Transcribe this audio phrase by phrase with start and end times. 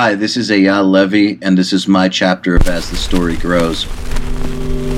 [0.00, 3.82] Hi, this is Eyal Levi, and this is my chapter of As the Story Grows.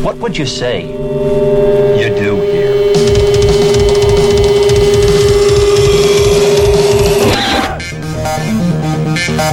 [0.05, 2.93] What would you say you do here?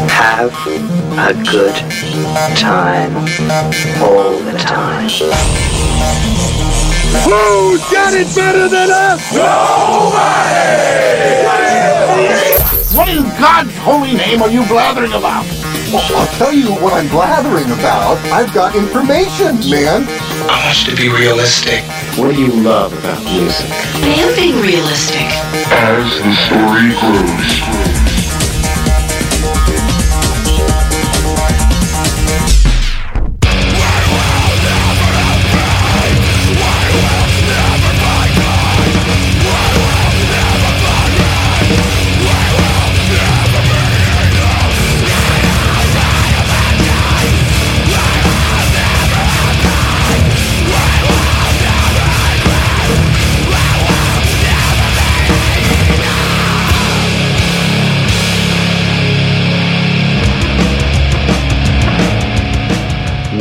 [0.09, 0.51] Have
[1.17, 1.75] a good
[2.57, 3.15] time
[4.03, 5.07] all the time.
[7.23, 9.31] Who's got it better than us?
[12.97, 15.45] What in God's holy name are you blathering about?
[15.93, 18.17] Well, I'll tell you what I'm blathering about.
[18.33, 20.03] I've got information, man.
[20.49, 21.83] I want you to be realistic.
[22.17, 23.69] What do you love about music?
[24.01, 25.27] I am being realistic.
[25.69, 27.86] As the story grows.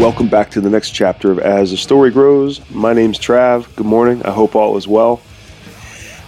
[0.07, 2.61] Welcome back to the next chapter of As the Story Grows.
[2.71, 3.75] My name's Trav.
[3.75, 4.23] Good morning.
[4.25, 5.21] I hope all is well.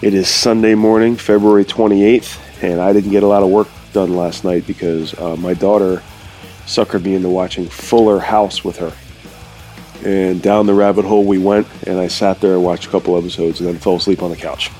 [0.03, 4.17] It is Sunday morning, February 28th, and I didn't get a lot of work done
[4.17, 6.03] last night because uh, my daughter
[6.67, 8.93] suckered me into watching Fuller House with her.
[10.05, 13.17] And down the rabbit hole we went, and I sat there and watched a couple
[13.17, 14.73] episodes and then fell asleep on the couch.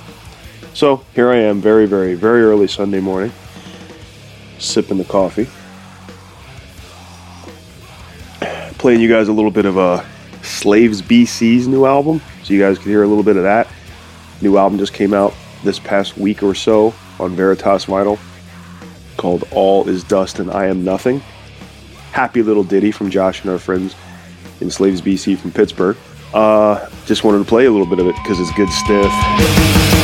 [0.75, 3.31] So here I am, very, very, very early Sunday morning,
[4.59, 5.47] sipping the coffee.
[8.79, 10.05] Playing you guys a little bit of a
[10.43, 13.69] Slaves BC's new album, so you guys can hear a little bit of that.
[14.41, 15.35] New album just came out
[15.65, 18.19] this past week or so on Veritas Vinyl
[19.17, 21.19] called All Is Dust and I Am Nothing.
[22.13, 23.97] Happy little ditty from Josh and our friends
[24.61, 25.97] in Slaves BC from Pittsburgh.
[26.33, 29.98] Uh, just wanted to play a little bit of it because it's good stuff.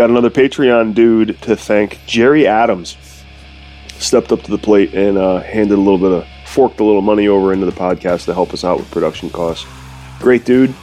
[0.00, 2.96] Got another Patreon dude to thank, Jerry Adams.
[3.98, 7.02] Stepped up to the plate and uh, handed a little bit of, forked a little
[7.02, 9.66] money over into the podcast to help us out with production costs.
[10.18, 10.74] Great dude.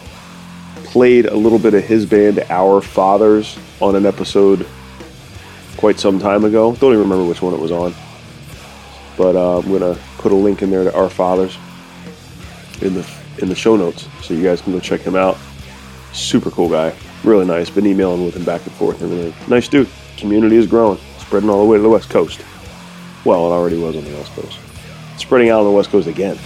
[0.83, 4.67] Played a little bit of his band, Our Fathers, on an episode
[5.77, 6.75] quite some time ago.
[6.75, 7.95] Don't even remember which one it was on.
[9.17, 11.57] But uh, I'm gonna put a link in there to Our Fathers
[12.83, 15.39] in the in the show notes, so you guys can go check him out.
[16.13, 17.69] Super cool guy, really nice.
[17.69, 19.49] Been emailing with him back and forth and everything.
[19.49, 19.89] Nice dude.
[20.17, 22.43] Community is growing, spreading all the way to the west coast.
[23.25, 24.59] Well, it already was on the west coast.
[25.17, 26.37] Spreading out on the west coast again.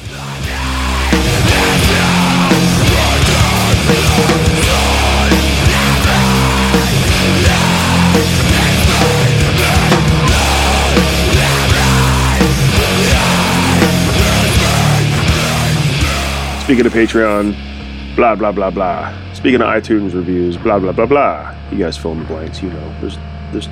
[16.64, 19.31] Speaking of Patreon, blah blah blah blah.
[19.42, 21.56] Speaking of iTunes reviews, blah blah blah blah.
[21.72, 22.62] You guys fill in the blanks.
[22.62, 23.18] You know, there's
[23.52, 23.68] there's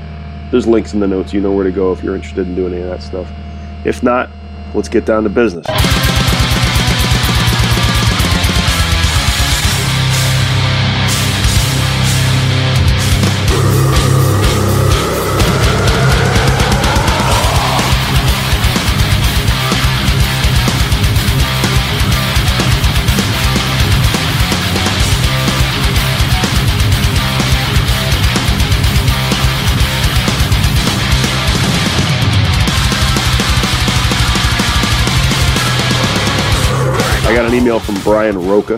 [0.49, 1.31] there's links in the notes.
[1.31, 3.31] You know where to go if you're interested in doing any of that stuff.
[3.85, 4.31] If not,
[4.73, 5.67] let's get down to business.
[37.49, 38.75] An email from Brian Roca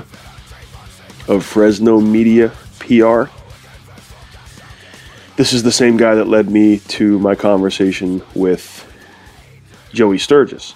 [1.28, 3.24] of Fresno Media PR.
[5.36, 8.90] This is the same guy that led me to my conversation with
[9.92, 10.74] Joey Sturgis.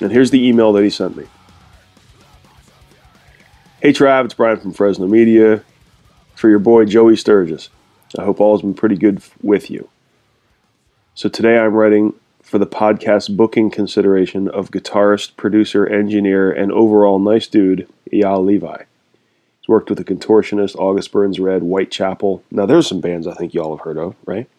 [0.00, 1.26] And here's the email that he sent me.
[3.80, 5.64] Hey Trav, it's Brian from Fresno Media
[6.36, 7.70] for your boy Joey Sturgis.
[8.16, 9.88] I hope all has been pretty good with you.
[11.16, 12.14] So today I'm writing
[12.52, 18.82] for the podcast booking consideration of guitarist, producer, engineer, and overall nice dude, Eyal Levi.
[19.60, 22.44] He's worked with the Contortionist, August Burns Red, Whitechapel.
[22.50, 24.50] Now, there's some bands I think y'all have heard of, right?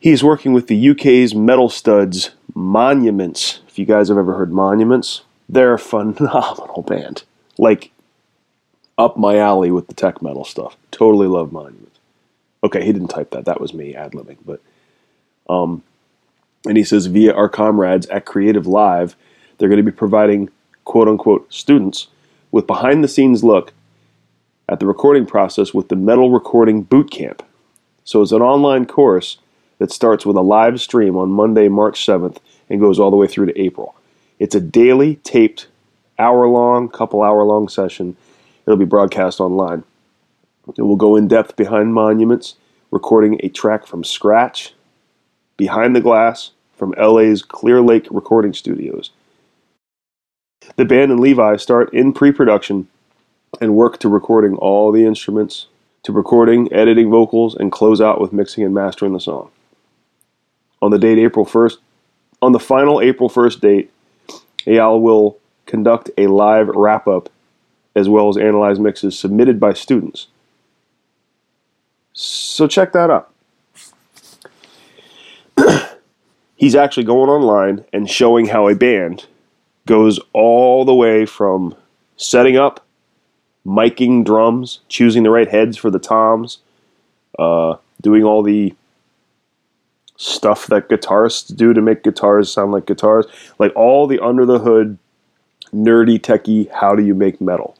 [0.00, 3.60] He's working with the UK's metal studs Monuments.
[3.68, 7.22] If you guys have ever heard Monuments, they're a phenomenal band.
[7.56, 7.92] Like
[8.98, 10.76] up my alley with the tech metal stuff.
[10.90, 12.00] Totally love Monuments.
[12.64, 13.44] Okay, he didn't type that.
[13.44, 14.38] That was me ad libbing.
[14.44, 14.60] But
[15.48, 15.84] um,
[16.66, 19.14] and he says via our comrades at CreativeLive,
[19.58, 20.50] they're going to be providing
[20.84, 22.08] quote unquote students
[22.50, 23.72] with behind the scenes look
[24.68, 27.42] at the recording process with the Metal Recording Boot Camp.
[28.04, 29.38] So it's an online course
[29.78, 32.38] that starts with a live stream on Monday, March 7th
[32.68, 33.94] and goes all the way through to April.
[34.38, 35.68] It's a daily taped
[36.18, 38.16] hour long, couple hour long session.
[38.66, 39.84] It'll be broadcast online.
[40.76, 42.56] It will go in depth behind monuments,
[42.90, 44.74] recording a track from scratch,
[45.56, 49.10] behind the glass, from LA's Clear Lake recording studios.
[50.76, 52.88] The band and Levi start in pre production
[53.60, 55.66] and work to recording all the instruments,
[56.02, 59.50] to recording, editing vocals, and close out with mixing and mastering the song.
[60.82, 61.78] On the date April 1st,
[62.42, 63.90] on the final April 1st date,
[64.66, 67.30] Eyal will conduct a live wrap up
[67.94, 70.26] as well as analyze mixes submitted by students.
[72.12, 73.32] So check that out.
[76.56, 79.26] He's actually going online and showing how a band
[79.86, 81.74] goes all the way from
[82.16, 82.84] setting up,
[83.64, 86.58] miking drums, choosing the right heads for the toms,
[87.38, 88.74] uh, doing all the
[90.16, 93.26] stuff that guitarists do to make guitars sound like guitars,
[93.58, 94.98] like all the under the hood,
[95.74, 97.76] nerdy, techie, how do you make metal,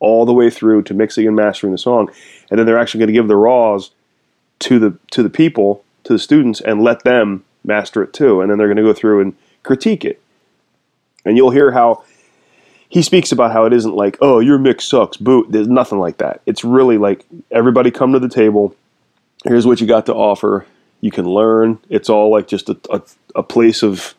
[0.00, 2.10] all the way through to mixing and mastering the song,
[2.50, 3.92] and then they're actually going to give the raws
[4.58, 8.50] to the to the people, to the students, and let them master it too, and
[8.50, 10.20] then they're going to go through and critique it,
[11.24, 12.04] and you'll hear how.
[12.88, 15.46] He speaks about how it isn't like, oh, your mix sucks, boot.
[15.50, 16.42] There's nothing like that.
[16.44, 18.76] It's really like everybody come to the table.
[19.46, 20.66] Here's what you got to offer
[21.02, 21.78] you can learn.
[21.90, 23.02] It's all like just a, a,
[23.36, 24.14] a place of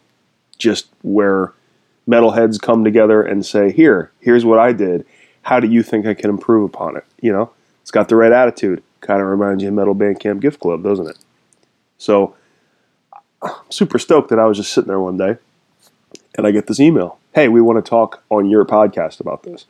[0.59, 1.53] just where
[2.07, 5.05] metalheads come together and say, "Here, here's what I did.
[5.41, 7.51] How do you think I can improve upon it?" You know,
[7.81, 8.83] it's got the right attitude.
[9.01, 11.17] Kind of reminds you of Metal Bandcamp Gift Club, doesn't it?
[11.97, 12.35] So,
[13.69, 15.37] super stoked that I was just sitting there one day,
[16.37, 17.17] and I get this email.
[17.33, 19.65] Hey, we want to talk on your podcast about this.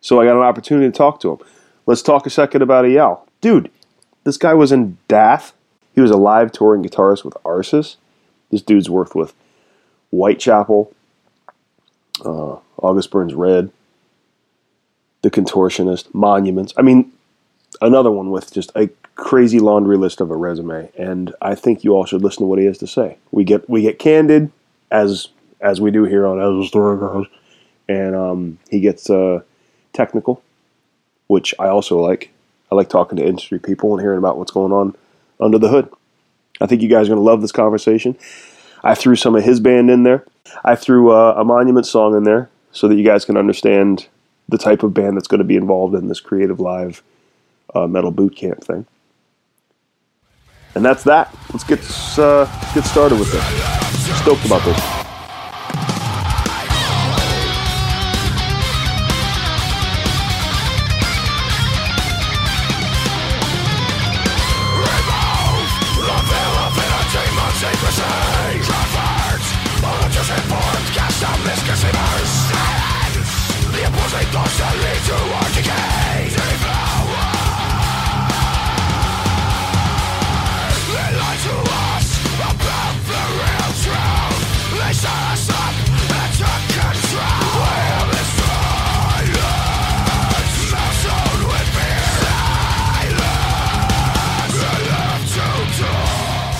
[0.00, 1.38] So I got an opportunity to talk to him.
[1.86, 3.20] Let's talk a second about Eyal.
[3.40, 3.70] Dude,
[4.24, 5.52] this guy was in Daath.
[5.94, 7.96] He was a live touring guitarist with Arsis.
[8.50, 9.34] This dude's worked with
[10.10, 10.92] Whitechapel,
[12.24, 13.70] uh, August Burns Red,
[15.22, 16.72] The Contortionist, Monuments.
[16.76, 17.12] I mean,
[17.80, 20.90] another one with just a crazy laundry list of a resume.
[20.96, 23.16] And I think you all should listen to what he has to say.
[23.32, 24.52] We get we get candid
[24.90, 25.28] as
[25.60, 27.26] as we do here on As the Story Goes,
[27.88, 29.40] and um, he gets uh,
[29.92, 30.42] technical,
[31.26, 32.32] which I also like.
[32.70, 34.96] I like talking to industry people and hearing about what's going on
[35.38, 35.88] under the hood.
[36.60, 38.16] I think you guys are going to love this conversation.
[38.82, 40.24] I threw some of his band in there.
[40.64, 44.08] I threw uh, a monument song in there so that you guys can understand
[44.48, 47.02] the type of band that's going to be involved in this creative live
[47.74, 48.86] uh, metal boot camp thing.
[50.76, 51.34] And that's that.
[51.52, 51.80] Let's get
[52.18, 52.44] uh,
[52.74, 54.20] get started with this.
[54.20, 54.95] Stoked about this.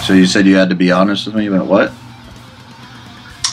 [0.07, 1.93] So you said you had to be honest with me about what?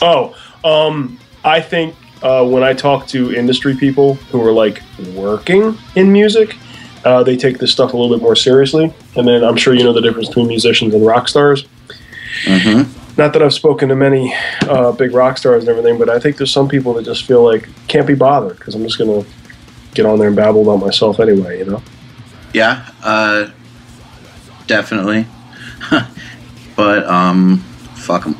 [0.03, 4.83] Oh, um, I think uh, when I talk to industry people who are like
[5.15, 6.55] working in music,
[7.05, 8.93] uh, they take this stuff a little bit more seriously.
[9.15, 11.65] And then I'm sure you know the difference between musicians and rock stars.
[12.43, 13.15] Mm-hmm.
[13.19, 14.31] Not that I've spoken to many
[14.61, 17.43] uh, big rock stars and everything, but I think there's some people that just feel
[17.43, 19.25] like can't be bothered because I'm just gonna
[19.95, 21.81] get on there and babble about myself anyway, you know.
[22.53, 23.49] Yeah, uh,
[24.67, 25.25] definitely.
[26.75, 27.57] but um,
[27.95, 28.37] fuck them.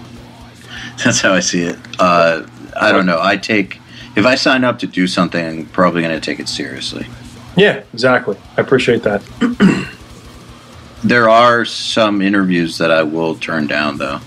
[1.04, 1.78] That's how I see it.
[2.00, 3.20] Uh, I don't know.
[3.22, 3.80] I take
[4.16, 7.08] if I sign up to do something, I'm probably going to take it seriously.
[7.56, 8.38] Yeah, exactly.
[8.58, 9.24] I appreciate that.
[11.04, 14.20] there are some interviews that I will turn down, though.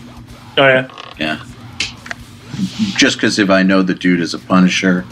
[0.59, 0.89] Oh yeah.
[1.19, 1.45] Yeah.
[2.97, 5.05] Just because if I know the dude is a Punisher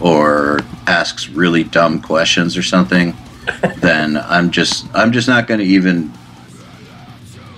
[0.00, 3.14] or asks really dumb questions or something,
[3.76, 6.12] then I'm just I'm just not going to even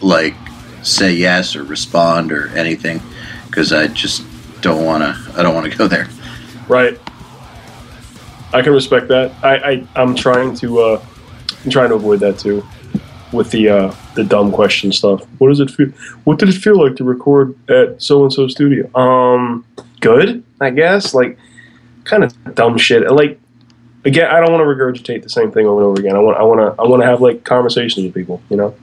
[0.03, 0.35] like
[0.83, 3.01] say yes or respond or anything
[3.47, 4.23] because I just
[4.61, 5.39] don't want to.
[5.39, 6.09] I don't want to go there.
[6.69, 6.99] Right.
[8.53, 9.33] I can respect that.
[9.43, 11.05] I, I I'm trying to uh,
[11.65, 12.67] I'm trying to avoid that too,
[13.33, 15.25] with the uh, the dumb question stuff.
[15.39, 15.89] What does it feel?
[16.25, 18.93] What did it feel like to record at so and so studio?
[18.99, 19.65] Um,
[20.01, 21.15] good, I guess.
[21.15, 21.39] Like,
[22.05, 23.09] kind of dumb shit.
[23.11, 23.39] Like,
[24.05, 26.17] again, I don't want to regurgitate the same thing over and over again.
[26.17, 28.43] I want I want to I want to have like conversations with people.
[28.51, 28.75] You know.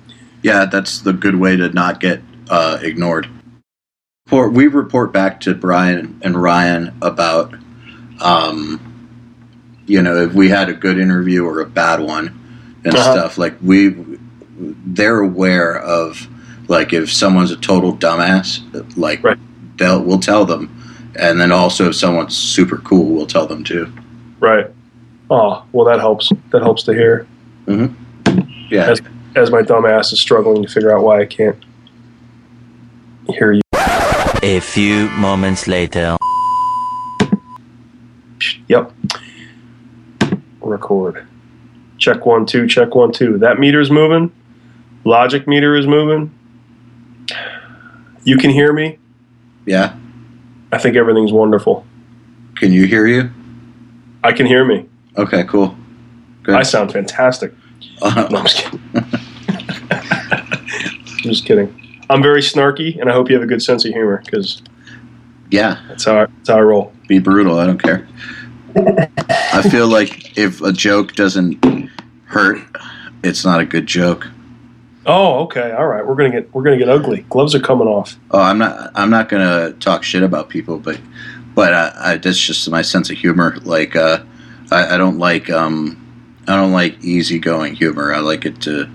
[0.44, 3.28] Yeah, that's the good way to not get uh, ignored.
[4.28, 7.54] For we report back to Brian and Ryan about,
[8.22, 8.82] um,
[9.86, 13.12] you know, if we had a good interview or a bad one and Uh-huh.
[13.14, 13.38] stuff.
[13.38, 13.96] Like we,
[14.60, 16.28] they're aware of,
[16.68, 18.62] like if someone's a total dumbass,
[18.98, 19.38] like Right.
[19.78, 20.70] they'll we'll tell them,
[21.16, 23.92] and then also if someone's super cool, we'll tell them too.
[24.42, 24.68] Right.
[25.30, 26.30] Oh well, that helps.
[26.52, 27.26] That helps to hear.
[28.70, 29.02] Yeah, As,
[29.38, 31.58] as my dumb ass is struggling to figure out why I can't
[33.30, 33.62] hear you.
[34.44, 36.18] A few moments later.
[38.68, 38.92] Yep.
[40.62, 41.26] Record.
[41.98, 43.38] Check one, two, check one, two.
[43.38, 44.32] That meter's moving.
[45.04, 46.34] Logic meter is moving.
[48.24, 48.98] You can hear me.
[49.66, 49.96] yeah.
[50.70, 51.86] I think everything's wonderful.
[52.56, 53.32] Can you hear you?
[54.22, 54.86] I can hear me.
[55.18, 55.74] Okay, cool.
[56.44, 56.56] Good.
[56.56, 57.54] I sound fantastic.
[58.02, 58.82] Uh, No, I'm just kidding.
[61.28, 62.00] I'm just kidding.
[62.10, 64.62] I'm very snarky, and I hope you have a good sense of humor because
[65.52, 66.94] yeah, that's how I, that's how I roll.
[67.10, 67.60] be brutal.
[67.60, 68.08] I don't care.
[69.28, 71.92] I feel like if a joke doesn't
[72.28, 72.60] hurt,
[73.26, 74.26] it's not a good joke.
[75.06, 76.08] Oh, okay, all right.
[76.08, 77.26] We're gonna get we're gonna get ugly.
[77.30, 78.18] Gloves are coming off.
[78.32, 78.92] Oh, I'm not.
[78.96, 80.98] I'm not gonna talk shit about people, but
[81.56, 83.58] but I, I, that's just my sense of humor.
[83.64, 84.24] Like uh,
[84.72, 88.14] I, I don't like um, I don't like easygoing humor.
[88.14, 88.90] I like it to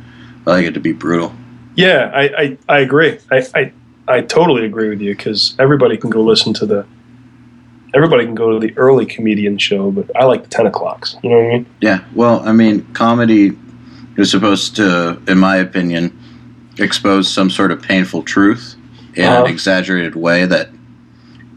[0.47, 1.35] I like it to be brutal.
[1.75, 3.19] Yeah, I, I, I agree.
[3.31, 3.73] I, I,
[4.09, 6.87] I totally agree with you because everybody can go listen to the.
[7.95, 11.17] Everybody can go to the early comedian show, but I like the ten o'clocks.
[11.23, 11.67] You know what I mean?
[11.83, 12.05] Yeah.
[12.15, 13.53] Well, I mean, comedy
[14.17, 16.19] is supposed to, in my opinion,
[16.79, 18.77] expose some sort of painful truth
[19.15, 19.45] in Uh-huh.
[19.45, 20.71] an exaggerated way that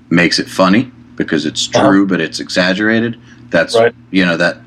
[0.10, 3.18] makes it funny because it's true, but it's exaggerated.
[3.50, 3.96] That's Right.
[4.12, 4.58] you know that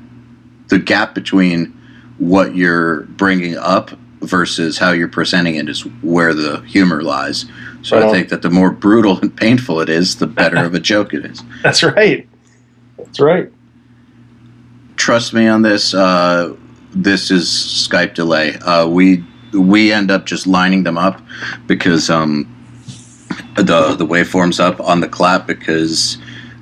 [0.69, 1.71] the gap between
[2.17, 3.91] what you're bringing up
[4.21, 7.45] versus how you're presenting it is where the humor lies.
[7.81, 10.73] So Right I think that the more brutal and painful it is, the better of
[10.73, 11.41] a joke it is.
[11.63, 12.27] That's right.
[12.97, 13.51] That's right.
[14.97, 15.93] trust me on this.
[15.93, 16.55] Uh,
[16.91, 18.55] this is Skype delay.
[18.55, 19.23] Uh, we
[19.53, 21.21] we end up just lining them up
[21.67, 22.45] because um,
[23.55, 26.17] the the waveforms up on the clap because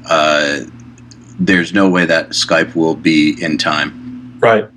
[0.06, 0.60] uh,
[1.40, 4.38] there's no way that Skype will be in time.
[4.40, 4.70] Right.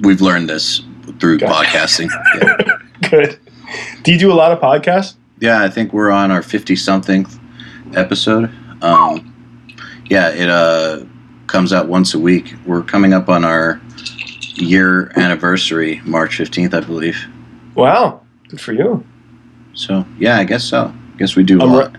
[0.00, 0.82] We've learned this
[1.20, 1.68] through Gotcha.
[1.68, 2.10] podcasting.
[3.02, 3.08] Yeah.
[3.10, 3.38] Good.
[4.02, 5.14] Do you do a lot of podcasts?
[5.40, 7.26] yeah, I think we're on our fifty something
[7.94, 8.50] episode.
[8.82, 9.32] Um,
[10.06, 11.04] yeah, it uh,
[11.46, 12.54] comes out once a week.
[12.66, 13.80] We're coming up on our
[14.54, 17.26] year anniversary, March fifteenth, I believe.
[17.74, 18.22] Wow.
[18.48, 19.04] Good for you.
[19.74, 20.92] So yeah, I guess so.
[21.14, 21.96] I guess we do a I'm lot.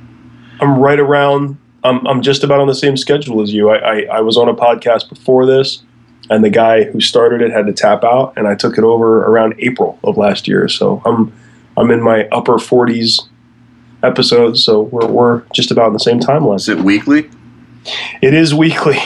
[0.60, 1.58] I'm right around.
[1.84, 3.70] I'm, I'm just about on the same schedule as you.
[3.70, 5.84] I, I, I was on a podcast before this,
[6.30, 9.24] and the guy who started it had to tap out, and I took it over
[9.26, 10.68] around April of last year.
[10.68, 11.34] So I'm
[11.78, 13.28] I'm in my upper 40s
[14.04, 14.64] episodes.
[14.64, 16.56] So we're, we're just about in the same timeline.
[16.56, 17.30] Is it weekly?
[18.22, 18.98] It is weekly.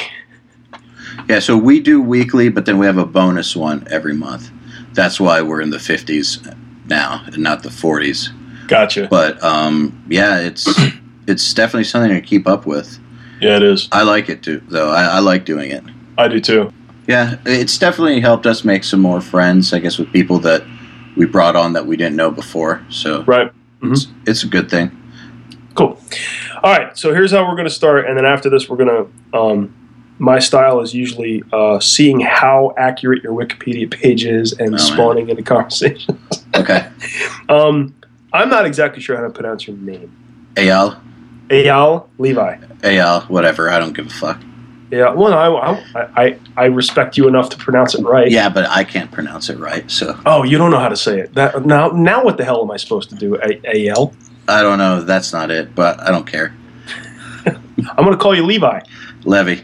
[1.27, 4.49] Yeah, so we do weekly, but then we have a bonus one every month.
[4.93, 6.39] That's why we're in the fifties
[6.87, 8.31] now, and not the forties.
[8.67, 9.07] Gotcha.
[9.09, 10.67] But um, yeah, it's
[11.27, 12.99] it's definitely something to keep up with.
[13.39, 13.87] Yeah, it is.
[13.91, 14.91] I like it too, though.
[14.91, 15.83] I, I like doing it.
[16.17, 16.73] I do too.
[17.11, 19.73] Yeah, it's definitely helped us make some more friends.
[19.73, 20.63] I guess with people that
[21.17, 22.85] we brought on that we didn't know before.
[22.89, 23.51] So Right.
[23.83, 24.91] it's, it's a good thing.
[25.75, 25.99] Cool.
[26.63, 26.97] All right.
[26.97, 28.89] So here's how we're going to start, and then after this, we're going
[29.33, 29.37] to.
[29.37, 29.75] Um,
[30.19, 34.79] my style is usually uh, seeing how accurate your Wikipedia page is and man.
[34.79, 36.17] spawning into conversations.
[36.53, 36.85] Okay,
[37.47, 37.95] um,
[38.33, 40.11] I'm not exactly sure how to pronounce your name.
[40.55, 40.99] Ayal,
[41.47, 42.57] Eyal Levi.
[42.81, 43.69] Ayal, whatever.
[43.69, 44.37] I don't give a fuck.
[44.91, 45.13] Yeah.
[45.13, 45.47] Well, I,
[45.95, 48.29] I, I, I respect you enough to pronounce it right.
[48.29, 51.19] Yeah, but I can't pronounce it right, so Oh, you don't know how to say
[51.21, 51.33] it.
[51.33, 53.35] That now, now, what the hell am I supposed to do?
[53.35, 54.13] A- Ayal.
[54.47, 55.01] I don't know.
[55.01, 56.53] That's not it, but I don't care.
[57.45, 58.81] I'm going to call you Levi.
[59.23, 59.63] Levy.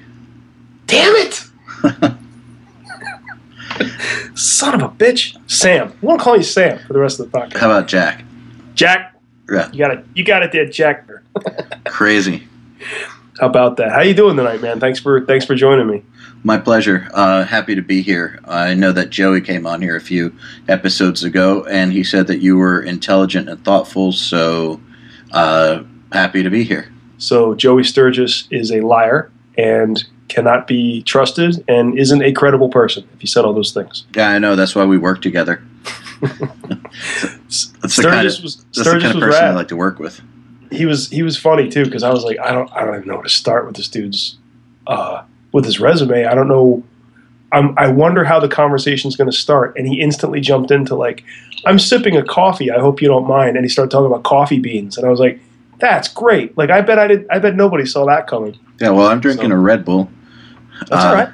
[0.85, 1.43] Damn it!
[4.37, 5.35] Son of a bitch.
[5.49, 5.91] Sam.
[5.91, 7.57] I'm going to call you Sam for the rest of the podcast.
[7.57, 8.23] How about Jack?
[8.75, 9.15] Jack.
[9.51, 9.69] Yeah.
[9.71, 10.05] You got it.
[10.15, 11.07] You got it there, Jack.
[11.85, 12.47] Crazy.
[13.39, 13.91] How about that?
[13.91, 14.79] How you doing tonight, man?
[14.79, 16.03] Thanks for thanks for joining me.
[16.43, 17.07] My pleasure.
[17.13, 18.39] Uh, happy to be here.
[18.45, 20.35] I know that Joey came on here a few
[20.67, 24.11] episodes ago, and he said that you were intelligent and thoughtful.
[24.11, 24.81] So
[25.31, 26.91] uh, happy to be here.
[27.17, 33.07] So Joey Sturgis is a liar and cannot be trusted and isn't a credible person.
[33.13, 34.55] If he said all those things, Yeah, I know.
[34.55, 35.63] That's why we work together.
[36.21, 39.99] that's the Sturgis kind of, was that's the kind of person I like to work
[39.99, 40.21] with.
[40.71, 43.07] He was he was funny too because I was like I don't I don't even
[43.07, 44.37] know where to start with this dude's
[44.87, 46.25] uh, with his resume.
[46.25, 46.83] I don't know.
[47.51, 49.77] I'm, I wonder how the conversation's going to start.
[49.77, 51.23] And he instantly jumped into like,
[51.65, 52.69] I'm sipping a coffee.
[52.71, 53.55] I hope you don't mind.
[53.55, 55.39] And he started talking about coffee beans, and I was like,
[55.79, 56.57] that's great.
[56.57, 57.25] Like I bet I did.
[57.29, 58.57] I bet nobody saw that coming.
[58.81, 60.09] Yeah, well, I'm drinking So- a Red Bull.
[60.89, 61.29] That's all right.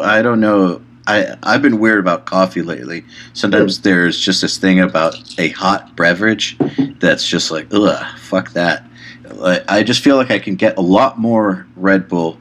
[0.00, 0.80] I don't know.
[1.06, 3.04] I I've been weird about coffee lately.
[3.32, 6.56] Sometimes there's just this thing about a hot beverage
[6.98, 8.84] that's just like, ugh, fuck that.
[9.32, 12.38] Like, I just feel like I can get a lot more Red Bull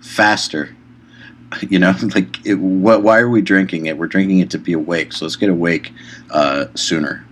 [0.00, 0.74] faster.
[1.60, 3.96] You know, like, it, what, why are we drinking it?
[3.96, 5.12] We're drinking it to be awake.
[5.12, 5.92] So let's get awake
[6.30, 7.24] uh, sooner.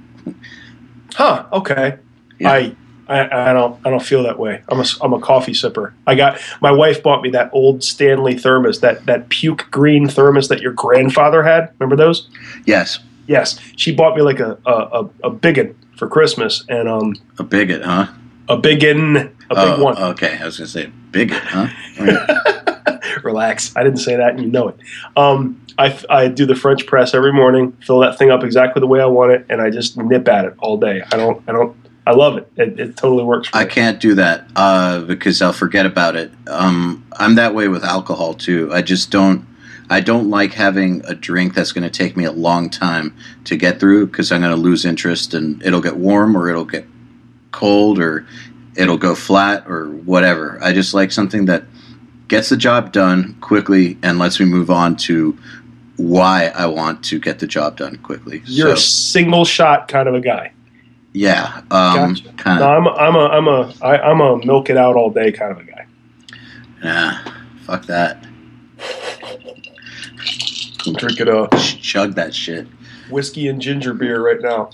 [1.15, 1.45] Huh?
[1.53, 1.99] Okay.
[2.39, 2.53] Yeah.
[2.53, 2.77] I,
[3.13, 4.63] I I don't I don't feel that way.
[4.69, 5.93] I'm a I'm a coffee sipper.
[6.07, 10.49] I got my wife bought me that old Stanley thermos, that that puke green thermos
[10.49, 11.73] that your grandfather had.
[11.79, 12.29] Remember those?
[12.65, 17.83] Yes, Yes, she bought me like a a, a, for Christmas, and um a bigot,
[17.83, 18.09] huh?
[18.49, 19.99] a big one, a big oh, one.
[19.99, 21.69] Okay, I was gonna say bigot, huh?
[23.25, 23.75] Relax.
[23.77, 24.77] I didn't say that, and you know it.
[25.17, 28.87] Um, I I do the French press every morning, fill that thing up exactly the
[28.87, 31.03] way I want it, and I just nip at it all day.
[31.13, 31.77] I don't I don't
[32.07, 32.51] I love it.
[32.57, 33.71] It, it totally works for I me.
[33.71, 36.33] can't do that uh, because I'll forget about it.
[36.49, 38.73] Um, I'm that way with alcohol too.
[38.73, 39.47] I just don't.
[39.91, 43.57] I don't like having a drink that's going to take me a long time to
[43.57, 46.87] get through because I'm going to lose interest and it'll get warm or it'll get
[47.51, 48.27] cold or
[48.75, 50.59] it'll go flat or whatever.
[50.63, 51.65] I just like something that
[52.29, 55.37] gets the job done quickly and lets me move on to
[55.97, 58.41] why I want to get the job done quickly.
[58.47, 60.53] You're so, a single shot kind of a guy.
[61.13, 62.33] Yeah, um, Gotcha.
[62.37, 62.87] kind No, of.
[62.87, 65.53] I'm a, I'm a I'm a I, I'm a milk it out all day kind
[65.53, 65.87] of a guy.
[66.83, 68.25] Nah, fuck that.
[70.97, 71.55] Drink it up.
[71.59, 72.67] Chug that shit.
[73.11, 74.71] whiskey and ginger beer right now.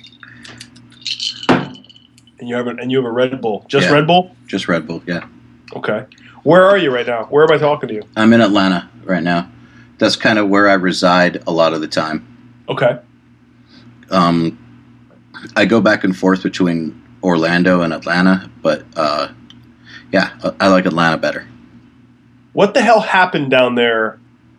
[2.40, 3.64] And you have a, and you have a Red Bull.
[3.68, 3.94] Just Yeah.
[3.94, 4.34] Red Bull?
[4.46, 5.26] Just Red Bull, yeah.
[5.74, 6.06] Okay.
[6.44, 7.24] Where are you right now?
[7.24, 8.02] Where am I talking to you?
[8.16, 9.50] I'm in Atlanta right now.
[9.98, 12.24] That's kind of where I reside a lot of the time.
[12.68, 12.98] Okay.
[14.10, 14.56] Um,
[15.56, 19.28] I go back and forth between Orlando and Atlanta, but uh,
[20.12, 21.46] yeah, I- like Atlanta better.
[22.52, 24.18] What the hell happened down there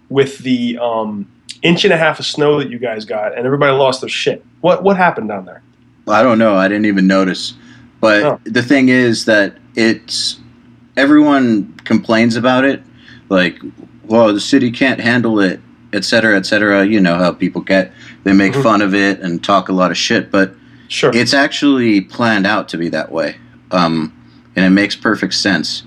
[0.09, 1.29] with the um,
[1.61, 4.45] inch and a half of snow that you guys got, and everybody lost their shit?
[4.61, 5.61] What what happened down there?
[6.07, 6.55] I don't know.
[6.55, 7.53] I didn't even notice.
[7.99, 8.39] But Oh.
[8.45, 10.39] the thing is that it's
[10.97, 12.81] everyone complains about it,
[13.29, 13.59] like,
[14.05, 15.59] well, the city can't handle it,
[15.93, 16.85] et cetera, et cetera.
[16.85, 17.91] You know how people get.
[18.23, 18.63] They make Mhm.
[18.63, 20.55] fun of it and talk a lot of shit, but
[20.89, 21.11] Sure.
[21.15, 23.37] it's actually planned out to be that way,
[23.71, 24.11] um,
[24.55, 25.83] and it makes perfect sense.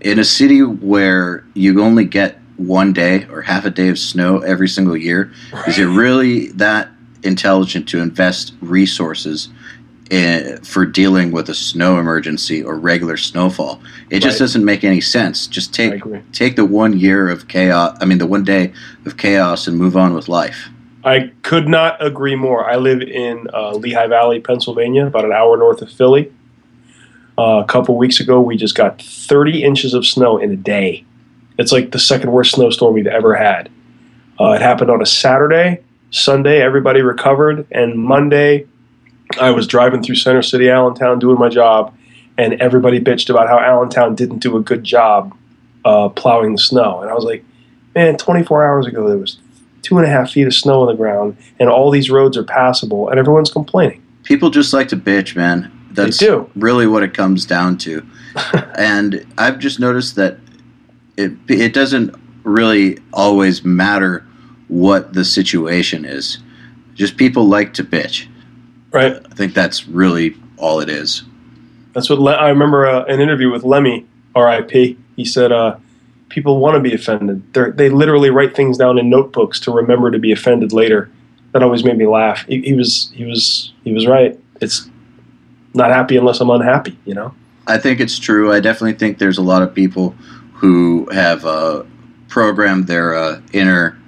[0.00, 4.38] In a city where you only get one day or half a day of snow
[4.38, 5.30] every single year,
[5.66, 6.88] is it really that
[7.22, 9.48] intelligent to invest resources
[10.10, 13.80] in, for dealing with a snow emergency or regular snowfall?
[14.10, 14.44] It just Right.
[14.44, 15.46] doesn't make any sense.
[15.46, 16.00] Just take
[16.32, 17.96] take the one year of chaos.
[18.00, 18.72] I mean, the one day
[19.04, 20.68] of chaos and move on with life.
[21.06, 22.68] I could not agree more.
[22.68, 26.32] I live in uh, Lehigh Valley, Pennsylvania, about an hour north of Philly.
[27.38, 31.04] Uh, a couple weeks ago, we just got 30 inches of snow in a day.
[31.58, 33.70] It's like the second worst snowstorm we've ever had.
[34.40, 35.80] Uh, it happened on a Saturday.
[36.10, 37.68] Sunday, everybody recovered.
[37.70, 38.66] And Monday,
[39.40, 41.96] I was driving through Center City, Allentown, doing my job,
[42.36, 45.36] and everybody bitched about how Allentown didn't do a good job
[45.84, 47.00] uh, plowing the snow.
[47.00, 47.44] And I was like,
[47.94, 49.38] man, 24 hours ago, there was
[49.86, 52.42] two and a half feet of snow on the ground, and all these roads are
[52.42, 54.02] passable, and everyone's complaining.
[54.24, 55.70] People just like to bitch, man.
[55.92, 56.50] That's they do.
[56.56, 58.04] really what it comes down to.
[58.76, 60.38] and I've just noticed that
[61.16, 64.26] it it doesn't really always matter
[64.66, 66.38] what the situation is.
[66.94, 68.26] Just people like to bitch.
[68.90, 69.14] Right.
[69.14, 71.22] I think that's really all it is.
[71.92, 74.98] That's what Le- I remember uh, an interview with Lemmy, R.I.P.
[75.14, 75.76] He said, uh,
[76.28, 77.42] "People want to be offended.
[77.52, 81.10] They're, they literally write things down in notebooks to remember to be offended later."
[81.52, 82.44] That always made me laugh.
[82.46, 84.38] He, he was he was he was right.
[84.60, 84.90] It's
[85.74, 86.98] not happy unless I'm unhappy.
[87.04, 87.34] You know.
[87.66, 88.52] I think it's true.
[88.52, 90.10] I definitely think there's a lot of people
[90.54, 91.82] who have uh,
[92.28, 93.98] programmed their uh, inner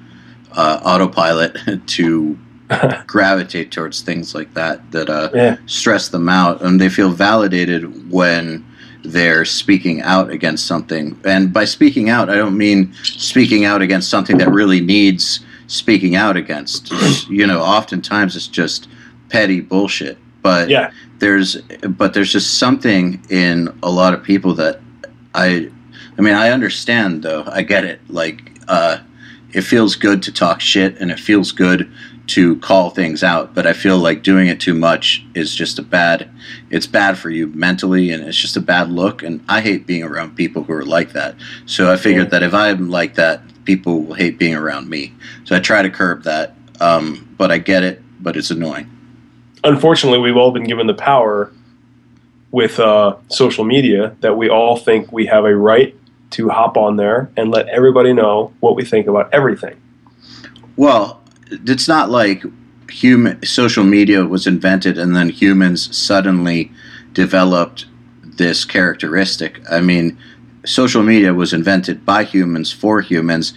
[0.53, 2.39] uh, autopilot to
[3.07, 5.57] gravitate towards things like that that uh, Yeah.
[5.67, 8.65] stress them out, and they feel validated when
[9.05, 11.19] they're speaking out against something.
[11.25, 16.17] And by speaking out, I don't mean speaking out against something that really needs speaking
[16.17, 16.91] out against.
[17.31, 18.89] You know, oftentimes it's just
[19.29, 20.19] petty bullshit.
[20.43, 20.91] But Yeah.
[21.19, 21.57] there's
[21.89, 24.81] but there's just something in a lot of people that
[25.35, 25.71] I
[26.17, 28.99] I mean I understand though I get it like uh,
[29.53, 31.91] it feels good to talk shit and it feels good
[32.29, 35.83] to call things out but I feel like doing it too much is just a
[35.83, 36.31] bad
[36.71, 40.03] it's bad for you mentally and it's just a bad look and I hate being
[40.03, 41.37] around people who are like that.
[41.67, 45.15] So I figured that if I'm like that people will hate being around me.
[45.45, 48.91] So I try to curb that um, but I get it but it's annoying.
[49.65, 51.53] Unfortunately, we've all been given the power
[52.51, 55.95] with uh, social media that we all think we have a right
[56.31, 59.81] to hop on there and let everybody know what we think about everything.
[60.77, 61.18] Well,
[61.51, 62.45] it's not like
[62.91, 66.73] human social media was invented and then humans suddenly
[67.13, 67.87] developed
[68.23, 69.61] this characteristic.
[69.71, 70.17] I mean,
[70.65, 73.55] social media was invented by humans for humans.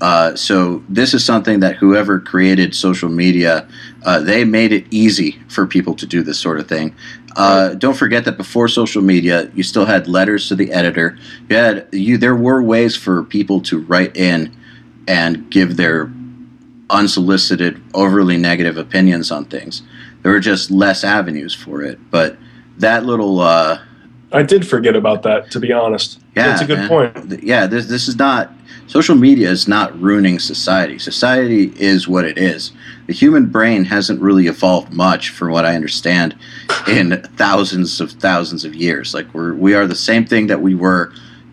[0.00, 3.68] Uh, so this is something that whoever created social media,
[4.04, 6.94] uh, they made it easy for people to do this sort of thing.
[7.36, 11.18] Uh, don't forget that before social media, you still had letters to the editor.
[11.48, 12.18] You had you.
[12.18, 14.54] There were ways for people to write in
[15.08, 16.12] and give their
[16.92, 19.82] unsolicited, overly negative opinions on things.
[20.22, 21.98] There were just less avenues for it.
[22.10, 22.36] But
[22.78, 23.80] that little, uh,
[24.32, 26.20] I did forget about that, to be honest.
[26.36, 26.88] yeah, That's a good man.
[26.88, 27.42] point.
[27.42, 28.52] Yeah, this this is not
[28.86, 30.98] social media is not ruining society.
[30.98, 32.72] Society is what it is.
[33.06, 36.36] The human brain hasn't really evolved much, from what I understand,
[36.86, 39.12] in thousands of thousands of years.
[39.12, 41.12] Like we're we are the same thing that we were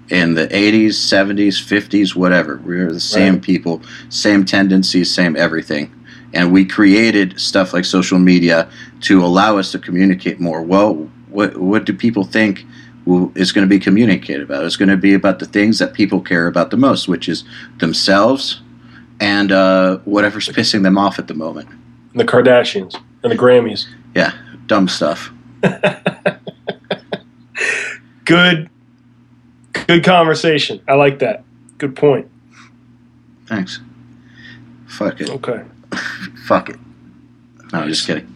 [0.09, 2.59] in the 80s, 70s, 50s, whatever.
[2.65, 3.41] We are the same Right.
[3.43, 5.91] people, same tendencies, same everything.
[6.33, 8.67] And we created stuff like social media
[9.01, 10.61] to allow us to communicate more.
[10.61, 12.65] Well, what what do people think
[13.35, 14.63] is going to be communicated about?
[14.65, 17.43] It's going to be about the things that people care about the most, which is
[17.79, 18.61] themselves
[19.19, 21.67] and uh, whatever's pissing them off at the moment.
[22.13, 23.87] The Kardashians and the Grammys.
[24.15, 24.33] Yeah,
[24.67, 25.31] dumb stuff.
[28.25, 28.69] Good,
[29.73, 30.81] good conversation.
[30.87, 31.43] I like that.
[31.77, 32.29] Good point.
[33.47, 33.79] Thanks.
[34.87, 35.29] Fuck it.
[35.29, 35.63] Okay.
[36.45, 36.79] Fuck it.
[37.71, 38.35] No, just kidding.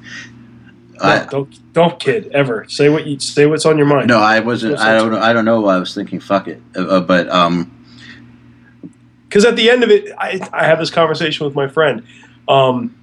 [0.94, 2.68] No, I, don't don't kid ever.
[2.70, 3.46] Say what you say.
[3.46, 4.08] What's on your mind.
[4.08, 4.78] no, I wasn't.
[4.80, 5.12] I don't.
[5.12, 5.20] know.
[5.20, 6.20] I don't know why I was thinking.
[6.20, 6.62] Fuck it.
[6.76, 7.72] Uh, uh, but um,
[9.28, 12.04] because at the end of it, I, I have this conversation with my friend.
[12.48, 12.96] Um,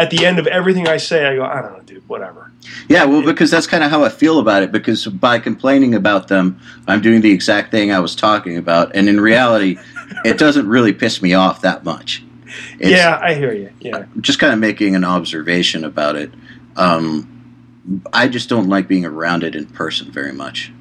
[0.00, 2.50] at the end of everything I say, I go, I don't know, dude, whatever.
[2.88, 4.72] Yeah, well, because that's kind of how I feel about it.
[4.72, 6.58] Because by complaining about them,
[6.88, 9.78] I'm doing the exact thing I was talking about, and in reality,
[10.24, 12.24] it doesn't really piss me off that much.
[12.78, 13.70] It's yeah, I hear you.
[13.80, 16.32] Yeah, just kind of making an observation about it.
[16.76, 20.72] Um, I just don't like being around it in person very much.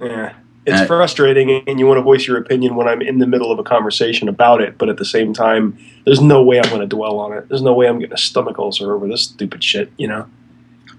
[0.00, 0.34] yeah.
[0.66, 3.52] It's Uh, frustrating, and you want to voice your opinion when I'm in the middle
[3.52, 4.78] of a conversation about it.
[4.78, 7.48] But at the same time, there's no way I'm going to dwell on it.
[7.48, 9.92] There's no way I'm getting a stomach ulcer over this stupid shit.
[9.98, 10.26] You know?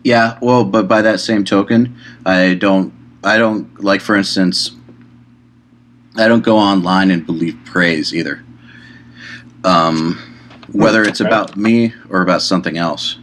[0.03, 2.93] Yeah, well, but by that same token, I don't.
[3.23, 4.69] I don't like, for instance,
[6.15, 8.43] I don't go online and believe praise either.
[9.63, 10.19] Um,
[10.71, 11.27] whether it's Okay.
[11.27, 13.17] about me or about something else.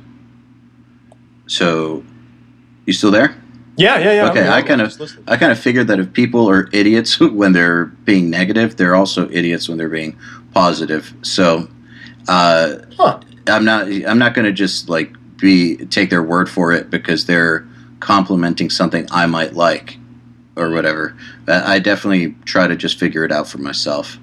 [1.47, 2.03] So,
[2.85, 3.37] you still there?
[3.77, 4.31] Yeah, yeah, yeah.
[4.31, 5.25] Okay, I I'm kinda- listening.
[5.27, 9.29] I kind of figured that if people are idiots when they're being negative, they're also
[9.31, 10.17] idiots when they're being
[10.53, 11.13] positive.
[11.23, 11.69] So,
[12.29, 13.21] uh, Huh.
[13.49, 13.89] I'm not.
[13.89, 17.67] I'm not going to just like be take their word for it because they're
[17.99, 19.99] complimenting something I might like
[20.55, 21.17] or whatever.
[21.49, 24.19] I I definitely try to just figure it out for myself.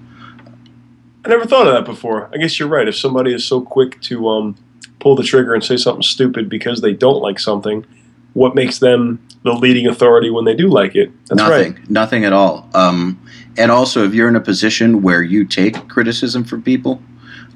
[1.26, 2.30] I never thought of that before.
[2.34, 2.88] I guess you're right.
[2.88, 4.56] If somebody is so quick to um,
[5.00, 7.86] pull the trigger and say something stupid because they don't like something,
[8.34, 11.12] what makes them the leading authority when they do like it?
[11.28, 11.90] That's nothing, right.
[11.90, 12.70] nothing at all.
[12.74, 13.22] Um,
[13.58, 17.02] and also, if you're in a position where you take criticism from people,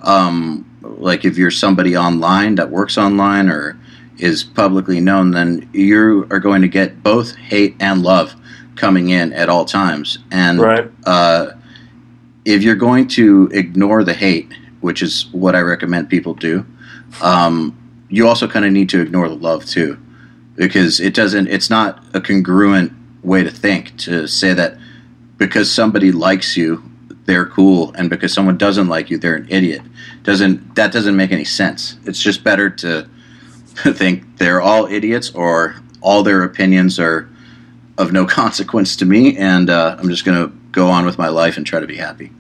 [0.01, 3.79] um, like if you're somebody online that works online or
[4.17, 8.35] is publicly known, then you are going to get both hate and love
[8.75, 10.19] coming in at all times.
[10.31, 10.91] And Right.
[11.05, 11.51] uh,
[12.45, 16.65] if you're going to ignore the hate, which is what I recommend people do,
[17.21, 17.77] um,
[18.09, 19.97] you also kind of need to ignore the love too,
[20.55, 21.47] because it doesn't.
[21.47, 24.77] It's not a congruent way to think to say that
[25.37, 26.83] because somebody likes you,
[27.25, 29.81] they're cool, and because someone doesn't like you, they're an idiot.
[30.23, 31.97] Doesn't that doesn't make any sense?
[32.05, 33.07] It's just better to
[33.75, 37.29] think they're all idiots or all their opinions are
[37.97, 41.57] of no consequence to me, and uh, I'm just gonna go on with my life
[41.57, 42.31] and try to be happy.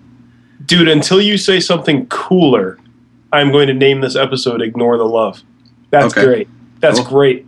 [0.65, 2.79] Dude, until you say something cooler,
[3.33, 5.41] I'm going to name this episode Ignore the Love.
[5.89, 6.25] That's Okay.
[6.25, 6.47] great.
[6.79, 7.09] That's Cool.
[7.09, 7.45] great.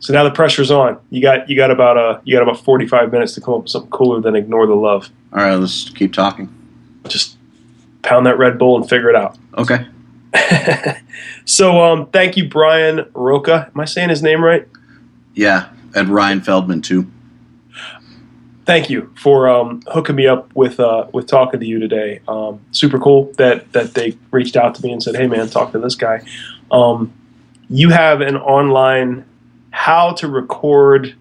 [0.00, 0.98] So now the pressure's on.
[1.10, 3.62] You got you got about uh you got about forty five minutes to come up
[3.62, 5.10] with something cooler than ignore the love.
[5.32, 6.52] All right, let's keep talking.
[7.08, 7.36] Just
[8.02, 9.38] pound that Red Bull and figure it out.
[9.56, 9.86] Okay.
[11.44, 13.70] so um, thank you, Brian Roca.
[13.74, 14.68] Am I saying his name right?
[15.34, 17.10] Yeah, and Ryan Feldman too.
[18.64, 22.20] Thank you for um, hooking me up with uh, with talking to you today.
[22.26, 25.72] Um, super cool that that they reached out to me and said, "Hey, man, talk
[25.72, 26.22] to this guy."
[26.70, 27.12] Um,
[27.68, 29.24] you have an online
[29.76, 31.14] how to record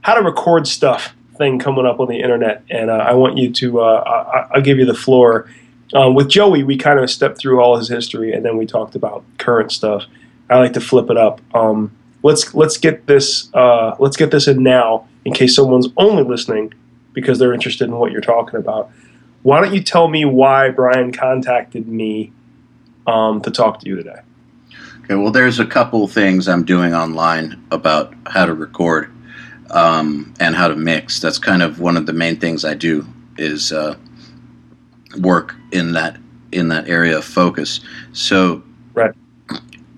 [0.00, 3.52] how to record stuff thing coming up on the internet, and uh, I want you
[3.52, 3.80] to.
[3.80, 5.50] Uh, I, will give you the floor.
[5.92, 8.94] Um, with Joey, we kind of stepped through all his history, and then we talked
[8.94, 10.04] about current stuff.
[10.48, 11.40] I like to flip it up.
[11.52, 11.90] Um,
[12.22, 16.72] let's let's get this uh, let's get this in now, in case someone's only listening
[17.12, 18.88] because they're interested in what you're talking about.
[19.42, 22.30] Why don't you tell me why Brian contacted me
[23.08, 24.20] um, to talk to you today?
[25.04, 29.12] Okay, well, there's a couple things I'm doing online about how to record
[29.70, 31.20] um, and how to mix.
[31.20, 33.96] That's kind of one of the main things I do is uh,
[35.20, 36.16] work in that
[36.52, 37.80] in that area of focus.
[38.14, 38.62] So,
[38.94, 39.12] right.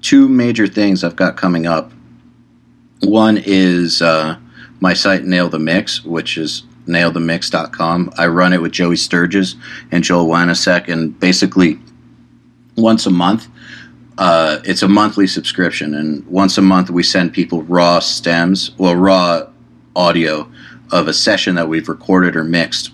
[0.02, 1.92] two major things I've got coming up.
[3.02, 4.36] One is uh,
[4.80, 8.12] my site Nail the Mix, which is nailthemix.com.
[8.18, 9.54] I run it with Joey Sturgis
[9.92, 11.78] and Joel Wanasek, and basically
[12.76, 13.46] once a month
[14.18, 18.96] uh, it's a monthly subscription, and once a month we send people raw stems, well,
[18.96, 19.46] raw
[19.94, 20.50] audio
[20.92, 22.90] of a session that we've recorded or mixed,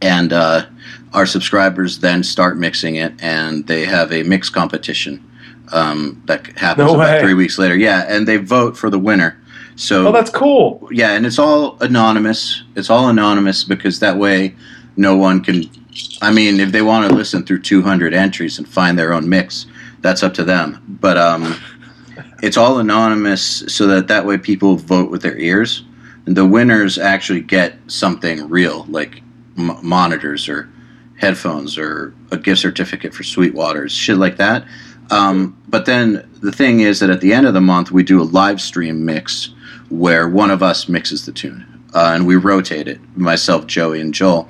[0.00, 0.66] and uh,
[1.14, 5.24] our subscribers then start mixing it, and they have a mix competition
[5.72, 7.76] um, that happens No about three weeks later.
[7.76, 9.38] Yeah, and they vote for the winner.
[9.76, 10.86] So Oh, that's cool.
[10.90, 12.62] yeah, and it's all anonymous.
[12.76, 14.54] It's all anonymous because that way
[14.96, 15.64] no one can.
[16.20, 19.66] I mean, if they want to listen through 200 entries and find their own mix,
[20.02, 20.98] that's up to them.
[21.00, 21.56] But um,
[22.42, 25.84] it's all anonymous so that that way people vote with their ears.
[26.26, 29.22] And the winners actually get something real, like
[29.58, 30.68] m- monitors or
[31.18, 34.64] headphones or a gift certificate for Sweetwater's, shit like that.
[35.10, 38.20] Um, but then the thing is that at the end of the month, we do
[38.20, 39.52] a live stream mix
[39.88, 44.14] where one of us mixes the tune uh, and we rotate it myself, Joey, and
[44.14, 44.48] Joel.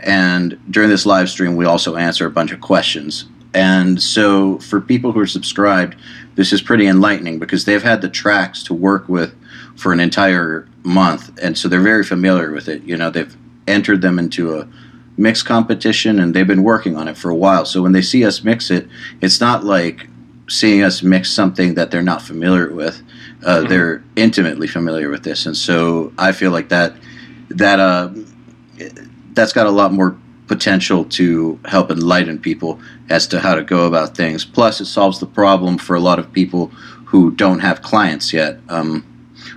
[0.00, 3.26] And during this live stream, we also answer a bunch of questions.
[3.54, 5.96] And so for people who are subscribed,
[6.34, 9.34] this is pretty enlightening because they've had the tracks to work with
[9.76, 11.38] for an entire month.
[11.42, 12.82] And so they're very familiar with it.
[12.82, 13.34] You know, they've
[13.66, 14.68] entered them into a
[15.16, 17.64] mix competition and they've been working on it for a while.
[17.64, 18.88] So when they see us mix it,
[19.20, 20.08] it's not like
[20.48, 23.02] seeing us mix something that they're not familiar with.
[23.44, 26.94] Uh, They're intimately familiar with this, and so I feel like that
[27.50, 28.10] that uh,
[29.34, 32.78] that's got a lot more potential to help enlighten people
[33.08, 34.44] as to how to go about things.
[34.44, 36.66] Plus, it solves the problem for a lot of people
[37.06, 39.04] who don't have clients yet, um,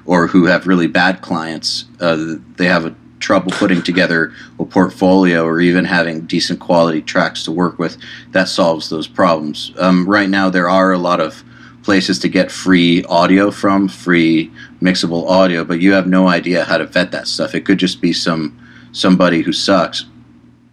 [0.05, 1.85] or who have really bad clients.
[1.99, 7.43] Uh, they have a trouble putting together a portfolio or even having decent quality tracks
[7.43, 7.97] to work with.
[8.31, 9.71] That solves those problems.
[9.77, 11.43] Um, right now, there are a lot of
[11.83, 16.77] places to get free audio from, free mixable audio, but you have no idea how
[16.77, 17.55] to vet that stuff.
[17.55, 18.59] It could just be some
[18.91, 20.05] somebody who sucks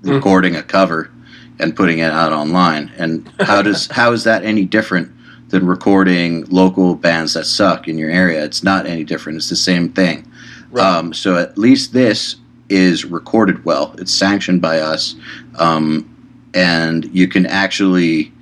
[0.04, 1.10] recording a cover
[1.58, 2.92] and putting it out online.
[2.96, 5.10] And how does how is that any different
[5.48, 8.44] than recording local bands that suck in your area?
[8.44, 9.36] It's not any different.
[9.36, 10.30] It's the same thing.
[10.78, 12.36] Um, so at least this
[12.68, 13.94] is recorded well.
[13.98, 15.14] It's sanctioned by us,
[15.58, 16.10] um,
[16.54, 18.32] and you can actually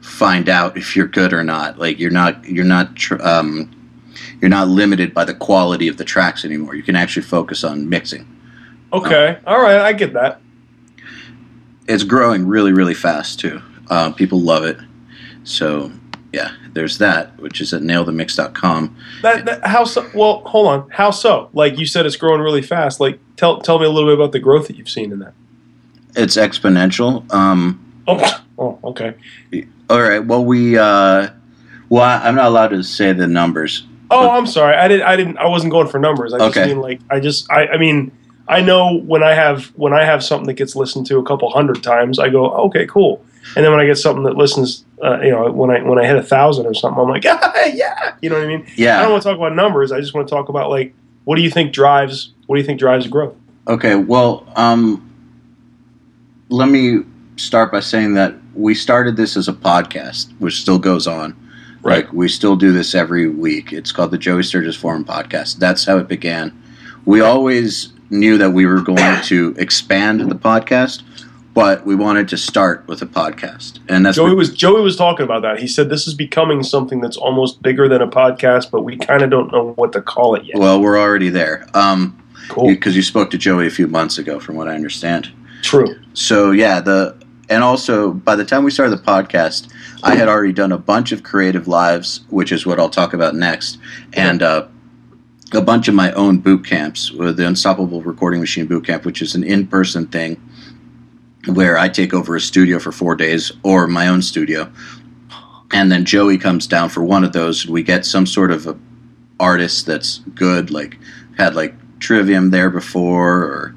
[0.00, 1.78] find out if you're good or not.
[1.78, 3.70] Like you're not you're not tr- um,
[4.40, 6.74] you're not limited by the quality of the tracks anymore.
[6.74, 8.26] You can actually focus on mixing.
[8.92, 9.38] Okay.
[9.46, 9.80] All right.
[9.80, 10.40] I get that.
[11.88, 13.62] It's growing really really fast too.
[13.88, 14.78] Uh, people love it.
[15.44, 15.92] So
[16.32, 18.96] yeah, there's that, which is at nailthemix.com.
[19.22, 20.08] That, that how so?
[20.14, 20.90] Well, hold on.
[20.90, 21.48] How so?
[21.52, 23.00] Like you said, it's growing really fast.
[23.00, 25.34] Like tell tell me a little bit about the growth that you've seen in that.
[26.16, 27.30] It's exponential.
[27.32, 29.14] Um, Oh, oh okay.
[29.90, 30.24] all right.
[30.24, 30.76] Well, we.
[30.78, 31.30] Uh,
[31.88, 33.86] well, I- I'm not allowed to say the numbers.
[34.10, 34.74] Oh, I'm sorry.
[34.76, 35.06] I didn't.
[35.06, 35.38] I didn't.
[35.38, 36.32] I wasn't going for numbers.
[36.32, 36.66] I just Okay.
[36.68, 37.50] mean like I just.
[37.50, 37.66] I.
[37.68, 38.12] I mean.
[38.48, 41.50] I know when I have when I have something that gets listened to a couple
[41.50, 43.24] hundred times, I go, okay, cool.
[43.54, 46.06] And then when I get something that listens, uh, you know, when I when I
[46.06, 48.14] hit a thousand or something, I'm like, yeah, yeah.
[48.20, 48.66] You know what I mean?
[48.76, 48.98] Yeah.
[48.98, 49.92] I don't want to talk about numbers.
[49.92, 52.32] I just want to talk about like, what do you think drives?
[52.46, 53.34] What do you think drives growth?
[53.68, 55.02] Okay, well, um,
[56.48, 57.00] let me
[57.36, 61.36] start by saying that we started this as a podcast, which still goes on.
[61.82, 62.04] Right.
[62.04, 63.72] Like we still do this every week.
[63.72, 65.58] It's called the Joey Sturgis Forum Podcast.
[65.58, 66.60] That's how it began.
[67.04, 71.02] We always knew that we were going to expand the podcast,
[71.54, 75.24] but we wanted to start with a podcast, and that's Joey was Joey was talking
[75.24, 75.58] about that.
[75.58, 79.22] He said this is becoming something that's almost bigger than a podcast, but we kind
[79.22, 80.56] of don't know what to call it yet.
[80.58, 81.66] well, we're already there.
[81.74, 82.68] Um, Cool.
[82.68, 85.32] because you spoke to Joey a few months ago, from what I understand.
[85.62, 85.96] True.
[86.12, 87.16] So yeah, the
[87.48, 89.68] and also by the time we started the podcast,
[90.04, 93.34] I had already done a bunch of creative lives, which is what I'll talk about
[93.34, 93.78] next,
[94.12, 94.66] and uh,
[95.52, 99.22] a bunch of my own boot camps uh, the Unstoppable Recording Machine Boot Camp, which
[99.22, 100.40] is an in-person thing
[101.46, 104.70] where I take over a studio for four days or my own studio,
[105.72, 108.66] and then Joey comes down for one of those, and we get some sort of
[108.66, 108.76] a
[109.38, 110.98] artist that's good, like
[111.38, 113.76] had like Trivium there before or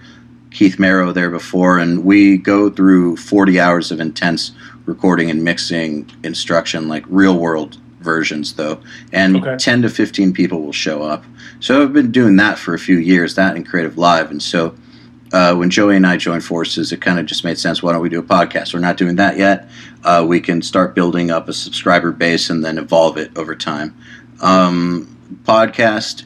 [0.52, 4.52] Keith Merrow there before, and we go through 40 hours of intense
[4.86, 8.80] recording and mixing instruction, like real world versions, though.
[9.14, 9.58] And Okay.
[9.58, 11.24] 10 to 15 people will show up.
[11.60, 14.30] So I've been doing that for a few years, that and CreativeLive.
[14.32, 14.76] And so
[15.34, 17.84] uh, when Joey and I joined forces, it kind of just made sense.
[17.84, 18.74] Why don't we do a podcast?
[18.74, 19.70] We're not doing that yet.
[20.04, 23.96] Uh, we can start building up a subscriber base and then evolve it over time.
[24.42, 26.24] Um, podcast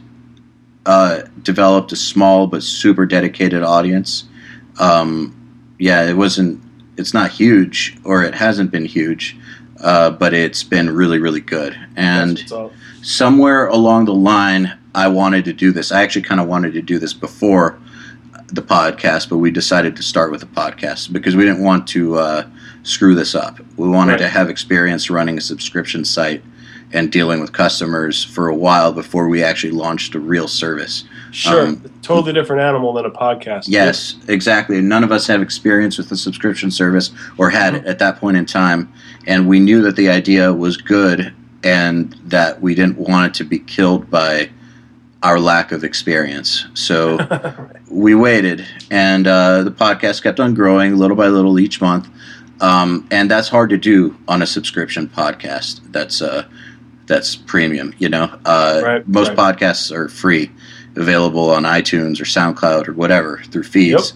[0.86, 4.26] uh, developed a small but super dedicated audience.
[4.80, 6.62] Um, yeah, it wasn't.
[6.96, 9.36] It's not huge, or it hasn't been huge,
[9.82, 11.76] uh, but it's been really, really good.
[11.96, 12.74] And That's what's up.
[13.02, 15.92] somewhere along the line, I wanted to do this.
[15.92, 17.80] I actually kind of wanted to do this before
[18.48, 22.16] the podcast, but we decided to start with a podcast because we didn't want to
[22.18, 22.46] uh,
[22.84, 23.60] screw this up.
[23.78, 24.20] We wanted Right.
[24.20, 26.44] to have experience running a subscription site
[26.92, 31.06] and dealing with customers for a while before we actually launched a real service.
[31.32, 33.64] Sure, Um, totally different animal than a podcast.
[33.68, 34.80] Yes, exactly.
[34.80, 38.38] None of us have experience with the subscription service or had it at that point
[38.38, 38.90] in time.
[39.26, 43.44] And we knew that the idea was good and that we didn't want it to
[43.44, 44.50] be killed by
[45.24, 46.66] our lack of experience.
[46.76, 47.18] So
[47.90, 52.08] we waited, and uh, the podcast kept on growing little by little each month.
[52.62, 55.82] Um, and that's hard to do on a subscription podcast.
[55.92, 56.46] That's uh,
[57.08, 57.94] that's premium.
[57.98, 59.38] You know, uh, Right, most right.
[59.38, 60.52] podcasts are free,
[60.96, 64.14] available on iTunes or SoundCloud or whatever through feeds.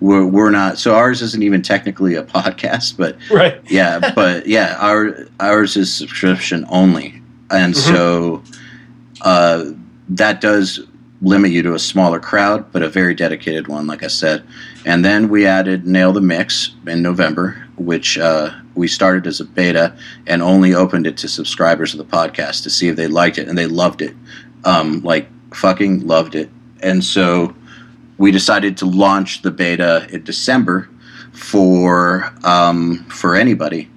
[0.00, 0.78] We're, we're not.
[0.78, 3.60] So ours isn't even technically a podcast, but Right.
[3.70, 8.42] yeah, but yeah, our ours is subscription only, and so
[9.22, 9.64] uh,
[10.08, 10.80] that does
[11.20, 14.44] limit you to a smaller crowd, but a very dedicated one, like I said.
[14.84, 19.44] And then we added Nail the Mix in November, which uh, we started as a
[19.44, 23.38] beta and only opened it to subscribers of the podcast to see if they liked
[23.38, 24.14] it, and they loved it,
[24.64, 26.50] um, like fucking loved it.
[26.80, 27.54] And so
[28.18, 30.88] we decided to launch the beta in December
[31.32, 33.90] for um, for anybody,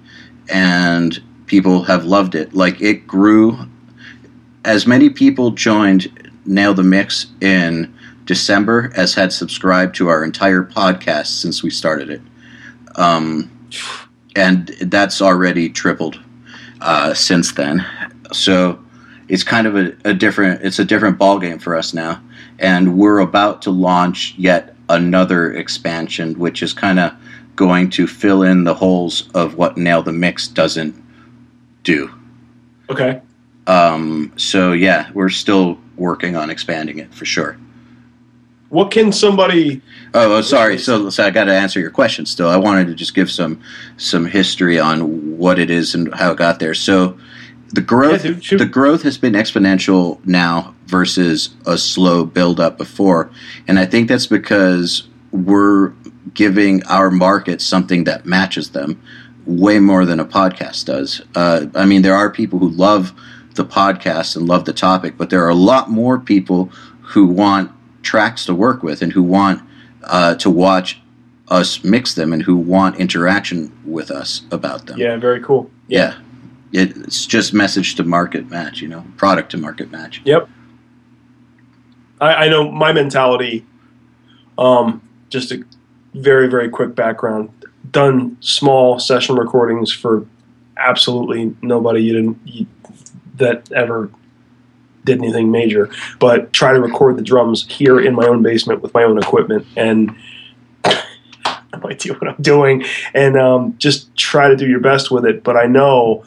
[0.48, 2.54] and people have loved it.
[2.54, 3.68] Like it grew.
[4.64, 7.94] As many people joined Nail the Mix in
[8.24, 12.20] December as had subscribed to our entire podcast since we started it,
[12.96, 13.50] um,
[14.36, 16.20] and that's already tripled
[16.80, 17.84] uh, since then.
[18.32, 18.82] So
[19.28, 22.22] it's kind of a, a different it's a different ballgame for us now
[22.58, 27.12] and we're about to launch yet another expansion which is kind of
[27.56, 30.94] going to fill in the holes of what nail the mix doesn't
[31.82, 32.12] do
[32.90, 33.22] Okay.
[33.66, 37.56] Um, so yeah we're still working on expanding it for sure
[38.68, 39.82] What can somebody?
[40.14, 40.78] Oh, oh, sorry.
[40.78, 42.24] So, so I got to answer your question.
[42.24, 43.60] Still, I wanted to just give some
[43.98, 46.74] some history on what it is and how it got there.
[46.74, 47.18] So,
[47.74, 53.30] the growth Yeah, the growth has been exponential now versus a slow build up before,
[53.68, 55.92] and I think that's because we're
[56.32, 58.96] giving our market something that matches them
[59.44, 61.20] way more than a podcast does.
[61.34, 63.12] Uh, I mean, there are people who love
[63.54, 66.66] the podcast and love the topic, but there are a lot more people
[67.00, 67.70] who want
[68.02, 69.62] tracks to work with and who want
[70.04, 71.00] uh, to watch
[71.48, 74.98] us mix them and who want interaction with us about them.
[74.98, 75.70] Yeah, very cool.
[75.88, 76.18] Yeah.
[76.72, 80.22] It, it's just message to market match, you know, product to market match.
[80.24, 80.48] Yep.
[82.20, 83.66] I, I know my mentality.
[84.56, 85.62] Um, just a
[86.14, 87.50] very very quick background.
[87.90, 90.26] Done small session recordings for
[90.76, 92.66] absolutely nobody you didn't you,
[93.36, 94.10] that ever
[95.04, 95.90] did anything major,
[96.20, 99.66] but try to record the drums here in my own basement with my own equipment
[99.76, 100.14] and.
[101.74, 102.84] No idea what I'm doing,
[103.14, 105.42] and um, just try to do your best with it.
[105.42, 106.22] But I know,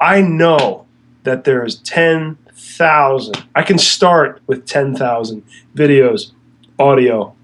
[0.00, 0.86] I know
[1.24, 3.44] that there's 10,000.
[3.54, 5.44] I can start with 10,000
[5.74, 6.32] videos,
[6.78, 7.34] audio,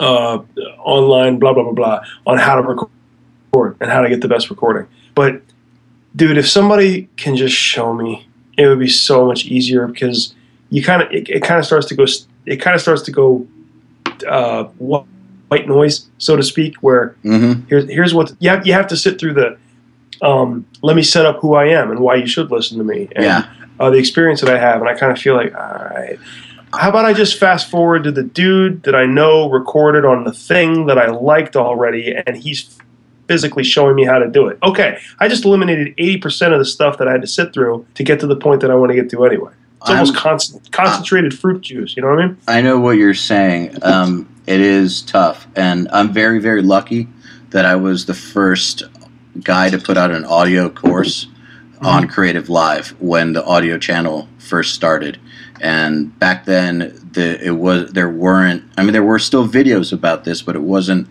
[0.00, 0.38] uh,
[0.80, 2.90] online, blah, blah, blah, blah, on how to record
[3.80, 4.88] and how to get the best recording.
[5.14, 5.42] But,
[6.16, 10.34] dude, if somebody can just show me, it would be so much easier because
[10.70, 12.06] you kind of, it, it kind of starts to go,
[12.46, 13.46] it kind of starts to go,
[14.28, 14.64] uh,
[15.48, 17.66] white noise, so to speak, where Mm-hmm.
[17.68, 19.58] here's here's what you have you have to sit through the
[20.22, 23.08] um, let me set up who I am and why you should listen to me
[23.16, 23.52] and Yeah.
[23.80, 25.60] uh, the experience that I have, and I kind of feel like, all
[25.90, 26.18] right,
[26.72, 30.32] how about I just fast forward to the dude that I know recorded on the
[30.32, 32.78] thing that I liked already, and he's
[33.26, 34.58] physically showing me how to do it.
[34.62, 37.86] Okay, I just eliminated eighty percent of the stuff that I had to sit through
[37.94, 39.52] to get to the point that I want to get to anyway.
[39.80, 41.96] It's almost I'm- con- concentrated fruit juice.
[41.96, 42.38] You know what I mean?
[42.48, 43.78] I know what you're saying.
[43.82, 47.08] Um, it is tough, and I'm very, very lucky
[47.50, 48.82] that I was the first
[49.42, 51.26] guy to put out an audio course
[51.80, 55.18] on CreativeLive when the audio channel first started.
[55.60, 58.64] And back then, the it was there weren't.
[58.76, 61.08] I mean, there were still videos about this, but it wasn't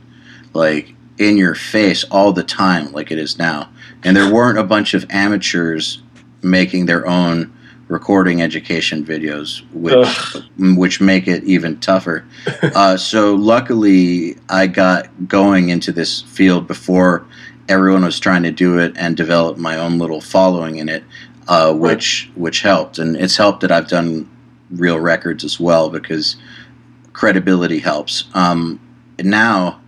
[0.54, 3.70] like in your face all the time like it is now.
[4.04, 6.02] And there weren't a bunch of amateurs
[6.42, 7.54] making their own
[7.88, 10.36] recording education videos, which
[10.78, 12.26] which make it even tougher.
[12.76, 17.26] uh, so luckily, I got going into this field before
[17.70, 21.04] everyone was trying to do it and develop my own little following in it,
[21.48, 24.30] uh, which which helped, and it's helped that I've done
[24.72, 26.36] real records as well because
[27.14, 28.26] credibility helps.
[28.34, 28.80] Um,
[29.20, 29.80] now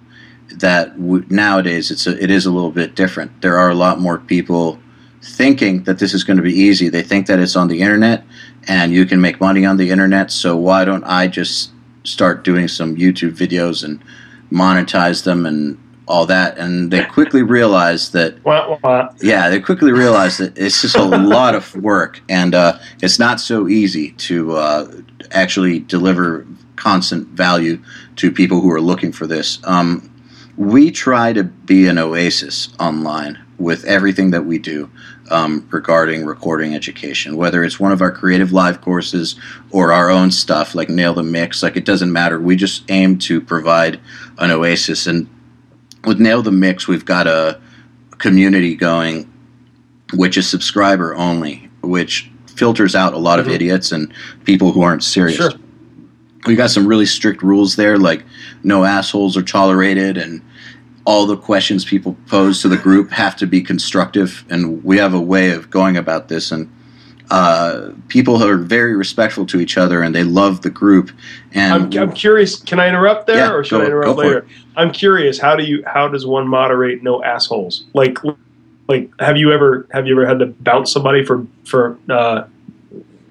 [0.59, 3.41] that w- nowadays it's a, it is a little bit different.
[3.41, 4.79] There are a lot more people
[5.21, 6.89] thinking that this is going to be easy.
[6.89, 8.23] They think that it's on the internet
[8.67, 10.31] and you can make money on the internet.
[10.31, 11.71] So why don't I just
[12.03, 14.03] start doing some YouTube videos and
[14.51, 15.77] monetize them and
[16.07, 16.57] all that?
[16.57, 19.09] And they quickly realize that Wah, wah.
[19.21, 21.03] yeah, they quickly realized that it's just a
[21.35, 24.91] lot of work, and uh, it's not so easy to uh,
[25.31, 26.45] actually deliver
[26.75, 27.81] constant value
[28.17, 29.59] to people who are looking for this.
[29.63, 30.11] Um,
[30.57, 34.89] we try to be an oasis online with everything that we do
[35.31, 39.35] um, regarding recording education, whether it's one of our CreativeLive courses
[39.71, 41.63] or our own stuff like Nail the Mix.
[41.63, 42.39] Like it doesn't matter.
[42.39, 43.99] We just aim to provide
[44.37, 45.29] an oasis, and
[46.03, 47.59] with Nail the Mix, we've got a
[48.17, 49.31] community going,
[50.13, 54.13] which is subscriber only, which filters out a lot of idiots and
[54.45, 55.37] people who aren't serious.
[55.37, 55.51] Sure.
[56.45, 58.23] We got some really strict rules there, like
[58.63, 60.41] no assholes are tolerated, and
[61.05, 64.43] all the questions people pose to the group have to be constructive.
[64.49, 66.71] And we have a way of going about this, and
[67.31, 71.11] uh, people are very respectful to each other, and they love the group.
[71.53, 72.59] And I'm, I'm curious.
[72.61, 74.47] Can I interrupt there, Yeah, or should go- I interrupt later?
[74.75, 75.39] I'm curious.
[75.39, 75.83] How do you?
[75.85, 77.85] How does one moderate no assholes?
[77.93, 78.19] Like,
[78.87, 82.43] like have you ever have you ever had to bounce somebody for for uh,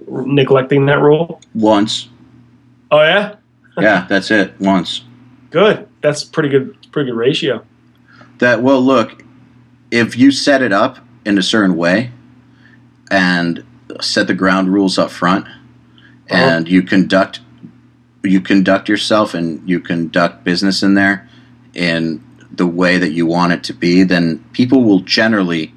[0.09, 1.41] neglecting that rule?
[1.55, 2.09] once,
[2.95, 3.35] Oh yeah,
[3.77, 4.55] yeah, that's it.
[4.61, 5.03] Once.
[5.51, 5.89] good.
[6.01, 6.77] That's pretty good.
[6.93, 7.65] Pretty good ratio.
[8.39, 9.25] that well look
[9.91, 12.13] if you set it up in a certain way
[13.11, 13.65] and
[14.01, 16.35] set the ground rules up front uh-huh.
[16.37, 17.41] and you conduct
[18.23, 21.29] you conduct yourself and you conduct business in there
[21.75, 25.75] in the way that you want it to be then people will generally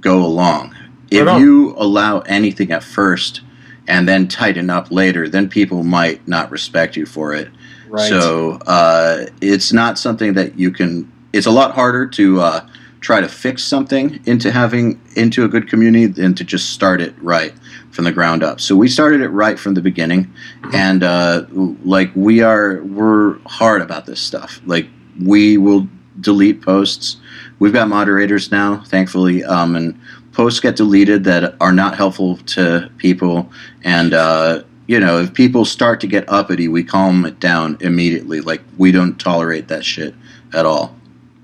[0.00, 0.74] go along
[1.10, 1.40] if on.
[1.40, 3.42] you allow anything at first
[3.88, 7.48] and then tighten up later then people might not respect you for it
[7.88, 8.08] Right.
[8.08, 11.10] so uh, it's not something that you can.
[11.32, 12.68] It's a lot harder to uh,
[13.00, 17.14] try to fix something into having into a good community than to just start it
[17.22, 17.54] right
[17.90, 18.60] from the ground up.
[18.60, 20.30] So we started it right from the beginning,
[20.74, 24.60] and uh, like we are, we're hard about this stuff.
[24.66, 24.86] Like
[25.24, 25.88] we will
[26.20, 27.16] delete posts.
[27.60, 29.98] We've got moderators now, thankfully, um, and
[30.38, 33.50] posts get deleted that are not helpful to people,
[33.82, 38.40] and uh, you know, if people start to get uppity, we calm it down immediately.
[38.40, 40.14] Like we don't tolerate that shit
[40.54, 40.94] at all.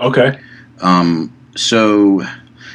[0.00, 0.38] okay.
[0.80, 2.22] Um, so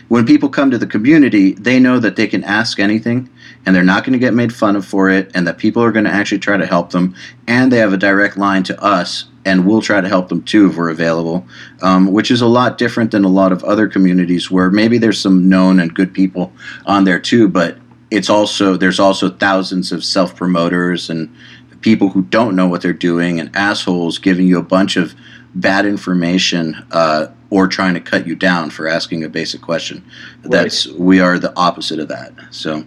[0.10, 3.30] when people come to the community, they know that they can ask anything
[3.66, 5.92] and they're not going to get made fun of for it, and that people are
[5.92, 7.14] going to actually try to help them,
[7.48, 10.70] and they have a direct line to us, and we'll try to help them too
[10.70, 11.46] if we're available,
[11.82, 15.20] um, which is a lot different than a lot of other communities where maybe there's
[15.20, 16.52] some known and good people
[16.86, 17.78] on there too, but
[18.12, 21.34] it's also there's also thousands of self promoters and
[21.82, 25.16] people who don't know what they're doing and assholes giving you a bunch of
[25.56, 30.06] bad information uh, or trying to cut you down for asking a basic question.
[30.44, 32.34] That's we are the opposite of that.
[32.52, 32.84] So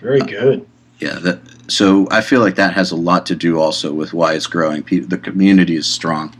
[0.00, 0.66] Very good.
[0.98, 4.34] yeah, that so I feel like that has a lot to do also with why
[4.34, 4.82] it's growing.
[4.82, 6.34] The community is strong.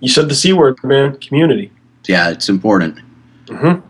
[0.00, 1.16] You said the c word, man.
[1.18, 1.70] Community.
[2.06, 2.98] Yeah, it's important.
[3.46, 3.86] Mm-hmm.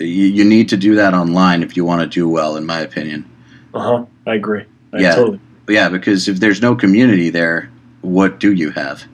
[0.00, 2.80] You, you need to do that online if you want to do well, in my
[2.80, 3.28] opinion.
[3.74, 4.04] Uh huh.
[4.26, 4.64] I agree.
[4.92, 5.14] I Yeah.
[5.14, 5.40] totally.
[5.68, 7.70] Yeah, because if there's no community there,
[8.00, 9.04] what do you have?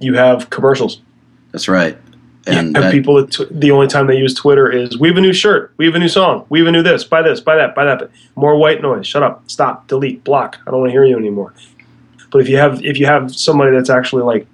[0.00, 1.00] You have commercials.
[1.52, 1.98] That's right.
[2.46, 5.20] And And that- people tw- the only time they use Twitter is we have a
[5.20, 7.54] new shirt, we have a new song, we have a new this, buy this, buy
[7.56, 7.98] that, buy that.
[8.00, 9.06] But More white noise.
[9.06, 9.42] Shut up.
[9.46, 9.86] Stop.
[9.86, 10.24] Delete.
[10.24, 10.58] Block.
[10.66, 11.54] I don't want to hear you anymore.
[12.30, 14.46] But if you have if you have somebody that's actually like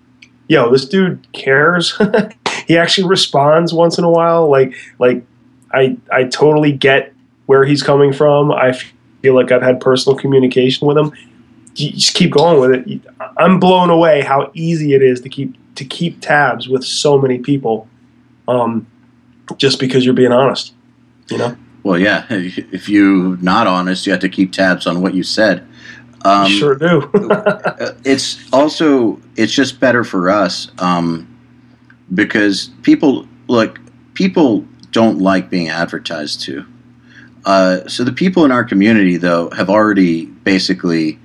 [0.49, 1.97] yo, this dude cares.
[2.67, 4.51] he actually responds once in a while.
[4.51, 5.23] Like like
[5.73, 7.13] I I totally get
[7.47, 8.51] where he's coming from.
[8.53, 8.73] I
[9.23, 11.13] feel like I've had personal communication with him.
[11.77, 13.01] You just keep going with it.
[13.37, 17.39] I'm blown away how easy it is to keep to keep tabs with so many
[17.39, 17.89] people,
[18.49, 18.87] um,
[19.57, 20.75] just because you're being honest.
[21.31, 21.57] You know.
[21.83, 22.27] Well, yeah.
[22.29, 25.67] If you're not honest, you have to keep tabs on what you said.
[26.25, 27.09] Um, sure do.
[28.05, 31.39] it's also it's just better for us um,
[32.13, 33.79] because people look
[34.15, 36.67] people don't like being advertised to.
[37.45, 41.19] Uh, so the people in our community, though, have already basically,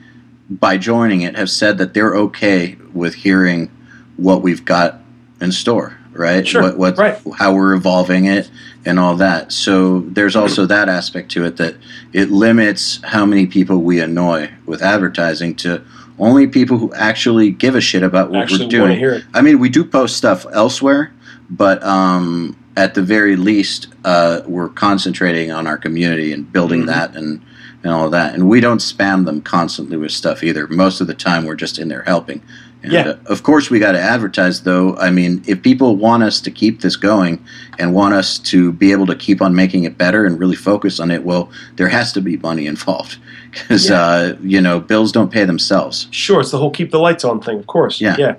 [0.49, 3.71] by joining it, have said that they're okay with hearing
[4.17, 4.99] what we've got
[5.41, 6.47] in store, right?
[6.47, 6.61] Sure.
[6.61, 7.21] What, what right.
[7.37, 8.49] how we're evolving it
[8.85, 9.51] and all that.
[9.51, 11.75] So there's also that aspect to it that
[12.11, 15.83] it limits how many people we annoy with advertising to
[16.19, 19.23] only people who actually give a shit about what actually we're doing.
[19.33, 21.13] I mean, we do post stuff elsewhere,
[21.49, 26.89] but um, at the very least, uh, we're concentrating on our community and building mm-hmm.
[26.89, 27.41] that and
[27.83, 28.33] and all that.
[28.33, 30.67] And we don't spam them constantly with stuff either.
[30.67, 32.41] Most of the time, we're just in there helping.
[32.83, 33.07] And, yeah.
[33.07, 34.95] Uh, of course, we got to advertise, though.
[34.97, 37.43] I mean, if people want us to keep this going
[37.79, 40.99] and want us to be able to keep on making it better and really focus
[40.99, 43.17] on it, well, there has to be money involved
[43.51, 44.01] because yeah.
[44.01, 46.07] uh, you know bills don't pay themselves.
[46.11, 48.01] Sure, it's the whole keep the lights on thing, of course.
[48.01, 48.35] Yeah, yeah.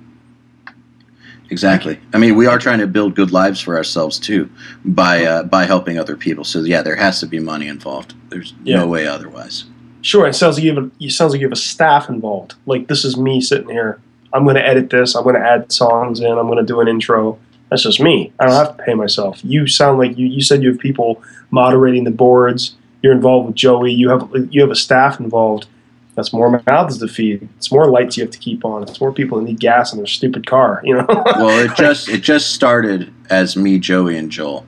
[1.50, 2.00] Exactly.
[2.12, 4.50] I mean, we are trying to build good lives for ourselves too
[4.84, 6.44] by uh, by helping other people.
[6.44, 8.14] So yeah, there has to be money involved.
[8.28, 8.76] There's yeah.
[8.76, 9.64] no way otherwise.
[10.02, 10.26] Sure.
[10.26, 12.54] It sounds like you have a, it sounds like you have a staff involved.
[12.66, 14.00] Like this is me sitting here
[14.34, 15.14] I'm going to edit this.
[15.14, 16.26] I'm going to add songs in.
[16.26, 17.38] I'm going to do an intro.
[17.70, 18.32] That's just me.
[18.38, 19.40] I don't have to pay myself.
[19.44, 20.26] You sound like you.
[20.26, 22.76] You said you have people moderating the boards.
[23.00, 23.92] You're involved with Joey.
[23.92, 25.66] You have you have a staff involved.
[26.14, 27.48] That's more mouths to feed.
[27.56, 28.82] It's more lights you have to keep on.
[28.84, 30.80] It's more people that need gas in their stupid car.
[30.84, 31.06] You know.
[31.08, 34.66] well, it just it just started as me, Joey, and Joel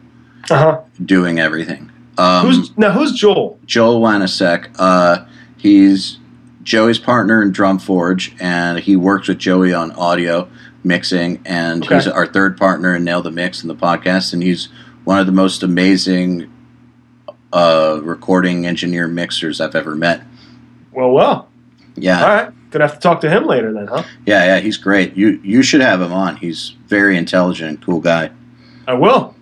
[0.50, 0.80] uh-huh.
[1.04, 1.90] doing everything.
[2.18, 2.92] Um, who's now?
[2.92, 3.58] Who's Joel?
[3.66, 4.74] Joel Wanasek.
[4.78, 5.26] Uh,
[5.58, 6.18] he's
[6.66, 10.48] Joey's partner in Drumforge, and he works with Joey on audio
[10.82, 11.94] mixing, and okay.
[11.94, 14.68] he's our third partner in Nail the Mix in the podcast, and he's
[15.04, 16.52] one of the most amazing
[17.52, 20.26] uh, recording engineer mixers I've ever met.
[20.90, 21.48] Well, well,
[21.94, 22.20] yeah.
[22.20, 24.02] All right, gonna have to talk to him later then, huh?
[24.26, 25.14] Yeah, yeah, he's great.
[25.14, 26.34] You you should have him on.
[26.34, 28.32] He's very intelligent, cool guy.
[28.88, 29.35] I will.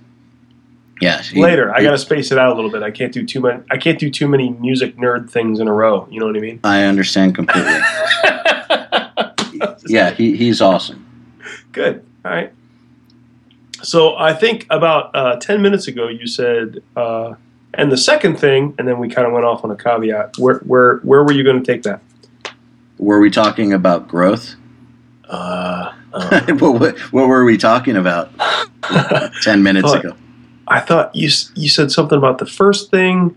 [1.01, 1.22] Yeah.
[1.34, 2.82] Later, I got to space it out a little bit.
[2.82, 3.62] I can't do too many.
[3.70, 6.07] I can't do too many music nerd things in a row.
[6.11, 6.61] You know what I mean?
[6.64, 7.80] I understand completely.
[9.86, 11.05] yeah, he, he's awesome.
[11.72, 12.05] Good.
[12.24, 12.53] All right.
[13.82, 17.34] So I think about uh, ten minutes ago you said, uh,
[17.74, 20.38] and the second thing, and then we kind of went off on a caveat.
[20.38, 22.01] Where where where were you going to take that?
[22.99, 24.55] Were we talking about growth?
[25.28, 28.30] Uh, what, what, what were we talking about
[29.42, 30.16] ten minutes ago?
[30.66, 33.36] I thought you you said something about the first thing.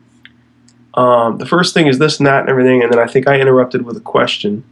[0.93, 3.39] Um, the first thing is this and that and everything, and then I think I
[3.39, 4.63] interrupted with a question.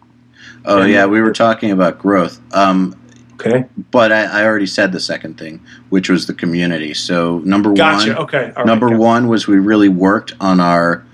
[0.65, 2.41] Oh and yeah, we were talking about growth.
[2.53, 2.95] Um,
[3.35, 6.93] okay, but I, I, already said the second thing, which was the community.
[6.93, 8.13] So number gotcha.
[8.13, 8.99] one, okay, number gotcha.
[8.99, 11.05] one was we really worked on our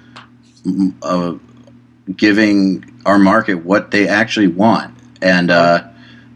[1.01, 1.33] uh,
[2.15, 5.89] giving our market what they actually want, and uh,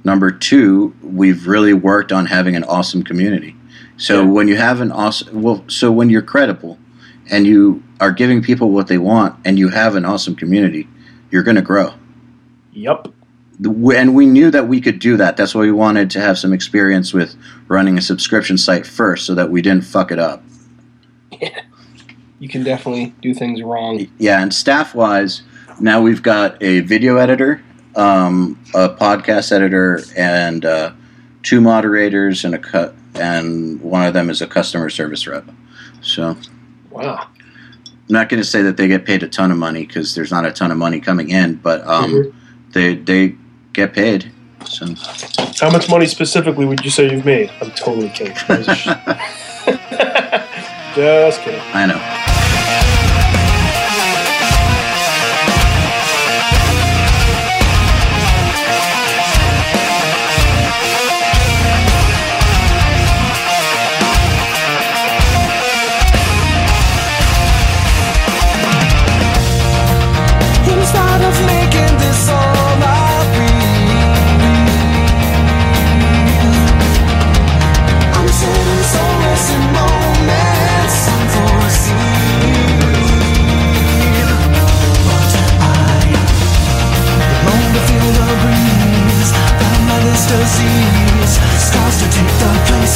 [0.03, 3.54] number two, we've really worked on having an awesome community.
[3.97, 4.29] So yeah.
[4.29, 6.77] when you have an awesome, well, so when you're credible
[7.29, 10.87] and you are giving people what they want and you have an awesome community,
[11.31, 11.93] you're going to grow.
[12.73, 13.07] Yep.
[13.63, 15.37] And we knew that we could do that.
[15.37, 17.37] That's why we wanted to have some experience with
[17.67, 20.43] running a subscription site first so that we didn't fuck it up.
[21.41, 21.61] Yeah.
[22.39, 24.07] You can definitely do things wrong.
[24.17, 25.41] Yeah, and staff wise,
[25.79, 27.63] now we've got a video editor,
[27.95, 30.91] um, a podcast editor, and uh,
[31.43, 35.45] two moderators and a cut and one of them is a customer service rep.
[36.01, 36.37] So,
[36.89, 37.27] wow.
[37.27, 40.31] I'm not going to say that they get paid a ton of money because there's
[40.31, 42.37] not a ton of money coming in, but um, mm-hmm.
[42.71, 43.35] they they
[43.73, 44.31] get paid.
[44.67, 44.93] So,
[45.59, 47.51] how much money specifically would you say you've made?
[47.61, 48.35] I'm totally kidding.
[50.95, 51.61] Just kidding.
[51.73, 52.34] I know.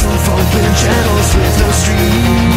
[0.06, 2.49] of open channels with no stream.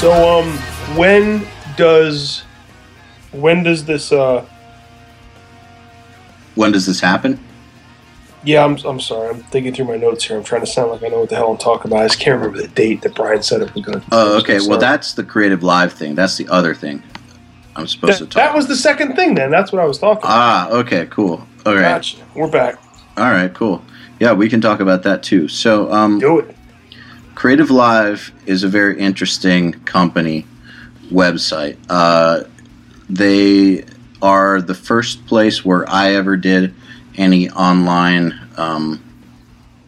[0.00, 0.48] So, um,
[0.96, 1.46] when
[1.76, 2.40] does
[3.32, 4.12] when does this?
[4.12, 4.46] uh
[6.54, 7.38] When does this happen?
[8.42, 9.28] Yeah, I'm I'm sorry.
[9.28, 10.38] I'm thinking through my notes here.
[10.38, 12.04] I'm trying to sound like I know what the hell I'm talking about.
[12.04, 14.06] I just can't remember the date that Brian said it was going to.
[14.10, 14.58] Oh, okay.
[14.66, 16.14] Well, that's the CreativeLive thing.
[16.14, 17.02] That's the other thing.
[17.76, 18.34] I'm supposed to talk.
[18.36, 19.34] that was the second thing.
[19.34, 20.24] Then that's what I was talking.
[20.24, 20.30] about.
[20.30, 21.46] Ah, okay, cool.
[21.66, 21.82] All right.
[21.82, 22.16] Gotcha.
[22.34, 22.76] We're back.
[23.18, 23.84] All right, cool.
[24.18, 25.46] Yeah, we can talk about that too.
[25.46, 26.56] So, um, Do it.
[27.40, 30.44] CreativeLive is a very interesting company
[31.10, 31.78] website.
[31.88, 32.42] Uh,
[33.08, 33.82] they
[34.20, 36.74] are the first place where I ever did
[37.16, 39.02] any online um,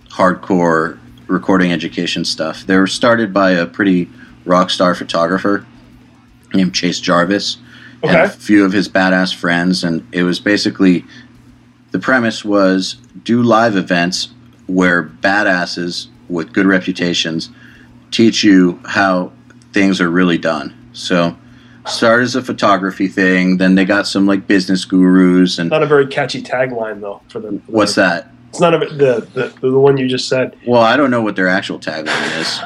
[0.08, 2.64] hardcore recording education stuff.
[2.66, 4.08] They were started by a pretty
[4.46, 5.66] rock star photographer
[6.54, 7.58] named Chase Jarvis
[8.02, 11.04] and a few of his badass friends, and it was basically
[11.90, 12.94] the premise was
[13.24, 14.32] do live events
[14.66, 17.50] where badasses with good reputations
[18.12, 19.32] teach you how
[19.72, 20.76] things are really done.
[20.92, 21.36] So
[21.86, 25.86] started as a photography thing, then they got some like business gurus and Not a
[25.86, 27.22] very catchy tagline though.
[27.28, 27.62] For them.
[27.66, 28.28] what's that?
[28.50, 30.56] It's not a the the, the one you just said.
[30.66, 32.60] Well, I don't know what their actual tagline is.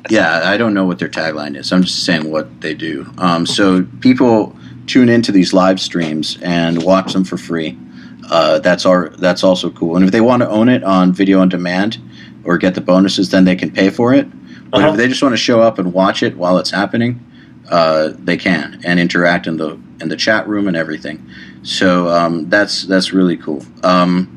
[0.10, 1.72] yeah, I don't know what their tagline is.
[1.72, 3.12] I'm just saying what they do.
[3.18, 4.56] Um, so people
[4.86, 7.76] tune into these live streams and watch them for free.
[8.30, 9.96] Uh, that's our that's also cool.
[9.96, 11.98] And if they want to own it on video on demand
[12.44, 14.26] or get the bonuses, then they can pay for it.
[14.70, 14.90] But Uh-huh.
[14.92, 17.18] if they just want to show up and watch it while it's happening,
[17.70, 21.18] uh, they can and interact in the in the chat room and everything.
[21.62, 23.64] So um, that's that's really cool.
[23.82, 24.28] Um,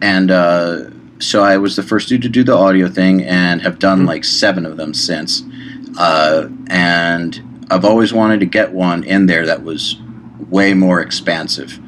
[0.00, 0.84] and uh,
[1.18, 4.24] so I was the first dude to do the audio thing, and have done like
[4.24, 5.44] seven of them since.
[5.98, 7.40] Uh, and
[7.70, 9.96] I've always wanted to get one in there that was
[10.50, 11.78] way more expansive,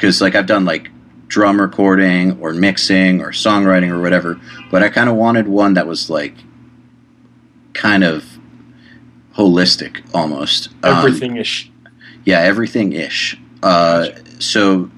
[0.00, 0.90] because like I've done like
[1.28, 4.40] drum recording or mixing or songwriting or whatever,
[4.70, 6.34] but I kind of wanted one that was like
[7.74, 8.24] kind of
[9.36, 10.68] holistic almost.
[10.82, 11.66] Um, Everything is.
[12.24, 13.38] yeah, everything ish.
[13.62, 14.90] Uh, so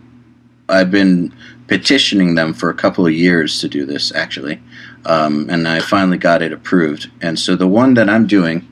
[0.68, 1.34] I've been
[1.66, 4.62] petitioning them for a couple of years to do this, actually,
[5.04, 7.10] um, and I finally got it approved.
[7.20, 8.68] And so the one that I'm doing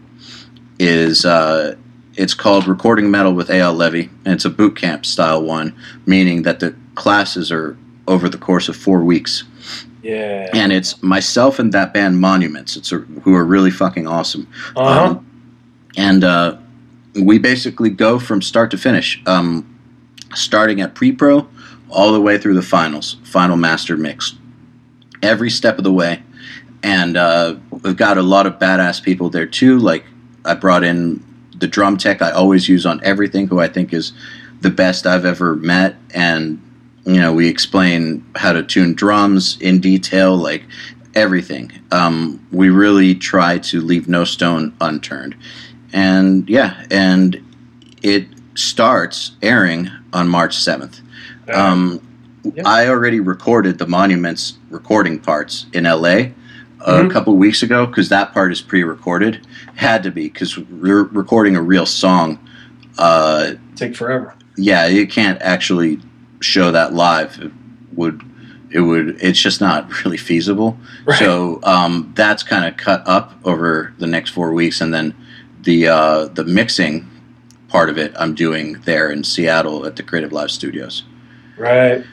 [0.79, 1.75] is uh,
[2.21, 6.43] it's called Recording Metal with Eyal Levi, and it's a boot camp style one, meaning
[6.43, 9.45] that the classes are over the course of four weeks
[10.03, 10.51] Yeah.
[10.53, 12.77] and it's myself and that band Monuments.
[12.77, 14.47] It's a, who are really fucking awesome.
[14.77, 15.05] Uh huh.
[15.05, 15.27] Um,
[15.97, 16.57] and uh,
[17.15, 19.65] we basically go from start to finish, um,
[20.35, 21.49] starting at pre-pro
[21.89, 24.35] all the way through the finals, final master mix,
[25.23, 26.23] every step of the way.
[26.83, 29.79] And uh, we've got a lot of badass people there too.
[29.79, 30.05] Like
[30.45, 31.25] I brought in
[31.61, 34.13] the drum tech I always use on everything, who I think is
[34.61, 36.61] the best I've ever met, and
[37.05, 40.65] you know we explain how to tune drums in detail, like
[41.15, 41.71] everything.
[41.93, 45.37] Um, we really try to leave no stone unturned,
[45.93, 47.43] and yeah, and
[48.03, 51.01] it starts airing on March seventh.
[51.53, 52.01] Um,
[52.43, 52.63] Yeah.
[52.65, 56.31] I already recorded the monuments recording parts in LA
[56.87, 57.11] a Mhm.
[57.11, 59.47] couple weeks ago because that part is pre-recorded.
[59.77, 62.39] Had to be because we're recording a real song.
[62.99, 64.35] Uh, Take forever.
[64.57, 66.01] yeah, you can't actually
[66.41, 67.39] show that live.
[67.41, 67.53] It
[67.95, 68.23] would
[68.73, 70.79] it would it's just not really feasible.
[71.05, 71.19] Right.
[71.19, 75.15] So um, that's kind of cut up over the next four weeks, and then
[75.63, 77.07] the uh, the mixing
[77.69, 81.05] part of it I'm doing there in Seattle at the CreativeLive Studios.
[81.59, 82.05] Right.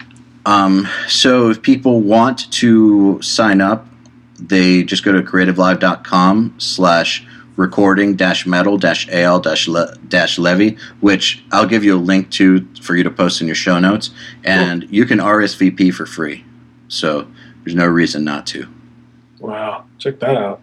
[0.46, 3.86] Um, so if people want to sign up,
[4.40, 7.26] they just go to creativelive.com slash
[7.56, 9.68] recording dash metal dash al dash
[10.08, 13.56] dash levy which I'll give you a link to for you to post in your
[13.56, 14.12] show notes,
[14.44, 16.46] and you can RSVP for free.
[16.88, 17.28] So
[17.64, 18.68] there's no reason not to.
[19.40, 19.86] Wow.
[19.98, 20.62] Check that out.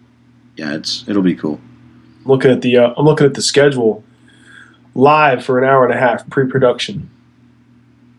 [0.56, 1.60] Yeah, it's it'll be cool.
[2.24, 4.04] I'm looking at the uh, I'm looking at the schedule
[4.94, 7.10] live for an hour and a half pre-production.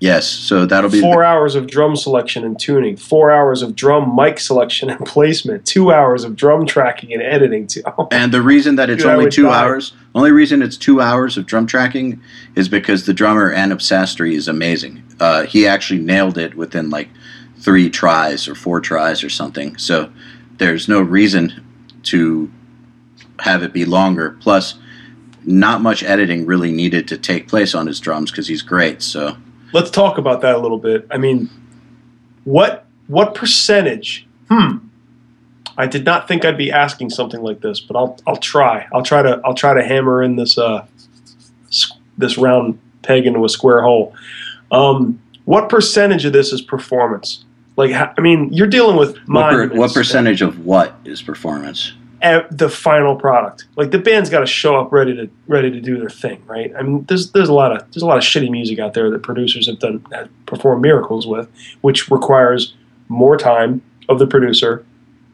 [0.05, 4.15] Yes, so that'll be four hours of drum selection and tuning, four hours of drum
[4.15, 7.65] mic selection and placement, two hours of drum tracking and editing.
[7.65, 7.81] Too.
[8.11, 9.63] And the reason that it's Dude, only two die.
[9.63, 12.21] hours, only reason it's two hours of drum tracking
[12.53, 15.01] is because the drummer Anup Sastry is amazing.
[15.19, 17.09] Uh, he actually nailed it within like
[17.57, 19.75] three tries or four tries or something.
[19.77, 20.11] So
[20.57, 21.65] there's no reason
[22.03, 22.51] to
[23.39, 24.37] have it be longer.
[24.39, 24.75] Plus,
[25.45, 29.01] not much editing really needed to take place on his drums because he's great.
[29.01, 29.37] So
[29.75, 31.05] Let's talk about that a little bit.
[31.11, 31.49] I mean,
[32.45, 34.25] what what percentage?
[34.49, 34.77] Hmm.
[35.77, 38.87] I did not think I'd be asking something like this, but I'll I'll try.
[38.93, 40.85] I'll try to I'll try to hammer in this uh
[42.17, 44.15] this round peg into a square hole.
[44.71, 47.43] Um, what percentage of this is performance?
[47.75, 51.91] Like, I mean, you're dealing with what, per, what percentage of what is performance?
[52.21, 53.65] The final product.
[53.75, 56.73] Like the band's got to show up ready to ready to do their thing, right?
[56.77, 59.09] I mean, there's there's a lot of there's a lot of shitty music out there
[59.09, 61.49] that producers have done have performed miracles with,
[61.81, 62.75] which requires
[63.07, 64.85] more time of the producer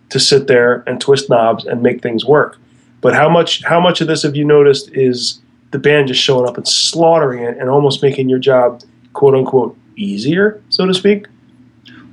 [0.10, 2.58] to sit there and twist knobs and make things work.
[3.00, 5.40] But how much how much of this have you noticed is
[5.72, 8.82] the band just showing up and slaughtering it and almost making your job
[9.14, 11.28] quote unquote easier, so to speak?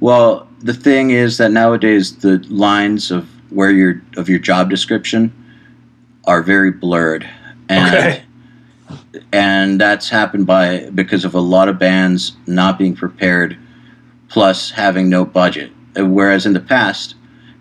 [0.00, 5.32] Well, the thing is that nowadays the lines of where your of your job description
[6.26, 7.28] are very blurred,
[7.68, 8.22] and Okay.
[9.32, 13.56] and that's happened by because of a lot of bands not being prepared,
[14.28, 15.72] plus having no budget.
[15.96, 17.14] Whereas in the past,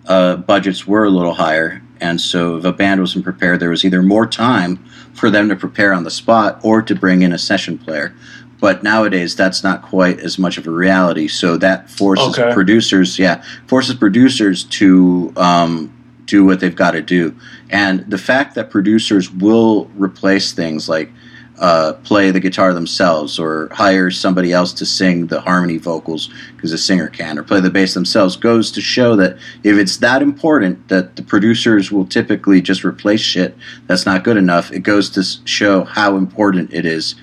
[0.07, 3.83] uh, budgets were a little higher, and so if a band wasn't prepared, there was
[3.85, 4.77] either more time
[5.13, 8.13] for them to prepare on the spot or to bring in a session player.
[8.59, 11.27] But nowadays, that's not quite as much of a reality.
[11.27, 12.53] So that forces Okay.
[12.53, 15.93] producers, yeah, forces producers to um,
[16.25, 17.35] do what they've got to do.
[17.69, 21.11] And the fact that producers will replace things like
[21.59, 26.69] uh, play the guitar themselves or hire somebody else to sing the harmony vocals because
[26.69, 30.21] the singer can or play the bass themselves goes to show that if it's that
[30.21, 33.55] important that the producers will typically just replace shit
[33.87, 37.15] that's not good enough it goes to show how important it is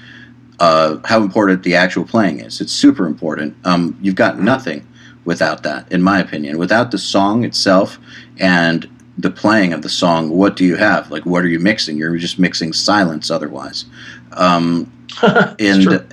[0.60, 2.60] uh, how important the actual playing is.
[2.60, 3.56] It's super important.
[3.64, 4.86] Um, you've got nothing
[5.24, 6.58] without that in my opinion.
[6.58, 7.98] Without the song itself
[8.38, 11.10] and the playing of the song what do you have?
[11.10, 11.96] Like what are you mixing?
[11.96, 13.86] You're just mixing silence otherwise.
[14.32, 14.92] Um,
[15.22, 16.06] and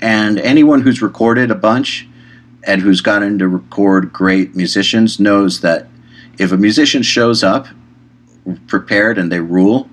[0.00, 2.08] and anyone who's recorded a bunch
[2.64, 5.86] and who's gotten to record great musicians knows that
[6.38, 7.68] if a musician shows up
[8.66, 9.88] prepared and they rule,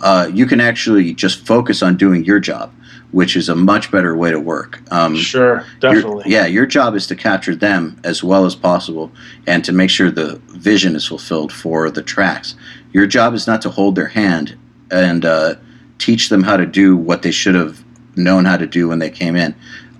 [0.00, 2.72] uh, you can actually just focus on doing your job,
[3.12, 4.80] which is a much better way to work.
[4.90, 6.24] Um, Sure, your- definitely.
[6.26, 9.10] yeah, your job is to capture them as well as possible
[9.46, 12.54] and to make sure the vision is fulfilled for the tracks.
[12.92, 14.56] Your job is not to hold their hand
[14.90, 15.54] and uh,
[15.98, 17.82] teach them how to do what they should have
[18.16, 19.54] known how to do when they came in.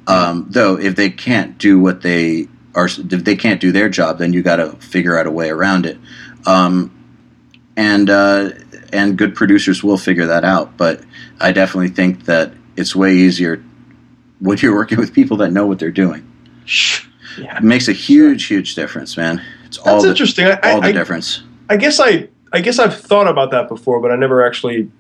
[0.07, 4.19] Um, though, if they can't do what they are, if they can't do their job,
[4.19, 5.99] then you got to figure out a way around it.
[6.47, 6.91] Um,
[7.77, 8.51] and uh,
[8.93, 10.77] and good producers will figure that out.
[10.77, 11.03] But
[11.41, 13.63] I definitely think that it's way easier
[14.41, 16.27] when you're working with people that know what they're doing.
[17.39, 17.57] Yeah.
[17.59, 19.43] It makes a huge, huge difference, man.
[19.67, 20.47] It's all the, interesting.
[20.47, 21.43] I- all the I- difference.
[21.69, 24.91] I guess I I guess I've thought about that before, but I never actually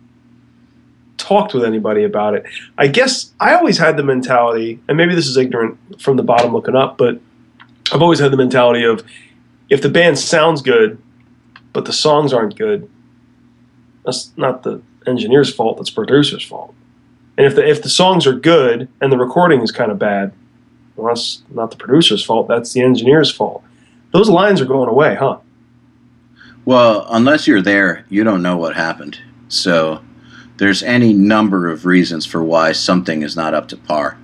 [1.16, 2.44] talked with anybody about it.
[2.78, 6.52] I guess I always had the mentality, and maybe this is ignorant from the bottom
[6.52, 7.20] looking up, but
[7.92, 9.02] I've always had the mentality of
[9.68, 11.00] if the band sounds good,
[11.72, 12.88] but the songs aren't good,
[14.04, 15.76] that's not the engineer's fault.
[15.78, 16.74] That's producer's fault.
[17.36, 20.32] And if the if the songs are good and the recording is kind of bad,
[20.96, 22.48] well, that's not the producer's fault.
[22.48, 23.64] That's the engineer's fault.
[24.12, 25.38] Those lines are going away, huh?
[26.64, 29.18] Well, unless you're there, you don't know what happened.
[29.48, 30.02] So
[30.58, 34.18] there's any number of reasons for why something is not up to par.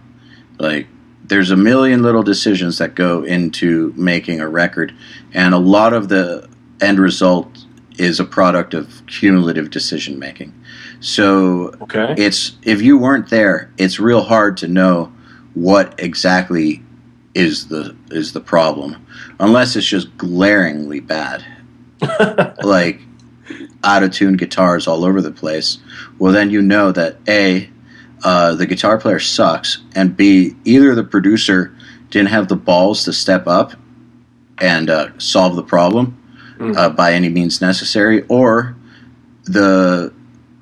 [0.59, 0.87] Like
[1.25, 4.95] there's a million little decisions that go into making a record,
[5.33, 6.49] and a lot of the
[6.81, 7.65] end result
[7.99, 10.53] is a product of cumulative decision making.
[11.01, 12.15] So Okay.
[12.17, 15.13] it's if you weren't there, it's real hard to know
[15.55, 16.83] what exactly
[17.35, 18.97] is the is the problem,
[19.39, 21.45] unless it's just glaringly bad,
[22.63, 23.01] like
[23.85, 25.79] out of tune guitars all over the place.
[26.19, 27.69] Well, then you know that a
[28.25, 31.75] uh, the guitar player sucks, and b either the producer
[32.11, 33.73] didn't have the balls to step up
[34.59, 36.17] and uh, solve the problem
[36.79, 38.75] uh, by any means necessary, or
[39.45, 40.13] the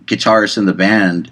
[0.07, 1.30] guitarist in the band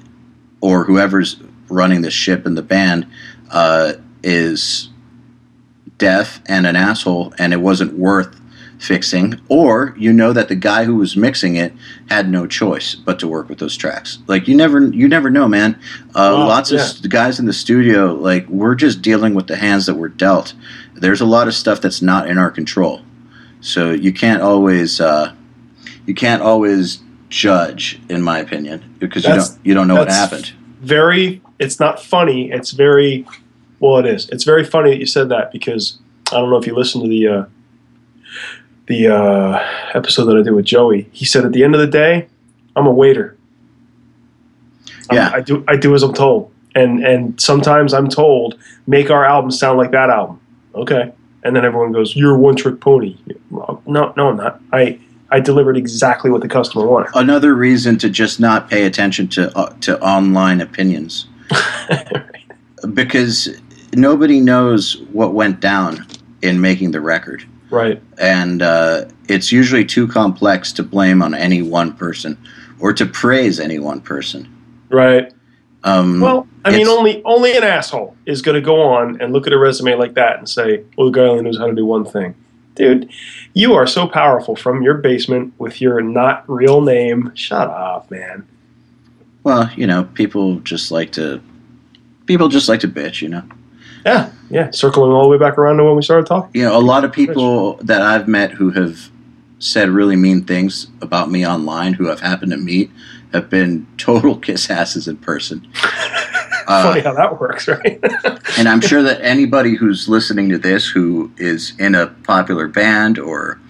[0.61, 1.37] or whoever's
[1.69, 3.07] running the ship in the band
[3.51, 4.89] uh, is
[5.99, 8.39] deaf and an asshole, and it wasn't worth
[8.79, 11.73] fixing, or you know that the guy who was mixing it
[12.09, 14.19] had no choice but to work with those tracks.
[14.27, 15.75] Like you never, you never know, man.
[16.15, 16.85] Uh, Wow, lots of yeah.
[16.85, 20.55] s- guys in the studio, like we're just dealing with the hands that we're dealt.
[20.95, 23.03] There's a lot of stuff that's not in our control,
[23.61, 25.33] so you can't always, uh,
[26.07, 26.99] you can't always
[27.33, 30.53] judge, in my opinion, because you don't, you don't know what happened.
[30.81, 33.25] very it's not funny it's very
[33.81, 34.29] well it is.
[34.31, 35.99] It's very funny that you said that because
[36.33, 37.45] i don't know if you listened to the uh
[38.87, 39.59] the uh
[39.95, 41.09] episode that i did with joey.
[41.13, 42.29] He said at the end of the day
[42.77, 43.37] i'm a waiter.
[45.11, 45.31] I'm- Yeah.
[45.35, 46.51] i do i do as i'm told.
[46.75, 50.41] And and sometimes i'm told make our album sound like that album.
[50.75, 51.13] Okay.
[51.45, 53.17] And then everyone goes you're a one trick pony
[53.51, 54.61] no no i'm not.
[54.73, 54.99] I
[55.33, 57.11] i delivered exactly what the customer wanted.
[57.15, 61.27] Another reason to just not pay attention to uh, to online opinions,
[62.95, 63.49] because
[63.95, 66.07] nobody knows what went down
[66.43, 68.01] in making the record, right.
[68.19, 72.37] And uh, it's usually too complex to blame on any one person
[72.79, 74.49] or to praise any one person.
[74.91, 75.33] right.
[75.85, 79.49] Um, Well, I mean, only only an asshole is going to go on and look
[79.49, 81.85] at a resume like that and say, "Well, the guy only knows how to do
[81.85, 82.37] one thing."
[82.75, 83.11] Dude,
[83.53, 87.33] you are so powerful from your basement with your not real name.
[87.35, 88.47] Shut up, man.
[89.43, 91.43] well, you know, people just like to
[92.27, 93.43] people just like to bitch, you know.
[94.07, 94.71] Yeah, yeah.
[94.71, 96.51] Circling all the way back around to when we started talking.
[96.55, 99.11] You know, a lot of people that I've met who have
[99.59, 102.91] said really mean things about me online, who I've happened to meet,
[103.33, 105.67] have been total kiss asses in person.
[106.67, 108.01] Funny Uh, how that works, right?
[108.59, 113.19] and I'm sure that anybody who's listening to this who is in a popular band
[113.19, 113.61] or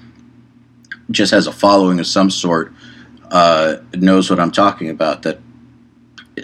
[1.11, 2.73] just has a following of some sort
[3.31, 5.23] uh, knows what I'm talking about.
[5.23, 5.39] That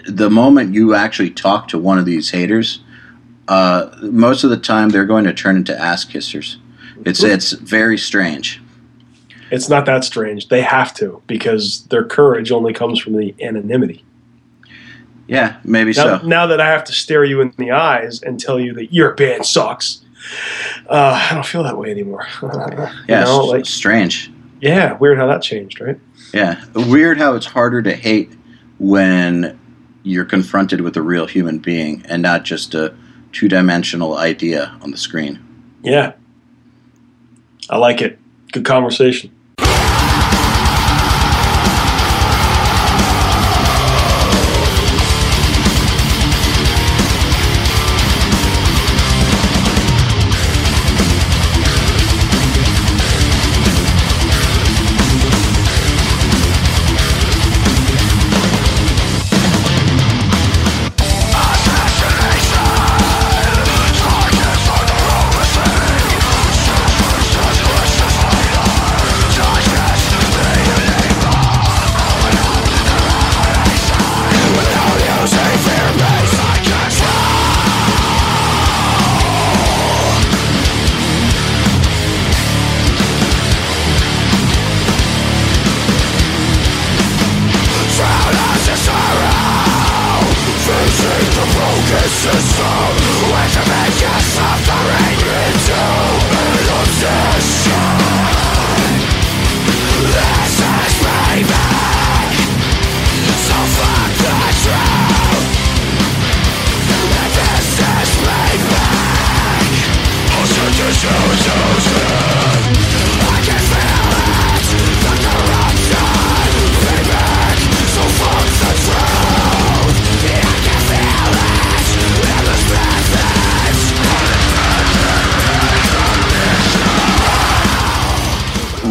[0.07, 2.81] the moment you actually talk to one of these haters,
[3.47, 6.57] uh, most of the time they're going to turn into ass kissers.
[7.05, 8.61] It's it's very strange.
[9.51, 10.49] it's not that strange.
[10.49, 14.03] They have to because their courage only comes from the anonymity.
[15.29, 16.25] Yeah, maybe Now, so.
[16.27, 19.13] now that I have to stare you in the eyes and tell you that your
[19.13, 20.03] band sucks,
[20.89, 22.25] uh, I don't feel that way anymore.
[22.41, 22.49] You
[23.07, 24.31] Yeah, know, it's like strange.
[24.59, 25.99] yeah, weird how that changed, right?
[26.33, 28.31] Yeah, weird how it's harder to hate
[28.79, 29.57] when
[30.03, 32.95] you're confronted with a real human being and not just a
[33.31, 35.37] two-dimensional idea on the screen.
[35.83, 36.13] Yeah,
[37.69, 38.17] I like it.
[38.51, 39.29] Good conversation.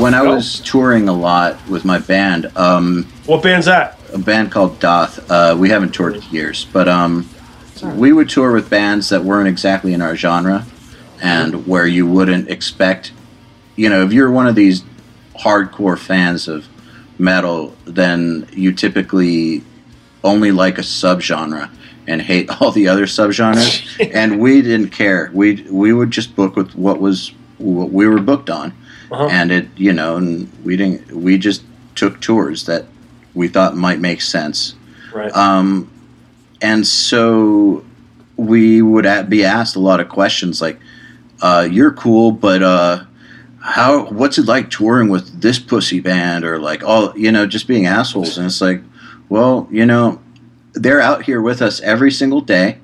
[0.08, 3.98] When I was touring a lot with my band, um, What band's that?
[4.10, 7.28] a band called Daath, uh, we haven't toured in years, but um,
[7.82, 10.64] we would tour with bands that weren't exactly in our genre
[11.20, 13.12] and where you wouldn't expect,
[13.76, 14.82] you know, if you're one of these
[15.40, 16.66] hardcore fans of
[17.18, 19.62] metal, then you typically
[20.24, 21.68] only like a subgenre
[22.06, 24.10] and hate all the other subgenres.
[24.14, 25.30] and we didn't care.
[25.34, 28.72] We we would just book with what was what we were booked on,
[29.10, 29.28] Uh-huh.
[29.30, 31.12] and it you know, and we didn't.
[31.12, 31.62] We just
[31.94, 32.84] took tours that
[33.34, 34.74] we thought might make sense.
[35.12, 35.34] Right.
[35.34, 35.90] Um,
[36.60, 37.84] and so
[38.36, 40.78] we would be asked a lot of questions like,
[41.40, 43.04] uh, "You're cool, but uh,
[43.60, 44.06] how?
[44.06, 47.86] What's it like touring with this pussy band?" Or like, all you know, just being
[47.86, 48.36] assholes.
[48.36, 48.82] And it's like,
[49.28, 50.20] well, you know,
[50.74, 52.78] they're out here with us every single day.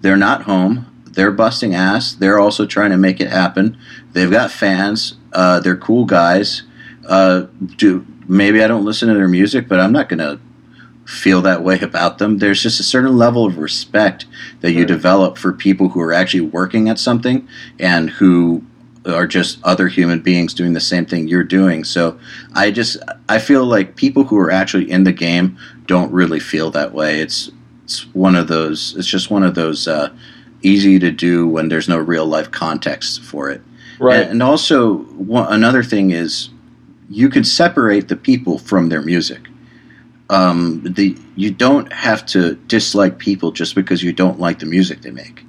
[0.00, 0.86] They're not home.
[1.04, 2.12] They're busting ass.
[2.14, 3.76] They're also trying to make it happen.
[4.12, 5.17] They've got fans.
[5.32, 6.62] Uh, they're cool guys.
[7.06, 10.38] Uh, do maybe I don't listen to their music, but I'm not gonna
[11.06, 12.38] feel that way about them.
[12.38, 14.26] There's just a certain level of respect
[14.60, 14.88] that you Right.
[14.88, 17.48] develop for people who are actually working at something
[17.78, 18.62] and who
[19.06, 21.82] are just other human beings doing the same thing you're doing.
[21.84, 22.18] So
[22.54, 22.98] I just
[23.28, 25.56] I feel like people who are actually in the game
[25.86, 27.20] don't really feel that way.
[27.20, 27.50] It's
[27.84, 28.94] it's one of those.
[28.98, 30.10] It's just one of those uh,
[30.60, 33.62] easy to do when there's no real life context for it.
[33.98, 34.20] Right.
[34.20, 36.50] And, and also one, another thing is
[37.08, 39.40] you can separate the people from their music.
[40.30, 45.02] Um, the you don't have to dislike people just because you don't like the music
[45.02, 45.44] they make.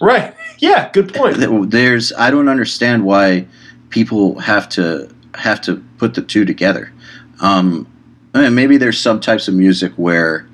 [0.00, 0.34] Right.
[0.60, 0.90] Yeah.
[0.90, 1.36] Good point.
[1.70, 3.46] There's I don't understand why
[3.90, 6.92] people have to have to put the two together.
[7.40, 7.86] Um,
[8.34, 10.48] I mean, maybe there's some types of music where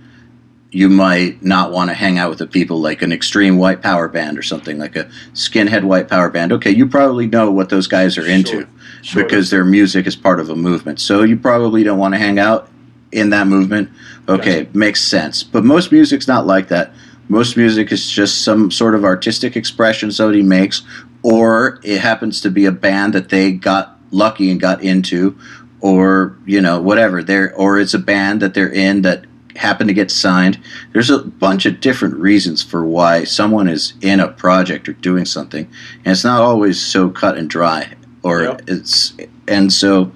[0.75, 4.09] you might not want to hang out with the people like an extreme white power
[4.09, 6.53] band or something like a skinhead white power band.
[6.53, 8.67] Okay, you probably know what those guys are into
[9.03, 9.23] Sure.
[9.23, 10.99] because their music is part of a movement.
[10.99, 12.69] So you probably don't want to hang out
[13.13, 13.89] in that movement.
[14.29, 15.45] Okay, makes sense.
[15.45, 16.93] But most music's not like that.
[17.29, 20.83] Most music is just some sort of artistic expression somebody makes,
[21.23, 25.39] or it happens to be a band that they got lucky and got into,
[25.81, 27.23] or you know whatever.
[27.23, 29.25] They're or it's a band that they're in that
[29.57, 30.59] happened to get signed.
[30.93, 35.25] There's a bunch of different reasons for why someone is in a project or doing
[35.25, 35.69] something,
[36.05, 37.95] and it's not always so cut and dry.
[38.23, 38.63] Or Yep.
[38.69, 39.15] it's
[39.47, 40.13] and so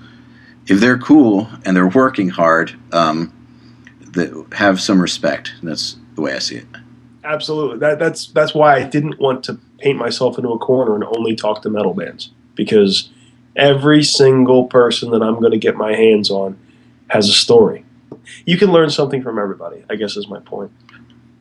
[0.66, 3.32] if they're cool and they're working hard, um,
[4.12, 5.52] that have some respect.
[5.62, 6.66] That's the way I see it.
[7.24, 7.78] Absolutely.
[7.78, 11.36] That, that's that's why I didn't want to paint myself into a corner and only
[11.36, 13.10] talk to metal bands because
[13.54, 16.58] every single person that I'm going to get my hands on
[17.10, 17.84] has a story.
[18.44, 19.84] You can learn something from everybody.
[19.90, 20.70] I guess is my point.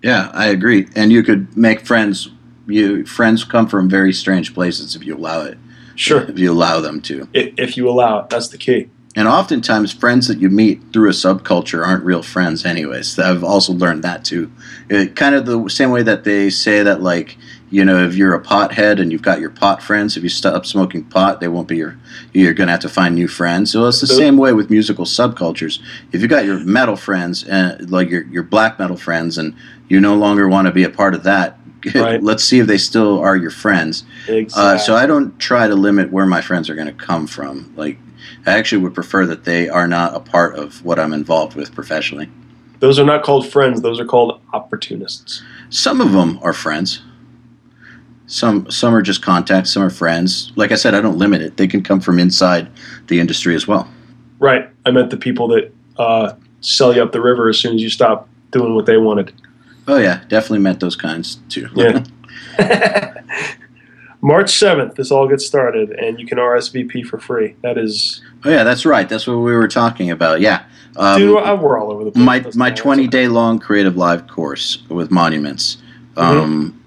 [0.02, 0.88] Yeah, I agree.
[0.96, 2.30] And you could make friends.
[2.68, 5.58] You friends come from very strange places if you allow it.
[5.96, 6.22] Sure.
[6.22, 7.28] If you allow them to.
[7.34, 8.90] If, you allow it, that's the key.
[9.16, 13.18] And oftentimes, friends that you meet through a subculture aren't real friends, anyways.
[13.18, 14.52] I've also learned that too.
[14.90, 17.36] It, kind of the same way that they say that, like,
[17.70, 20.66] you know, if you're a pothead and you've got your pot friends, if you stop
[20.66, 21.98] smoking pot, they won't be your.
[22.34, 23.72] You're going to have to find new friends.
[23.72, 25.80] So it's the same way with musical subcultures.
[26.12, 29.54] If you got your metal friends, and like your your black metal friends, and
[29.90, 31.60] you no longer want to be a part of that,
[31.96, 32.22] Right.
[32.24, 34.04] let's see if they still are your friends.
[34.28, 34.64] Exactly.
[34.76, 37.72] Uh, so I don't try to limit where my friends are going to come from.
[37.76, 37.98] Like,
[38.46, 41.74] I actually would prefer that they are not a part of what I'm involved with
[41.76, 42.30] professionally.
[42.80, 43.82] those are not called friends.
[43.82, 45.44] Those are called opportunists.
[45.70, 47.02] Some of them are friends.
[48.28, 49.72] Some some are just contacts.
[49.74, 50.52] Some are friends.
[50.56, 51.58] Like I said, I don't limit it.
[51.58, 52.70] They can come from inside
[53.08, 53.90] the industry as well.
[54.40, 54.70] Right.
[54.86, 57.90] I meant the people that uh, sell you up the river as soon as you
[57.90, 59.34] stop doing what they wanted.
[59.88, 61.70] Oh yeah, definitely met those kinds too.
[61.74, 62.04] Yeah.
[64.22, 67.56] March 7th, this all gets started, and you can RSVP for free.
[67.62, 69.08] That is, oh yeah, that's right.
[69.08, 70.42] That's what we were talking about.
[70.42, 70.66] Yeah.
[70.96, 72.56] Um, dude, I- we're all over the place.
[72.56, 75.78] my my 20 day long CreativeLive course with monuments
[76.18, 76.82] um,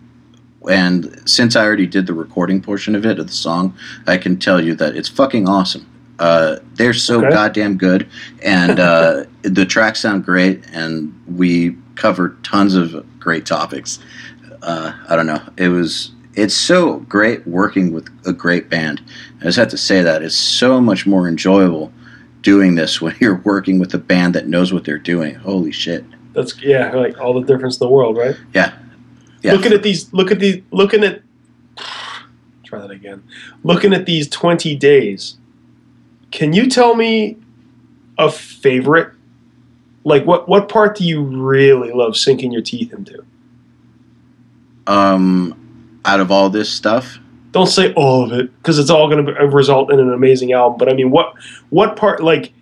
[0.69, 3.75] and since i already did the recording portion of it of the song
[4.07, 5.87] i can tell you that it's fucking awesome
[6.19, 7.31] uh, they're so Okay.
[7.31, 8.07] goddamn good
[8.43, 13.99] and uh, the tracks sound great and we covered tons of great topics
[14.63, 19.01] uh, i don't know it was it's so great working with a great band
[19.41, 21.91] i just have to say that it's so much more enjoyable
[22.43, 25.35] doing this when you're working with a band that knows what they're doing.
[25.35, 26.05] Holy shit.
[26.33, 28.35] That's yeah, like all the difference in the world, right?
[28.55, 28.79] Yeah.
[29.43, 29.53] Yeah.
[29.53, 31.23] Looking at these, look at these, looking at.
[32.65, 33.23] Try that again.
[33.65, 35.37] Looking at these twenty days,
[36.31, 37.37] can you tell me
[38.19, 39.13] a favorite?
[40.05, 43.25] Like what what part do you really love sinking your teeth into?
[44.87, 47.19] um, out of all this stuff,
[47.53, 50.79] Don't say all of it because it's all going to result in an amazing album.
[50.79, 51.35] But I mean, what
[51.71, 52.23] what part?
[52.23, 52.53] Like,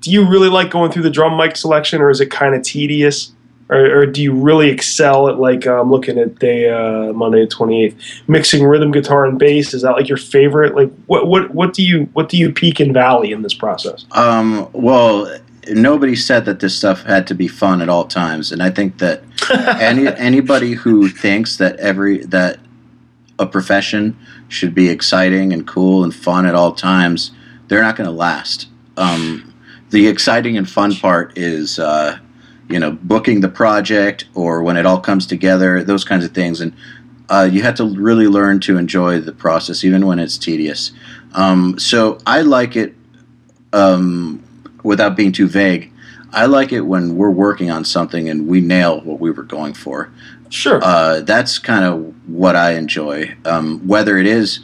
[0.00, 2.62] do you really like going through the drum mic selection, or is it kind of
[2.62, 3.32] tedious?
[3.70, 7.46] Or, or do you really excel at like um, looking at day uh, Monday the
[7.46, 9.72] twenty eighth, mixing rhythm guitar and bass?
[9.72, 10.74] Is that like your favorite?
[10.74, 14.04] Like, what what what do you what do you peak and valley in this process?
[14.12, 15.32] um, well,
[15.68, 18.98] nobody said that this stuff had to be fun at all times, and I think
[18.98, 19.22] that
[19.80, 22.58] any anybody who thinks that every that
[23.38, 24.18] a profession
[24.48, 27.30] should be exciting and cool and fun at all times,
[27.68, 28.66] they're not going to last.
[28.96, 29.54] Um,
[29.90, 32.18] the exciting and fun part is, uh,
[32.70, 36.60] you know, booking the project or when it all comes together, those kinds of things,
[36.60, 36.74] and
[37.28, 40.92] uh, you have to really learn to enjoy the process, even when it's tedious.
[41.34, 42.94] Um, so I like it
[43.72, 44.42] um,
[44.82, 45.92] without being too vague.
[46.32, 49.74] I like it when we're working on something and we nail what we were going
[49.74, 50.12] for
[50.48, 50.80] Sure.
[50.82, 53.36] uh, that's kind of what I enjoy.
[53.44, 54.60] Um, whether it is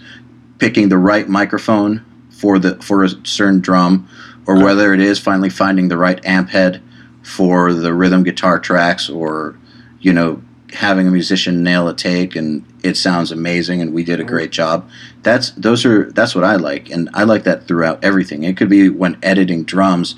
[0.59, 4.09] picking the right microphone for the for a certain drum,
[4.47, 6.83] or whether it is finally finding the right amp head
[7.27, 9.59] for the rhythm guitar tracks, or
[9.99, 10.41] you know
[10.73, 14.51] having a musician nail a take and it sounds amazing and we did a great
[14.51, 14.89] job.
[15.23, 18.45] That's those are that's what I like, and I like that throughout everything.
[18.45, 20.15] It could be when editing drums,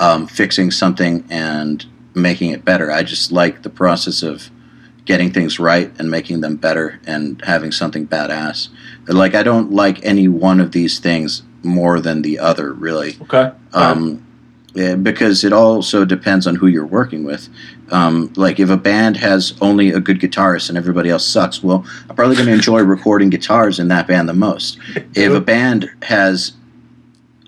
[0.00, 2.90] um, fixing something and making it better.
[2.90, 4.50] I just like the process of
[5.04, 8.68] getting things right and making them better and having something badass.
[9.06, 13.16] Like I don't like any one of these things more than the other, really.
[13.22, 13.52] Okay.
[13.72, 14.26] Um,
[14.96, 17.48] because it also depends on who you're working with.
[17.90, 21.84] Um, like if a band has only a good guitarist and everybody else sucks, well,
[22.08, 24.78] I'm probably going to enjoy recording guitars in that band the most.
[25.14, 26.52] If a band has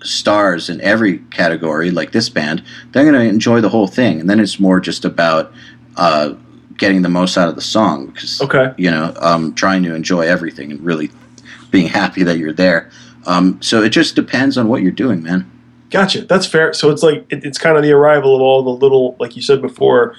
[0.03, 4.29] stars in every category, like this band, they're going to enjoy the whole thing, and
[4.29, 5.53] then it's more just about
[5.97, 6.33] uh,
[6.77, 8.73] getting the most out of the song because Okay.
[8.77, 11.11] you know um, trying to enjoy everything and really
[11.69, 12.89] being happy that you're there.
[13.27, 15.50] Um, so it just depends on what you're doing, man.
[15.91, 16.21] Gotcha.
[16.23, 16.73] That's fair.
[16.73, 19.41] So it's like it, it's kind of the arrival of all the little, like you
[19.41, 20.15] said before.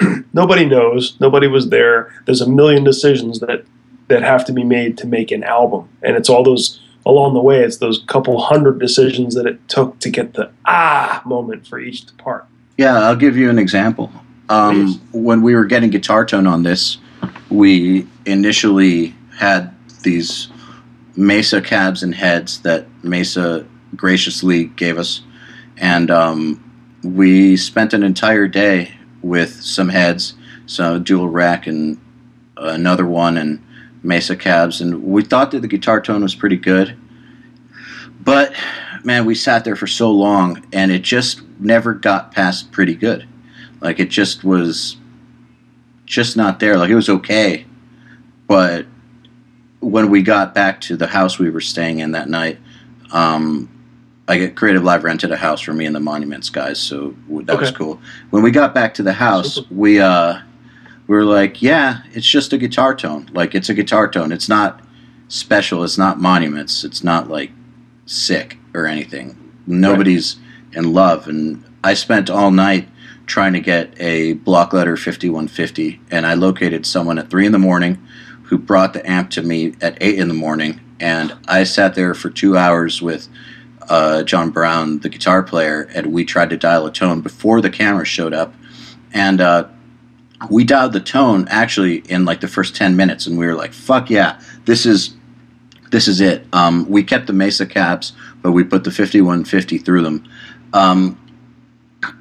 [0.32, 1.18] nobody knows.
[1.20, 2.12] Nobody was there.
[2.26, 3.64] There's a million decisions that
[4.08, 7.40] that have to be made to make an album, and it's all those along the
[7.40, 7.60] way.
[7.60, 12.04] It's those couple hundred decisions that it took to get the ah moment for each
[12.18, 12.46] part.
[12.76, 14.12] Yeah, I'll give you an example.
[14.48, 16.98] Um, when we were getting guitar tone on this,
[17.48, 20.48] we initially had these
[21.16, 25.22] Mesa cabs and heads that Mesa graciously gave us,
[25.76, 30.34] and um, we spent an entire day with some heads,
[30.66, 32.00] so Dual Rec and
[32.56, 33.64] another one, and
[34.02, 36.96] Mesa cabs, and we thought that the guitar tone was pretty good,
[38.20, 38.54] but
[39.04, 43.26] man, we sat there for so long, and it just never got past pretty good.
[43.80, 44.96] Like it just was
[46.06, 46.76] just not there.
[46.76, 47.66] Like it was okay,
[48.46, 48.86] but
[49.80, 52.58] when we got back to the house we were staying in that night,
[53.10, 53.68] um,
[54.28, 57.72] I get CreativeLive rented a house for me and the Monuments guys, so that was
[57.72, 58.00] cool.
[58.30, 60.40] When we got back to the house, we uh,
[61.08, 63.28] we were like, yeah, it's just a guitar tone.
[63.32, 64.30] Like it's a guitar tone.
[64.30, 64.80] It's not
[65.28, 65.82] special.
[65.82, 66.84] It's not Monuments.
[66.84, 67.50] It's not like
[68.06, 69.36] sick or anything.
[69.66, 70.36] Nobody's
[70.72, 72.88] in love, and I spent all night
[73.26, 77.58] trying to get a block letter 5150 and i located someone at 3 in the
[77.58, 78.04] morning
[78.44, 82.14] who brought the amp to me at 8 in the morning and i sat there
[82.14, 83.28] for two hours with
[83.88, 87.70] uh, john browne the guitar player and we tried to dial a tone before the
[87.70, 88.54] camera showed up.
[89.14, 89.68] And uh,
[90.50, 93.72] we dialed the tone actually in like the first 10 minutes and we were like
[93.72, 95.14] fuck yeah this is
[95.90, 96.46] this is it.
[96.54, 100.28] Um, we kept the mesa cabs but we put the 5150 through them.
[100.72, 101.18] Um,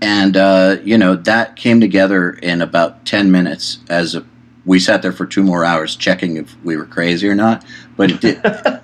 [0.02, 4.26] and uh, you know that came together in about 10 minutes as a,
[4.66, 7.66] we sat there for two more hours checking if we were crazy or not
[7.98, 8.42] but it did,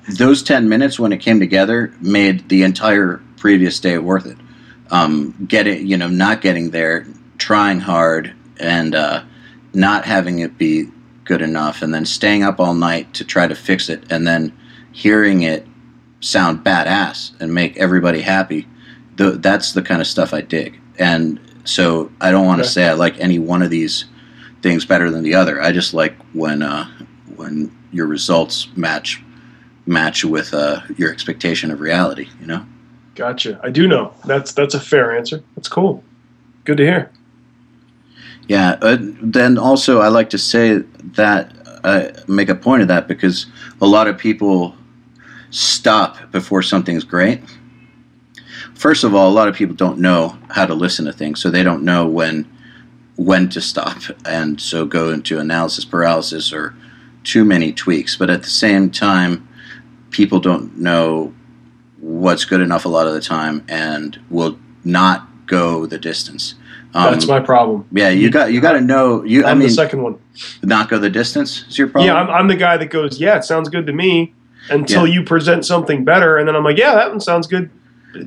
[0.18, 4.38] those 10 minutes when it came together made the entire previous day worth it
[4.90, 7.06] um, getting you know not getting there
[7.38, 9.24] trying hard and uh,
[9.74, 10.88] not having it be
[11.26, 14.58] good enough and then staying up all night to try to fix it and then
[14.92, 15.68] hearing it
[16.22, 18.68] sound badass and make everybody happy
[19.18, 20.80] the, that's the kind of stuff I dig.
[20.98, 22.72] And so I don't want to Okay.
[22.72, 24.06] say I like any one of these
[24.62, 25.62] things better than the other.
[25.62, 26.90] I just like when uh,
[27.36, 29.22] when your results match
[29.86, 32.30] match with uh, your expectation of reality.
[32.40, 32.66] You know.
[33.16, 33.60] Gotcha.
[33.64, 34.14] I do know.
[34.26, 35.44] That's that's a fair answer.
[35.56, 36.04] That's cool.
[36.66, 37.12] Good to hear.
[38.48, 38.78] Yeah.
[38.82, 40.78] Uh, then also, I like to say
[41.16, 41.54] that
[41.84, 43.46] uh, make a point of that because
[43.82, 44.76] a lot of people
[45.50, 47.42] stop before something's great.
[48.76, 51.50] First of all, a lot of people don't know how to listen to things, so
[51.50, 52.48] they don't know when
[53.18, 56.74] when to stop, and so go into analysis paralysis or
[57.24, 58.16] too many tweaks.
[58.16, 59.48] But at the same time,
[60.12, 61.34] people don't know
[62.00, 66.56] what's good enough a lot of the time, and will not go the distance.
[66.94, 67.86] Um, That's my problem.
[67.92, 69.46] yeah, you got you got to know you.
[69.46, 70.18] I I'm mean, the second one.
[70.64, 72.08] not go the distance is your problem.
[72.08, 74.34] Yeah, I'm, I'm the guy that goes, yeah, it sounds good to me
[74.70, 75.14] until Yeah.
[75.16, 76.38] you present something better.
[76.38, 77.70] And then I'm like, yeah, that one sounds good.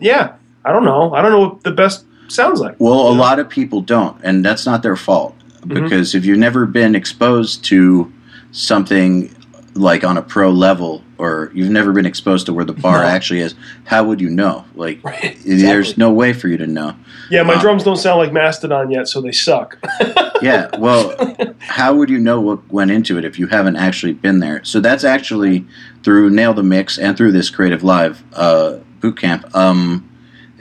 [0.00, 1.12] Yeah, I don't know.
[1.14, 2.76] I don't know what the best sounds like.
[2.78, 5.82] Well, a lot of people don't, and that's not their fault Mm-hmm.
[5.84, 8.10] because if you've never been exposed to
[8.50, 9.34] something
[9.74, 13.06] like on a pro level, or you've never been exposed to where the bar No.
[13.06, 13.54] actually is,
[13.84, 14.64] how would you know?
[14.74, 16.96] Like, Right, there's no way for you to know.
[17.30, 19.76] Yeah, my Uh, drums don't sound like Mastodon yet, so they suck.
[20.42, 21.14] Yeah, well,
[21.58, 24.64] how would you know what went into it if you haven't actually been there?
[24.64, 25.66] So that's actually
[26.02, 29.54] through Nail the Mix and through this CreativeLive uh, boot camp.
[29.54, 30.08] Um,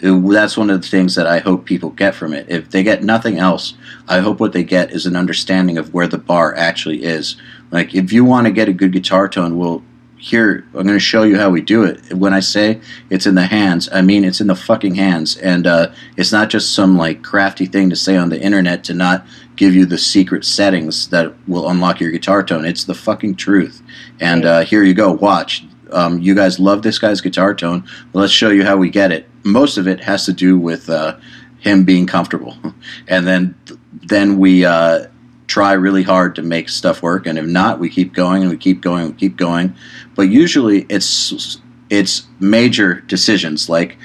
[0.02, 2.46] it- that's one of the things that I hope people get from it.
[2.50, 3.74] If they get nothing else,
[4.08, 7.36] I hope what they get is an understanding of where the bar actually is.
[7.72, 9.84] Like, if you want to get a good guitar tone, well,
[10.18, 12.14] here I'm going to show you how we do it.
[12.14, 15.66] When I say it's in the hands, I mean it's in the fucking hands, and
[15.66, 19.26] uh, it's not just some like crafty thing to say on the internet to not
[19.56, 22.66] give you the secret settings that will unlock your guitar tone.
[22.66, 23.82] It's the fucking truth.
[24.20, 25.12] And uh, here you go.
[25.14, 25.66] Watch.
[25.92, 27.88] Um, you guys love this guy's guitar tone.
[28.14, 29.28] Let's show you how we get it.
[29.44, 31.18] Most of it has to do with uh,
[31.60, 32.58] him being comfortable,
[33.08, 33.56] and then
[33.92, 35.08] then we uh,
[35.48, 37.26] try really hard to make stuff work.
[37.26, 39.76] And if not, we keep going and we keep going and we keep going.
[40.16, 41.60] But usually, it's
[41.90, 43.98] it's major decisions like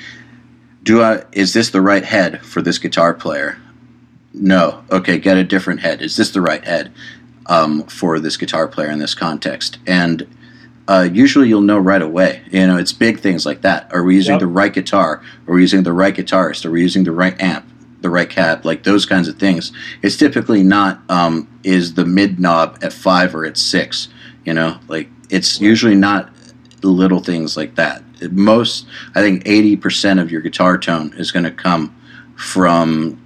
[0.85, 3.59] do I is this the right head for this guitar player?
[4.33, 4.85] No.
[4.91, 6.03] Okay, get a different head.
[6.03, 6.93] Is this the right head
[7.47, 9.79] um, for this guitar player in this context?
[9.87, 10.27] And
[10.89, 12.43] uh, usually you'll know right away.
[12.51, 13.91] You know, it's big things like that.
[13.93, 14.41] Are we using Yep.
[14.41, 15.23] the right guitar?
[15.47, 16.65] Are we using the right guitarist?
[16.67, 17.65] Are we using the right amp?
[18.03, 18.67] The right cab?
[18.67, 19.73] Like those kinds of things.
[20.03, 24.09] It's typically not um, is the mid knob at five or at six.
[24.45, 26.31] You know, like it's usually not
[26.83, 28.03] little things like that.
[28.31, 31.95] Most, I think, eighty percent of your guitar tone is going to come
[32.37, 33.24] from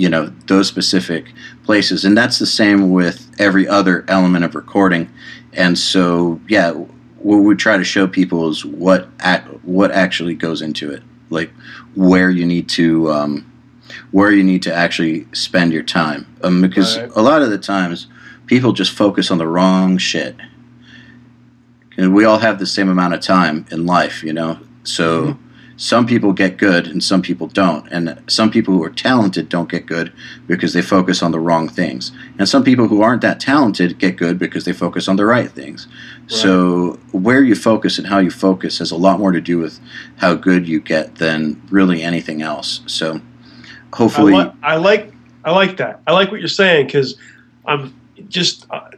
[0.00, 1.24] you know those specific
[1.64, 2.04] places.
[2.04, 5.10] And that's the same with every other element of recording.
[5.52, 6.72] And so yeah
[7.22, 11.02] what we try to show people is what at what actually goes into it.
[11.28, 11.50] Like
[11.94, 13.52] where you need to um,
[14.10, 16.26] where you need to actually spend your time.
[16.42, 17.10] Um, because Right.
[17.14, 18.06] a lot of the times
[18.46, 20.34] people just focus on the wrong shit.
[21.96, 24.58] And we all have the same amount of time in life you know?
[24.84, 25.36] So
[25.80, 29.70] some people get good and some people don't and some people who are talented don't
[29.70, 30.12] get good
[30.46, 34.16] because they focus on the wrong things and some people who aren't that talented get
[34.16, 35.88] good because they focus on the right things
[36.26, 39.80] so where you focus and how you focus has a lot more to do with
[40.18, 43.20] how good you get than really anything else so
[43.92, 45.12] hopefully I, li- I like
[45.44, 46.00] I like that.
[46.06, 47.16] I like what you're saying because
[47.66, 47.94] I'm
[48.28, 48.90] just uh,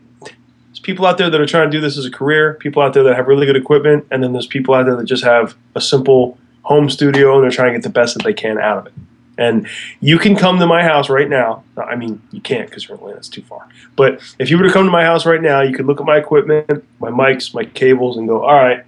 [0.82, 2.54] people out there that are trying to do this as a career.
[2.54, 5.04] People out there that have really good equipment, and then there's people out there that
[5.04, 8.34] just have a simple home studio and they're trying to get the best that they
[8.34, 8.92] can out of it.
[9.38, 9.66] And
[10.00, 11.64] you can come to my house right now.
[11.76, 13.18] I mean, you can't because you're in Atlanta.
[13.18, 13.66] It's too far.
[13.96, 16.06] But if you were to come to my house right now, you could look at
[16.06, 18.84] my equipment, my mics, my cables, and go, all right,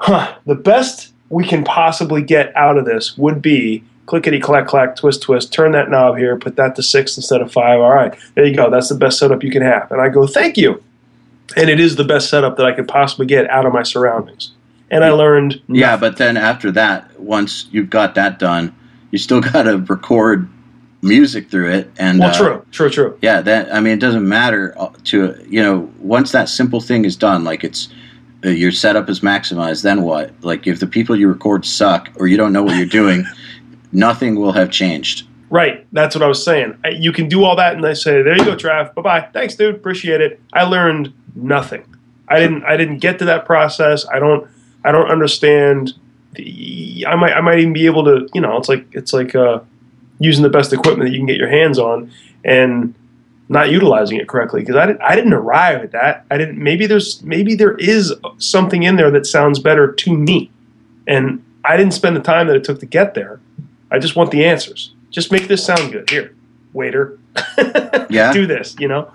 [0.00, 4.96] huh, the best we can possibly get out of this would be clickety clack clack
[4.96, 8.16] twist twist turn that knob here put that to six instead of five all right
[8.34, 10.82] there you go that's the best setup you can have and i go thank you
[11.58, 14.52] and it is the best setup that i could possibly get out of my surroundings
[14.90, 18.74] and i learned yeah but then after that once you've got that done
[19.10, 20.48] you still got to record
[21.02, 24.28] music through it and well uh, true true true yeah that i mean it doesn't
[24.28, 27.88] matter uh, to you know once that simple thing is done like it's
[28.44, 32.26] uh, your setup is maximized then what like if the people you record suck or
[32.26, 33.24] you don't know what you're doing
[33.92, 35.86] nothing will have changed Right.
[35.94, 36.76] That's what I was saying.
[36.84, 38.94] I- You can do all that, and I say, "There you go, Trav.
[38.94, 39.28] Bye bye.
[39.32, 39.76] Thanks, dude.
[39.76, 41.84] Appreciate it." I learned nothing.
[42.28, 42.64] I didn't.
[42.64, 44.04] I didn't get to that process.
[44.12, 44.46] I don't.
[44.84, 45.94] I don't understand.
[46.34, 47.32] The, I might.
[47.32, 48.28] I might even be able to.
[48.34, 49.60] You know, it's like it's like uh,
[50.18, 52.10] using the best equipment that you can get your hands on,
[52.44, 52.94] and
[53.48, 55.02] not utilizing it correctly because I didn't.
[55.02, 56.24] I didn't arrive at that.
[56.30, 56.58] I didn't.
[56.58, 57.22] Maybe there's.
[57.22, 60.50] Maybe there is something in there that sounds better to me,
[61.06, 63.40] and I didn't spend the time that it took to get there.
[63.90, 64.92] I just want the answers.
[65.10, 66.10] Just make this sound good.
[66.10, 66.34] Here,
[66.72, 67.18] waiter.
[68.10, 68.32] Yeah.
[68.32, 69.12] Do this, you know?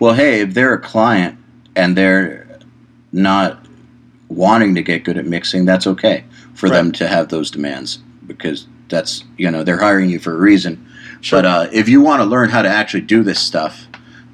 [0.00, 1.38] well hey if they're a client
[1.76, 2.58] and they're
[3.12, 3.64] not
[4.36, 8.66] wanting to get good at mixing that's okay for them to have those demands because
[8.88, 10.86] that's you know they're hiring you for a reason.
[11.30, 13.86] But uh, if you want to learn how to actually do this stuff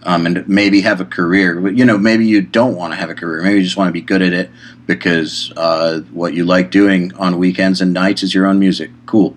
[0.03, 3.15] um, and maybe have a career you know maybe you don't want to have a
[3.15, 3.43] career.
[3.43, 4.51] Maybe you just want to be good at it
[4.87, 8.91] because uh, what you like doing on weekends and nights is your own music.
[9.07, 9.37] Cool.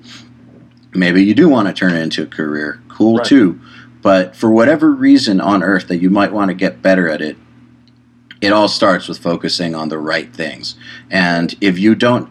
[0.94, 2.82] Maybe you do want to turn it into a career.
[2.90, 3.26] Cool Right.
[3.26, 3.60] too.
[4.02, 7.38] But for whatever reason on earth that you might want to get better at it
[8.42, 10.76] it all starts with focusing on the right things.
[11.10, 12.30] And if you don't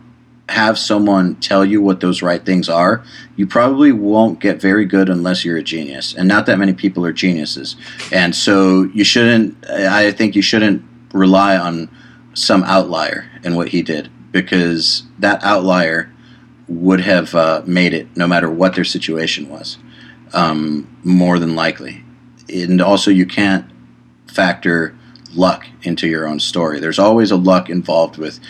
[0.49, 3.05] have someone tell you what those right things are
[3.37, 6.13] you probably won't get very good unless you're a genius.
[6.13, 7.77] And not that many people are geniuses.
[8.11, 10.83] And so you shouldn't i think you shouldn't
[11.13, 11.89] rely on
[12.35, 16.13] some outlier in what he did because that outlier
[16.69, 19.79] would have uh, made it no matter what their situation was
[20.33, 22.05] um, more than likely.
[22.49, 23.71] And also you can't
[24.29, 24.97] factor
[25.35, 26.81] luck into your own story.
[26.81, 28.41] There's always a luck involved with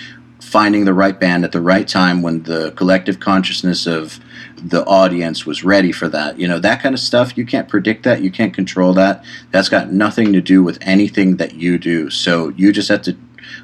[0.40, 4.18] finding the right band at the right time when the collective consciousness of
[4.56, 6.38] the audience was ready for that.
[6.38, 9.24] You know that kind of stuff you can't predict that you can't control that.
[9.50, 12.10] That's got nothing to do with anything that you do.
[12.10, 13.16] So you just have to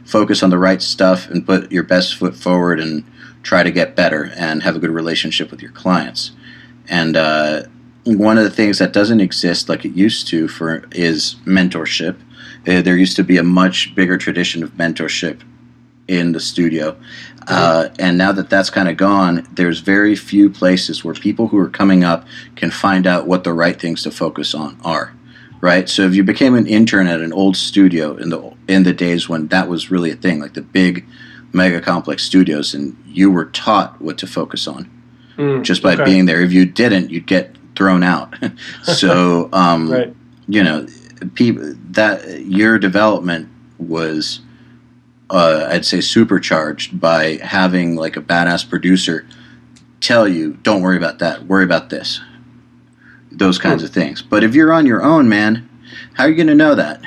[0.05, 3.05] focus on the right stuff and put your best foot forward and
[3.43, 6.33] try to get better and have a good relationship with your clients.
[6.89, 7.65] And uh,
[8.05, 12.17] one of the things that doesn't exist like it used to for is mentorship.
[12.67, 15.41] Uh, there used to be a much bigger tradition of mentorship
[16.09, 16.97] in the studio.
[17.49, 21.59] Uh, and now that that's kind of gone, there's very few places where people who
[21.59, 22.27] are coming up
[22.57, 25.15] can find out what the right things to focus on are.
[25.61, 25.89] Right.
[25.89, 29.29] So if you became an intern at an old studio in the in the days
[29.29, 31.07] when that was really a thing, like the big
[31.53, 34.91] mega complex studios, and you were taught what to focus on
[35.39, 36.05] Mm, just by okay.
[36.05, 36.41] being there.
[36.41, 38.35] If you didn't, you'd get thrown out.
[38.83, 40.15] so, um, Right.
[40.49, 40.87] you know,
[41.35, 43.49] people that your development
[43.79, 44.41] was,
[45.31, 49.27] uh, I'd say, supercharged by having like a badass producer
[50.01, 51.47] tell you, "Don't worry about that.
[51.47, 52.21] Worry about this."
[53.31, 54.23] Those kinds of things.
[54.23, 55.69] But if you're on your own, man,
[56.15, 57.03] how are you going to know that?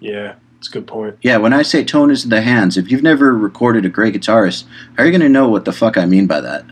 [0.00, 1.16] Yeah, it's a good point.
[1.22, 4.14] Yeah, when I say tone is in the hands, if you've never recorded a great
[4.14, 4.64] guitarist,
[4.96, 6.64] how are you going to know what the fuck I mean by that?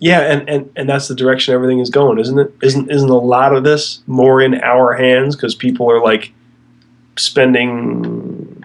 [0.00, 2.54] Yeah, and, and, and that's the direction everything is going, isn't it?
[2.62, 6.32] Isn't isn't a lot of this more in our hands because people are like
[7.16, 8.56] spending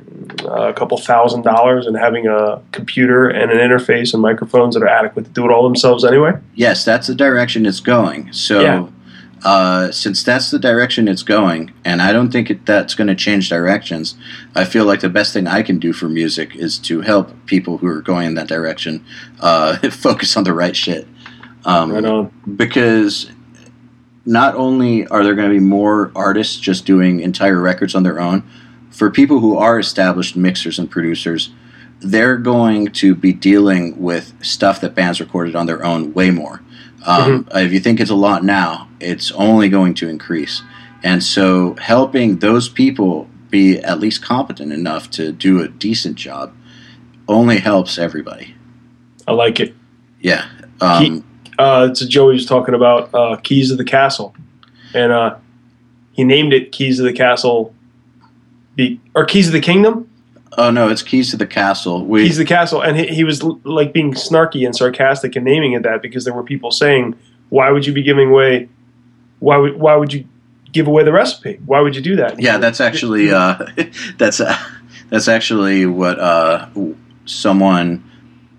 [0.49, 4.87] a couple thousand dollars and having a computer and an interface and microphones that are
[4.87, 6.31] adequate to do it all themselves anyway.
[6.55, 8.31] Yes, that's the direction it's going.
[8.33, 8.87] So, Yeah.
[9.43, 13.15] uh, since that's the direction it's going, and I don't think it, that's going to
[13.15, 14.15] change directions,
[14.55, 17.77] I feel like the best thing I can do for music is to help people
[17.79, 19.03] who are going in that direction
[19.39, 21.07] uh, focus on the right shit.
[21.65, 22.31] Um, Right on.
[22.55, 23.31] because
[24.25, 28.19] not only are there going to be more artists just doing entire records on their
[28.19, 28.43] own,
[28.91, 31.49] for people who are established mixers and producers,
[31.99, 36.61] they're going to be dealing with stuff that bands recorded on their own way more.
[37.05, 40.61] Um, If you think it's a lot now, it's only going to increase.
[41.03, 46.53] And so, helping those people be at least competent enough to do a decent job
[47.27, 48.55] only helps everybody.
[49.27, 49.75] I like it.
[50.19, 50.45] Yeah.
[50.81, 51.23] Um,
[51.57, 54.35] Uh, it's Joey was talking about uh, Keys of the Castle,
[54.93, 55.37] and uh,
[56.13, 57.73] he named it Keys of the Castle,
[58.75, 60.09] be, or Keys of the Kingdom.
[60.57, 62.05] oh no, it's Keys to the Castle.
[62.05, 65.35] We Keys of the Castle, and he, he was l- like being snarky and sarcastic
[65.35, 67.15] and naming it that because there were people saying,
[67.49, 68.67] "Why would you be giving away?
[69.39, 70.25] Why would why would you
[70.71, 71.59] give away the recipe?
[71.65, 73.65] Why would you do that?" Yeah, that's actually uh,
[74.17, 74.57] that's uh,
[75.09, 76.67] that's actually what uh,
[77.25, 78.03] someone,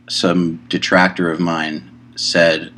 [0.08, 2.72] some detractor of mine, said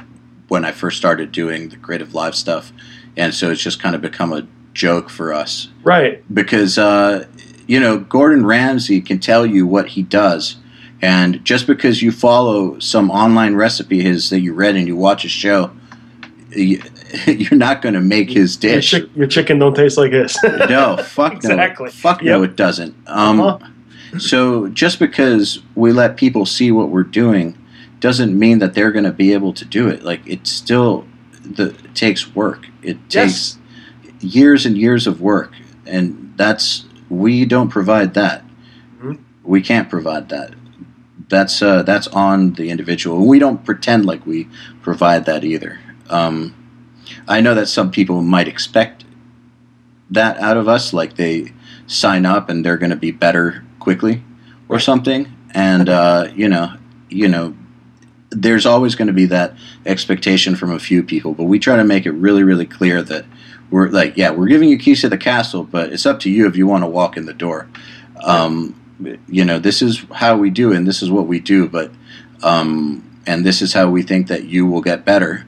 [0.49, 2.73] when I first started doing the CreativeLive stuff,
[3.17, 6.23] and so it's just kind of become a joke for us right.
[6.33, 7.27] because uh,
[7.67, 10.57] you know Gordon Ramsay can tell you what he does,
[11.03, 15.25] and just because you follow some online recipe his that you read and you watch
[15.25, 15.71] a show,
[16.51, 16.83] you,
[17.27, 20.37] you're not going to make his Your, dish chick, your chicken don't taste like this.
[20.43, 21.87] no, fuck Exactly.
[21.87, 22.95] no, fuck no, it doesn't.
[23.07, 23.69] Um, Uh-huh.
[24.19, 27.59] So just because we let people see what we're doing,
[28.01, 30.03] doesn't mean that they're going to be able to do it.
[30.03, 31.07] Like it still,
[31.43, 32.67] the it takes work.
[32.83, 33.59] It Yes.
[34.21, 35.53] takes years and years of work,
[35.87, 38.45] and that's we don't provide that.
[39.03, 39.19] Mhm.
[39.45, 40.55] We can't provide that.
[41.29, 43.27] That's uh, that's on the individual.
[43.27, 44.49] We don't pretend like we
[44.83, 45.79] provide that either.
[46.09, 46.55] Um,
[47.27, 49.05] I know that some people might expect
[50.11, 51.53] that out of us, like they
[51.87, 54.23] sign up and they're going to be better quickly
[54.69, 55.27] or something.
[55.53, 56.73] And uh, you know,
[57.11, 57.55] you know,
[58.31, 59.55] there's always going to be that
[59.87, 63.25] expectation from a few people, but we try to make it really, really clear that
[63.71, 66.47] we're like, yeah, we're giving you keys to the castle, but it's up to you
[66.47, 67.69] if you want to walk in the door.
[68.23, 68.75] Um,
[69.29, 71.93] you know, this is how we do, and this is what we do, but
[72.43, 75.47] um, and this is how we think that you will get better.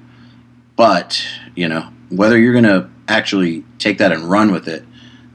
[0.77, 1.25] But
[1.55, 4.85] you know, whether you're going to actually take that and run with it,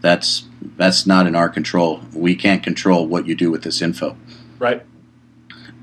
[0.01, 0.47] that's
[0.77, 2.01] that's not in our control.
[2.13, 4.15] We can't control what you do with this info.
[4.59, 4.83] right.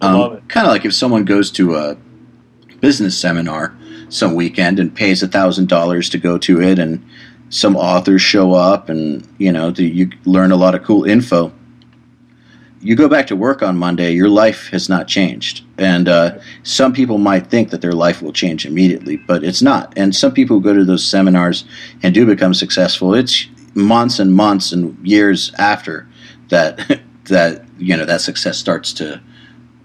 [0.03, 0.49] It.
[0.49, 1.97] Kind of like if someone goes to a
[2.81, 3.77] business seminar
[4.09, 7.05] some weekend and pays a thousand dollars to go to it, and
[7.49, 11.53] some authors show up, and you know the, you learn a lot of cool info.
[12.81, 16.93] You go back to work on Monday, your life has not changed, and uh, some
[16.93, 19.93] people might think that their life will change immediately, but it's not.
[19.97, 21.65] And some people go to those seminars
[22.03, 26.09] and do become successful, it's months and months and years after
[26.49, 29.21] that that you know that success starts to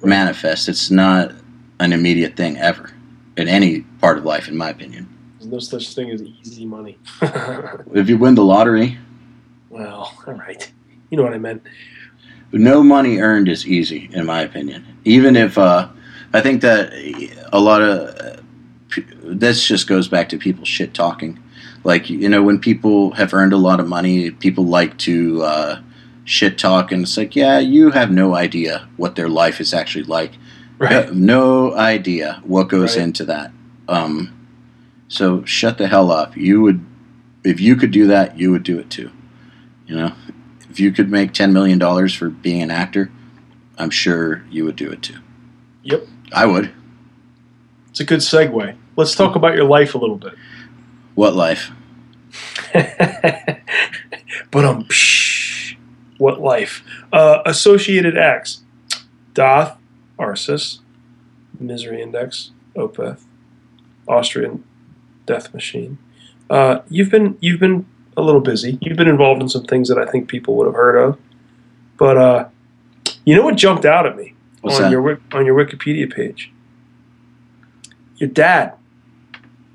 [0.04, 0.70] manifest.
[0.70, 1.32] It's not
[1.80, 2.92] an immediate thing ever
[3.36, 5.08] in any part of life, in my opinion.
[5.40, 6.98] There's no such thing as easy money.
[7.94, 8.98] If you win the lottery,
[9.70, 10.72] well, all right.
[11.10, 11.64] You know what I meant.
[12.52, 14.86] no money earned is easy, in my opinion.
[15.06, 15.90] Even if uh,
[16.34, 16.92] I think that
[17.54, 18.44] a lot of
[19.24, 21.40] this just goes back to people shit talking.
[21.84, 25.82] Like you know, when people have earned a lot of money, people like to uh,
[26.28, 30.04] shit talk, and it's like, yeah, you have no idea what their life is actually
[30.04, 30.34] like.
[30.78, 30.92] Right.
[30.92, 33.04] Have no idea what goes Right.
[33.06, 33.52] into that.
[33.88, 34.34] Um,
[35.08, 36.36] so shut the hell up.
[36.36, 36.86] You would,
[37.44, 39.10] if you could do that, you would do it too.
[39.88, 40.14] You know,
[40.70, 43.10] if you could make ten million dollars for being an actor,
[43.78, 45.20] I'm sure you would do it too.
[45.84, 46.06] Yep.
[46.34, 46.72] I would.
[47.90, 48.76] It's a good segue.
[48.98, 50.34] Let's talk about your life a little bit.
[51.16, 51.72] What life?
[52.74, 55.17] but um, psh,
[56.18, 56.84] what life?
[57.12, 58.62] Uh, associated acts
[59.34, 59.78] Daath,
[60.20, 60.80] Arsis,
[61.60, 63.22] Misery Index, Opeth,
[64.08, 64.64] Austrian
[65.26, 65.98] Death Machine.
[66.50, 67.86] Uh, you've been you've been
[68.16, 68.78] a little busy.
[68.82, 71.20] You've been involved in some things that I think people would have heard of.
[71.98, 72.50] But uh,
[73.26, 74.92] you know what jumped out at me What's on that?
[74.92, 76.52] your on your Wikipedia page?
[78.18, 78.74] Your dad.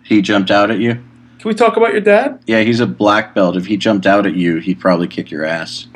[0.04, 0.94] He jumped out at you.
[0.94, 2.40] Can we talk about your dad?
[2.46, 3.56] Yeah, he's a black belt.
[3.56, 5.86] If he jumped out at you, he'd probably kick your ass.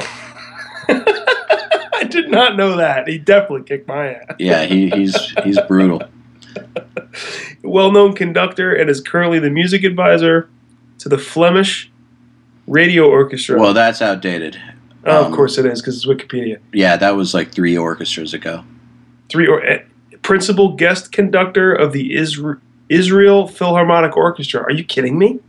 [1.97, 3.09] I did not know that.
[3.09, 4.37] He definitely kicked my ass.
[4.39, 6.03] Yeah, he, he's he's brutal.
[7.63, 10.49] Well-known conductor and is currently the music advisor
[10.99, 11.91] to the Flemish
[12.67, 13.59] Radio Orchestra.
[13.59, 14.61] Well, that's outdated.
[15.05, 16.59] oh, of um, course it is because it's Wikipedia.
[16.73, 18.65] Yeah, that was like three orchestras ago.
[19.29, 19.83] Three or eh,
[20.23, 24.63] principal guest conductor of the Isra- Israel Philharmonic Orchestra.
[24.63, 25.41] Are you kidding me?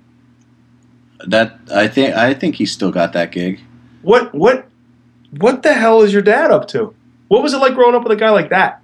[1.26, 3.60] That I think I think he still got that gig.
[4.02, 4.68] What what
[5.32, 6.94] what the hell is your dad up to?
[7.28, 8.82] What was it like growing up with a guy like that?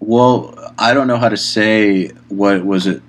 [0.00, 3.02] Well, I don't know how to say what was it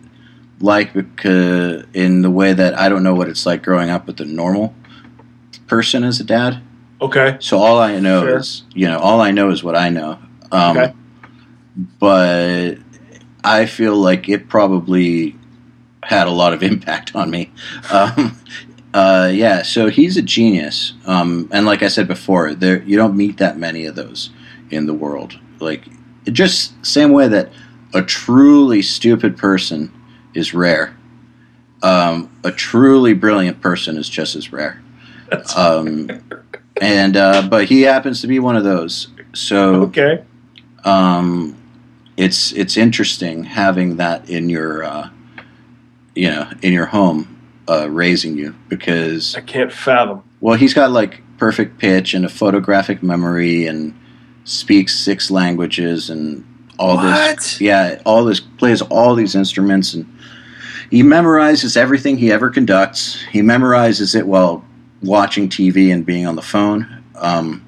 [0.60, 4.20] like because in the way that I don't know what it's like growing up with
[4.22, 4.76] a normal
[5.68, 6.62] person as a dad.
[7.02, 7.38] Okay.
[7.40, 8.38] So all I know Fair.
[8.38, 10.20] is you know all I know is what I know.
[10.52, 10.94] Um, Okay.
[12.00, 12.76] But
[13.44, 15.36] I feel like it probably
[16.04, 17.52] had a lot of impact on me.
[17.92, 18.38] Um,
[18.94, 23.16] uh, yeah, so he's a genius, um, and like I said before, there you don't
[23.16, 24.32] meet that many of those
[24.70, 25.40] in the world.
[25.60, 25.84] Like
[26.26, 27.52] just same way that
[27.94, 29.92] a truly stupid person
[30.34, 30.96] is rare.
[31.84, 34.82] Um, a truly brilliant person is just as rare.
[35.56, 36.10] Um,
[36.82, 39.08] and uh, but he happens to be one of those.
[39.34, 40.24] So Okay.
[40.84, 41.56] um,
[42.18, 45.10] it's it's interesting having that in your uh,
[46.14, 47.31] you know in your home
[47.70, 50.24] uh, raising you because I can't fathom.
[50.40, 53.94] well he's got like perfect pitch and a photographic memory and
[54.44, 56.44] speaks six languages and
[56.80, 57.38] all What?
[57.38, 60.06] this yeah all this plays all these instruments and
[60.90, 64.66] he memorizes everything he ever conducts he memorizes it while
[65.04, 67.64] watching tv and being on the phone um,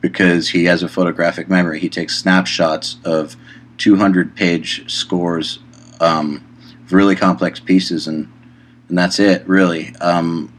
[0.00, 3.36] because he has a photographic memory he takes snapshots of
[3.78, 5.58] 200 page scores
[6.00, 6.42] um,
[6.90, 8.30] really complex pieces and
[8.88, 10.52] and that's it really um,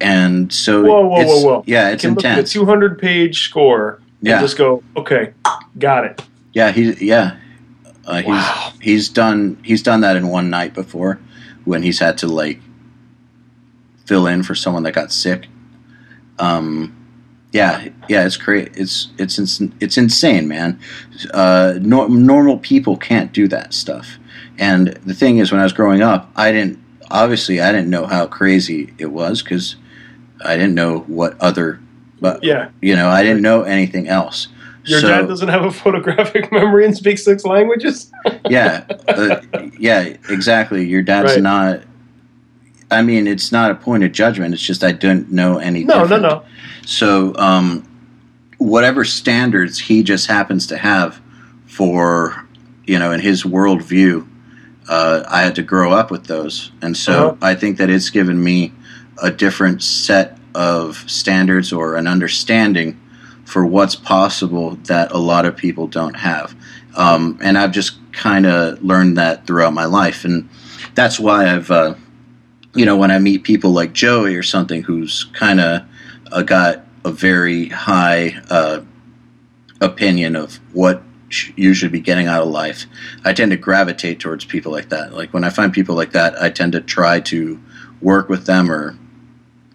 [0.00, 1.64] and so Whoa, whoa, it's, whoa, whoa!
[1.66, 4.40] yeah You it's can look at a 200 page score and Yeah.
[4.40, 5.32] just go, okay,
[5.78, 6.22] got it.
[6.52, 7.38] Yeah, he yeah.
[8.06, 8.72] Uh, he's Wow.
[8.80, 11.18] he's done he's done that in one night before
[11.64, 12.60] when he's had to like
[14.06, 15.46] fill in for someone that got sick.
[16.38, 16.96] Um
[17.52, 18.70] yeah, yeah, it's crazy.
[18.74, 20.80] It's it's ins- it's insane, man.
[21.34, 24.18] Uh, nor- normal people can't do that stuff.
[24.58, 26.78] And the thing is, when I was growing up, I didn't
[27.12, 29.76] obviously I didn't know how crazy it was because
[30.44, 31.78] I didn't know what other,
[32.20, 32.68] but Yeah.
[32.80, 34.48] you know, I didn't know anything else.
[34.84, 38.10] Your So- dad doesn't have a photographic memory and speaks six languages?
[38.50, 39.36] yeah, uh,
[39.78, 40.84] yeah, exactly.
[40.88, 41.42] Your dad's Right.
[41.42, 41.80] not.
[42.90, 44.52] I mean, it's not a point of judgment.
[44.54, 45.84] It's just I don't know any.
[45.84, 46.42] No, no, no.
[46.84, 47.84] So, um,
[48.58, 51.20] whatever standards he just happens to have
[51.66, 52.44] for,
[52.86, 54.26] you know, in his worldview,
[54.92, 57.50] uh, I had to grow up with those, and so Uh-huh.
[57.50, 58.72] I think that it's given me
[59.22, 63.00] a different set of standards or an understanding
[63.44, 66.54] for what's possible that a lot of people don't have.
[66.94, 70.48] Um, and I've just kind of learned that throughout my life, and
[70.94, 71.94] that's why I've, uh,
[72.74, 75.82] you know, when I meet people like Joey or something who's kind of
[76.30, 78.80] uh, got a very high uh,
[79.80, 81.02] opinion of what
[81.56, 82.86] you should be getting out of life,
[83.24, 85.12] I tend to gravitate towards people like that.
[85.12, 87.60] Like when I find people like that, I tend to try to
[88.00, 88.98] work with them or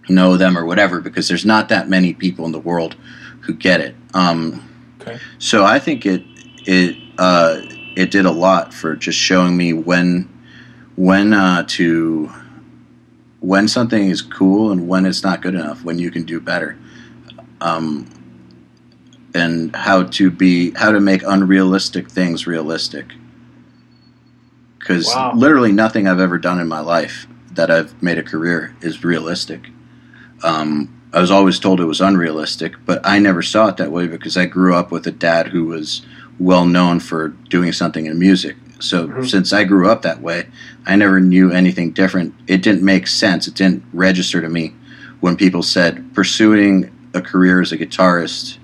[0.09, 2.95] know them or whatever because there's not that many people in the world
[3.41, 3.95] who get it.
[4.13, 4.67] Um,
[5.07, 5.19] Okay.
[5.39, 6.23] So I think it
[6.65, 7.61] it uh,
[7.95, 10.29] it did a lot for just showing me when
[10.95, 12.31] when uh, to
[13.39, 16.77] when something is cool and when it's not good enough, when you can do better,
[17.61, 18.07] um,
[19.37, 23.05] and how to be how to make unrealistic things realistic.
[24.79, 25.33] Because Wow.
[25.35, 29.69] literally nothing I've ever done in my life that I've made a career is realistic.
[30.43, 34.07] Um, I was always told it was unrealistic, but I never saw it that way
[34.07, 36.01] because I grew up with a dad who was
[36.39, 38.55] well known for doing something in music.
[38.79, 39.27] So Mhm.
[39.27, 40.47] since I grew up that way,
[40.85, 42.33] I never knew anything different.
[42.47, 43.47] It didn't make sense.
[43.47, 44.73] It didn't register to me
[45.19, 48.57] when people said pursuing a career as a guitarist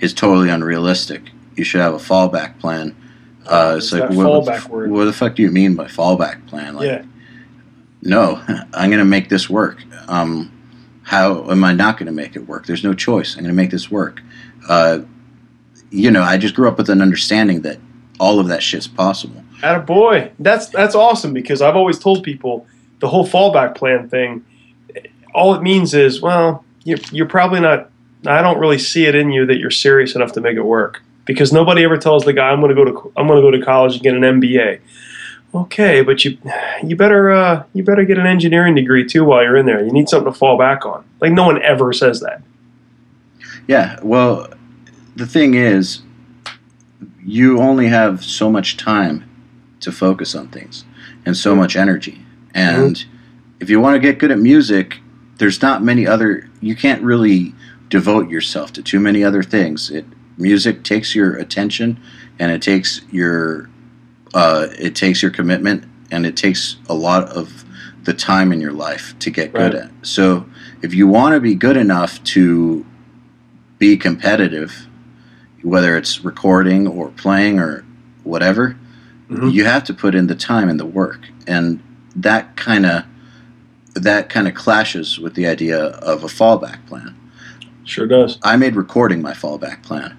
[0.00, 1.22] is totally unrealistic.
[1.56, 2.96] You should have a fallback plan.
[3.46, 4.90] Uh, it's like, what, fallback word?
[4.90, 6.74] what the fuck do you mean by fallback plan?
[6.74, 7.04] Like, yeah.
[8.02, 8.42] no,
[8.74, 9.82] I'm going to make this work.
[10.08, 10.52] Um,
[11.02, 12.66] how am I not going to make it work?
[12.66, 13.36] There's no choice.
[13.36, 14.20] I'm going to make this work.
[14.68, 15.00] Uh,
[15.90, 17.78] you know, I just grew up with an understanding that
[18.18, 19.42] all of that shit's possible.
[19.62, 22.66] At a boy, that's that's awesome because I've always told people
[22.98, 24.44] the whole fallback plan thing.
[25.34, 27.90] All it means is, well, you're, you're probably not.
[28.24, 31.02] I don't really see it in you that you're serious enough to make it work
[31.24, 33.50] because nobody ever tells the guy, "I'm going to go to I'm going to go
[33.50, 34.80] to college and get an MBA."
[35.54, 36.38] Okay, but you
[36.82, 39.84] you better uh, you better get an engineering degree too while you're in there.
[39.84, 41.04] You need something to fall back on.
[41.20, 42.42] Like no one ever says that.
[43.66, 44.48] Yeah, well,
[45.16, 46.02] the thing is,
[47.24, 49.28] you only have so much time
[49.80, 50.84] to focus on things
[51.24, 52.24] and so much energy.
[52.54, 53.04] And
[53.60, 54.98] if you want to get good at music,
[55.38, 57.54] there's not many other, you can't really
[57.88, 59.90] devote yourself to too many other things.
[59.90, 60.04] It
[60.38, 61.98] music takes your attention
[62.38, 63.68] and it takes your
[64.34, 67.64] uh, it takes your commitment and it takes a lot of
[68.04, 69.90] the time in your life to get good at.
[70.02, 70.46] So
[70.82, 72.84] if you want to be good enough to
[73.78, 74.86] be competitive,
[75.62, 77.84] whether it's recording or playing or
[78.22, 78.76] whatever,
[79.30, 79.52] Mhm.
[79.52, 81.80] you have to put in the time and the work, and
[82.14, 83.02] that kind of
[83.94, 87.15] that kind of clashes with the idea of a fallback plan.
[87.86, 88.38] Sure does.
[88.42, 90.18] I made recording my fallback plan.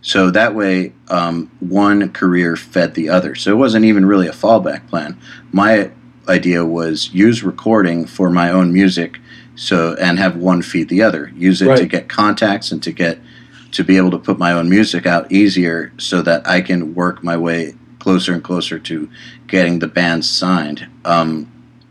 [0.00, 3.34] So that way, um, one career fed the other.
[3.34, 5.18] So it wasn't even really a fallback plan.
[5.52, 5.92] My
[6.28, 9.18] idea was use recording for my own music,
[9.54, 11.30] so and have one feed the other.
[11.36, 13.18] Use it to get contacts and to get
[13.72, 17.22] to be able to put my own music out easier, so that I can work
[17.22, 19.10] my way closer and closer to
[19.46, 20.86] getting the band signed.
[21.04, 21.50] Um,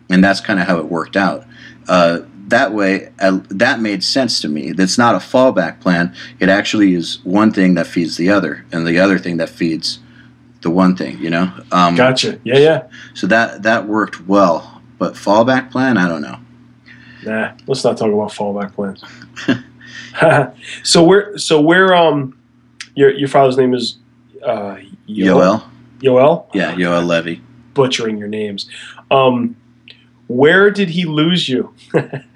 [0.09, 1.45] and that's kind of how it worked out.
[1.87, 2.21] Uh,
[2.53, 4.71] that way, uh, that made sense to me.
[4.73, 6.15] That's not a fallback plan.
[6.39, 9.99] It actually is one thing that feeds the other, and the other thing that feeds
[10.61, 11.17] the one thing.
[11.19, 11.51] You know.
[11.71, 12.39] Um, Gotcha.
[12.43, 12.87] Yeah, yeah.
[13.15, 14.81] So that that worked well.
[14.99, 16.37] But fallback plan, I don't know.
[17.23, 19.03] Nah, let's not talk about fallback plans.
[20.83, 22.37] so where so where um
[22.95, 23.97] your your father's name is
[24.45, 24.77] uh
[25.09, 25.63] Yoel.
[26.01, 26.45] Yoel?
[26.53, 27.41] Yeah, Yoel Levi.
[27.73, 28.69] Butchering your names.
[29.09, 29.55] Um
[30.27, 31.73] where did he lose you?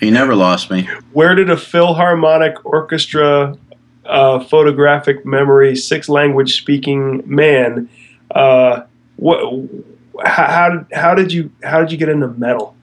[0.00, 0.88] He never lost me.
[1.12, 3.56] Where did a Philharmonic Orchestra
[4.06, 7.88] uh, photographic memory six language speaking man
[8.34, 8.82] uh
[9.16, 9.40] what
[10.24, 12.74] how, how did how did you how did you get into metal?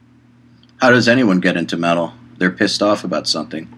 [0.77, 2.13] How does anyone get into metal?
[2.37, 3.73] They're pissed off about something.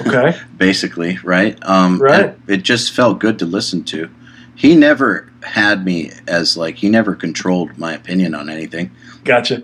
[0.00, 0.38] Okay.
[0.56, 1.56] basically, right?
[1.64, 2.36] Um, Right.
[2.48, 4.10] It just felt good to listen to.
[4.56, 8.90] He never had me as like he never controlled my opinion on anything.
[9.24, 9.62] Gotcha.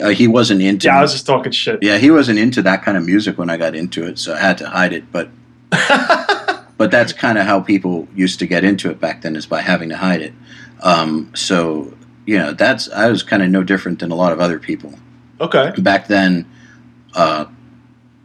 [0.00, 0.86] Uh, he wasn't into.
[0.86, 1.80] Yeah, I was just talking shit.
[1.82, 4.38] yeah, he wasn't into that kind of music when I got into it, so I
[4.38, 5.10] had to hide it.
[5.12, 5.28] But
[6.76, 9.60] but that's kind of how people used to get into it back then, is by
[9.60, 10.32] having to hide it.
[10.82, 11.94] Um, so
[12.26, 14.92] you know, that's I was kind of no different than a lot of other people
[15.40, 15.72] Okay.
[15.80, 16.44] back then
[17.14, 17.46] uh,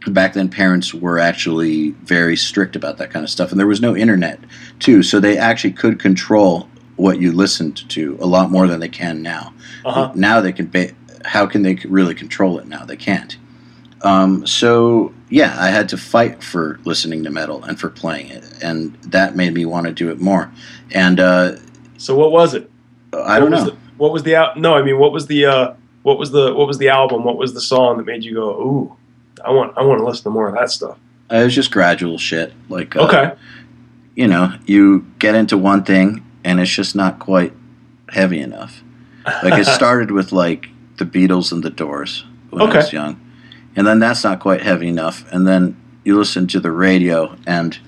[0.06, 3.80] back then parents were actually very strict about that kind of stuff and there was
[3.80, 4.38] no internet
[4.78, 8.88] too so they actually could control what you listened to a lot more than they
[8.88, 9.54] can now
[9.86, 10.12] Uh-huh.
[10.14, 10.92] now they can ba-
[11.24, 13.36] how can they really control it now they can't
[14.02, 18.44] um, so yeah i had to fight for listening to metal and for playing it
[18.62, 20.50] and that made me want to do it more
[20.92, 21.56] and uh,
[21.96, 22.70] So what was it?
[23.12, 24.74] i don't what know The, what was the al- no?
[24.74, 27.22] I mean, what was the uh, what was the what was the album?
[27.24, 28.96] What was the song that made you go, ooh,
[29.44, 30.98] I want I want to listen to more of that stuff.
[31.30, 33.32] it was just gradual shit like uh, Okay.
[34.16, 37.52] you know, you get into one thing and it's just not quite
[38.10, 38.82] heavy enough.
[39.44, 43.20] Like it started with like the Beatles and the Doors when I was young.
[43.76, 45.24] And then that's not quite heavy enough.
[45.32, 47.78] And then you listen to the radio and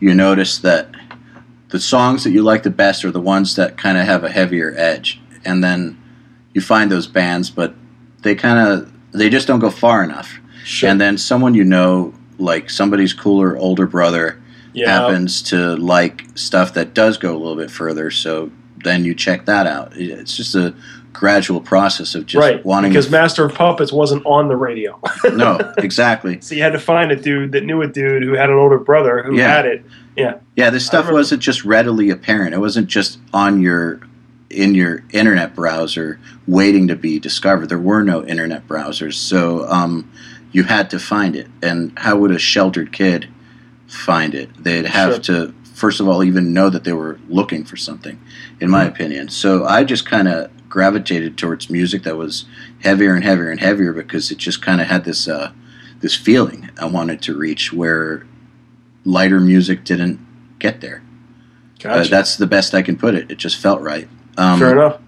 [0.00, 0.88] you notice that
[1.68, 4.30] the songs that you like the best are the ones that kind of have a
[4.30, 5.20] heavier edge.
[5.44, 6.00] And then
[6.54, 7.74] you find those bands, but
[8.22, 10.38] they kind of they just don't go far enough.
[10.64, 10.90] Sure.
[10.90, 14.40] And then someone you know, like somebody's cooler older brother,
[14.72, 14.90] yeah.
[14.90, 18.10] happens to like stuff that does go a little bit further.
[18.10, 18.50] So
[18.84, 19.96] then you check that out.
[19.96, 20.74] It's just a
[21.16, 22.64] gradual process of just right.
[22.64, 23.10] wanting because.
[23.10, 25.00] Master of Puppets wasn't on the radio,
[25.32, 26.40] no, exactly.
[26.40, 28.78] so you had to find a dude that knew a dude who had an older
[28.78, 29.48] brother who Yeah.
[29.48, 29.84] had it.
[30.16, 30.38] Yeah.
[30.54, 32.54] Yeah, this stuff wasn't just readily apparent.
[32.54, 34.00] It wasn't just on your
[34.48, 37.68] in your internet browser waiting to be discovered.
[37.68, 40.10] There were no internet browsers, so um,
[40.52, 41.48] you had to find it.
[41.62, 43.28] And how would a sheltered kid
[43.88, 44.48] find it?
[44.62, 45.46] They'd have Sure.
[45.48, 48.18] to first of all even know that they were looking for something,
[48.60, 49.28] in my opinion.
[49.28, 52.44] So I just kind of gravitated towards music that was
[52.82, 55.50] heavier and heavier and heavier because it just kind of had this uh,
[56.00, 58.26] this feeling I wanted to reach where
[59.02, 60.20] lighter music didn't
[60.58, 61.02] get there.
[61.82, 63.30] Uh, that's the best I can put it.
[63.30, 64.06] It just felt right.
[64.36, 65.00] Um, Fair enough.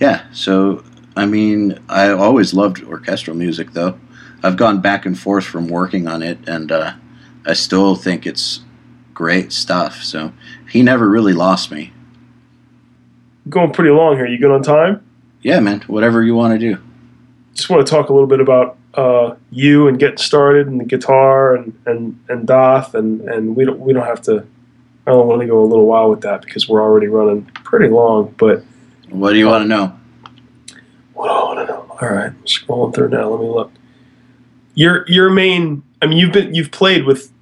[0.00, 0.82] yeah, so
[1.14, 4.00] I mean, I always loved orchestral music, though.
[4.42, 6.94] I've gone back and forth from working on it, and uh,
[7.44, 8.60] I still think it's
[9.12, 10.02] great stuff.
[10.02, 10.32] So
[10.70, 11.92] he never really lost me.
[13.50, 14.26] Going pretty long here.
[14.26, 15.04] You good on time?
[15.42, 16.80] Yeah, man, whatever you want to do.
[17.54, 20.84] Just want to talk a little bit about uh, you and getting started and the
[20.84, 24.46] guitar and, and, and Daath and, and we don't we don't have to.
[25.06, 27.88] I don't want to go a little while with that because we're already running pretty
[27.88, 28.34] long.
[28.38, 28.62] But
[29.08, 29.96] What do you want to know?
[31.14, 31.80] what do I want to know?
[32.00, 33.28] All right, I'm scrolling through now.
[33.30, 33.72] Let me look.
[34.74, 35.82] Your your main.
[36.00, 37.32] I mean, you've been you've played with.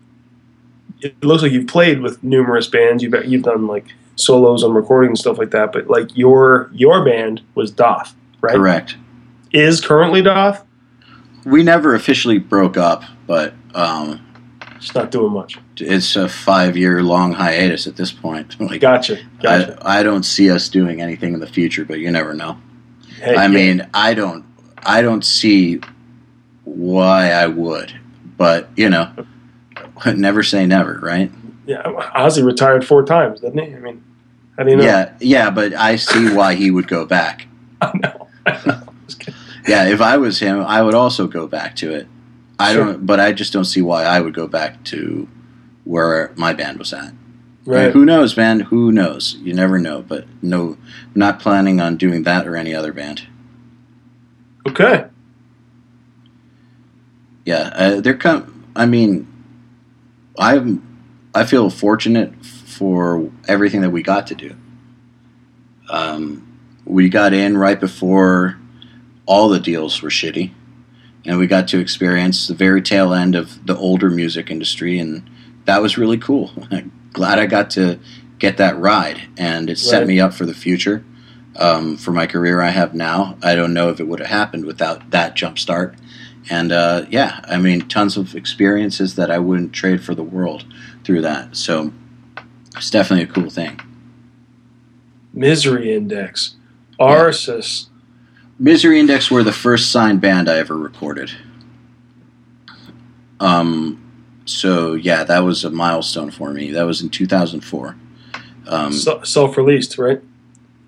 [1.00, 3.02] It looks like you've played with numerous bands.
[3.02, 3.86] You've you've done like
[4.18, 5.72] solos on recording and stuff like that.
[5.72, 8.54] But like your your band was Daath, right?
[8.56, 8.96] Correct.
[9.52, 10.64] Is currently Daath.
[11.44, 14.20] We never officially broke up, but um,
[14.78, 15.56] Just not doing much.
[15.78, 18.60] it's a five-year long hiatus at this point.
[18.60, 19.18] like, Gotcha.
[19.40, 19.78] Gotcha.
[19.80, 22.58] I, I don't see us doing anything in the future, but you never know.
[23.20, 23.48] Hey, I yeah.
[23.48, 24.44] mean, I don't,
[24.84, 25.80] I don't see
[26.64, 27.98] why I would,
[28.36, 29.10] but you know,
[30.14, 31.30] never say never, right?
[31.66, 31.82] yeah,
[32.16, 33.74] Ozzy retired four times, didn't he?
[33.74, 34.02] I mean,
[34.58, 34.84] how do you know?
[34.84, 37.46] Yeah, yeah, but I see why he would go back.
[37.80, 38.28] I know.
[38.46, 38.82] I know.
[39.66, 42.08] Yeah, if I was him, I would also go back to it.
[42.58, 42.84] I Sure.
[42.86, 45.28] don't, but I just don't see why I would go back to
[45.84, 47.12] where my band was at.
[47.64, 47.92] Right.
[47.92, 48.60] Who knows, man?
[48.60, 49.36] Who knows?
[49.42, 50.02] You never know.
[50.02, 50.78] But no,
[51.14, 53.26] not planning on doing that or any other band.
[54.66, 55.04] Okay.
[57.44, 58.64] yeah, uh, they're come.
[58.74, 59.26] I mean,
[60.38, 60.82] I'm.
[61.34, 62.32] I feel fortunate
[62.78, 64.54] for everything that we got to do.
[65.90, 66.44] Um,
[66.84, 68.58] we got in right before
[69.26, 70.52] all the deals were shitty,
[71.26, 75.28] and we got to experience the very tail end of the older music industry, and
[75.64, 76.52] that was really cool.
[77.12, 77.98] Glad I got to
[78.38, 81.04] get that ride, and it set me up for the future.
[81.56, 84.64] Um, for my career I have now, I don't know if it would have happened
[84.64, 85.96] without that jump start.
[86.48, 90.64] And uh, yeah, I mean, tons of experiences that I wouldn't trade for the world
[91.02, 91.56] through that.
[91.56, 91.92] So
[92.78, 93.80] it's definitely a cool thing.
[95.32, 96.56] Misery Index.
[96.98, 97.88] Arsis.
[98.58, 101.30] Misery Index were the first signed band I ever recorded.
[103.40, 106.70] Um, so yeah, that was a milestone for me.
[106.72, 107.96] That was in 2004.
[108.66, 110.20] Um, Se- self-released, right?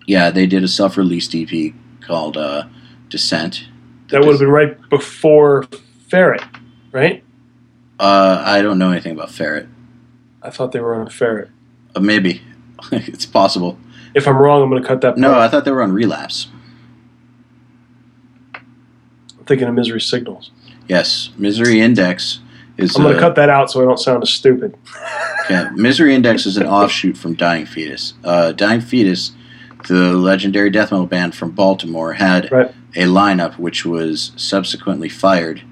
[0.07, 2.65] yeah, they did a self-released EP called uh,
[3.09, 3.69] Descent.
[4.09, 5.67] That would have been right before
[6.09, 6.43] Ferret,
[6.91, 7.23] right?
[7.99, 9.69] Uh, I don't know anything about Ferret.
[10.43, 11.51] I thought they were on Ferret.
[11.95, 12.43] Uh, maybe
[12.93, 13.79] it's possible.
[14.15, 15.17] If I'm wrong, I'm going to cut that.
[15.19, 15.39] No.
[15.39, 16.49] I thought they were on Relapse.
[18.55, 20.51] I'm thinking of Misery Signals.
[20.89, 22.41] Yes, Misery Index
[22.77, 22.97] is.
[22.97, 24.77] I'm going to uh, cut that out so I don't sound as stupid.
[25.45, 25.69] Okay.
[25.75, 28.15] Misery Index is an offshoot from Dying Fetus.
[28.25, 29.33] Uh, Dying Fetus,
[29.89, 32.75] the legendary death metal band from Baltimore, had Right.
[32.97, 35.63] a lineup which was subsequently fired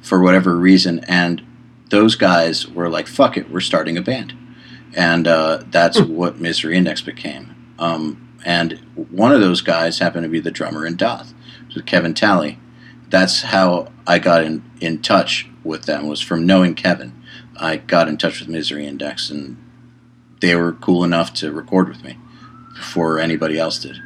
[0.00, 1.42] for whatever reason, and
[1.90, 4.32] those guys were like, "Fuck it, we're starting a band,"
[4.96, 7.54] and uh, that's what Misery Index became.
[7.78, 8.74] Um, and
[9.10, 11.32] one of those guys happened to be the drummer in Daath,
[11.68, 12.58] so Kevin Talley.
[13.08, 17.14] That's how I got in, in touch with them was from knowing Kevin.
[17.56, 19.56] I got in touch with Misery Index, and
[20.40, 22.16] they were cool enough to record with me
[22.74, 23.96] before anybody else did.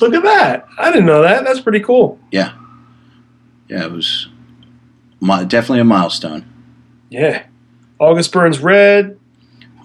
[0.00, 0.66] Look at that!
[0.78, 1.44] I didn't know that.
[1.44, 2.18] That's pretty cool.
[2.30, 2.54] Yeah,
[3.68, 4.28] yeah, it was
[5.20, 6.44] definitely a milestone.
[7.10, 7.44] Yeah.
[7.98, 9.19] August Burns Red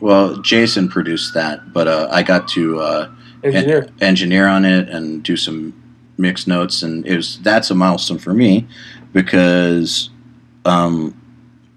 [0.02, 3.12] Well, Jason produced that, but uh, I got to uh,
[3.44, 3.84] engineer.
[3.84, 5.74] en- engineer on it and do some
[6.18, 8.68] mix notes, and it was that's a milestone for me
[9.14, 10.10] because
[10.66, 11.20] um,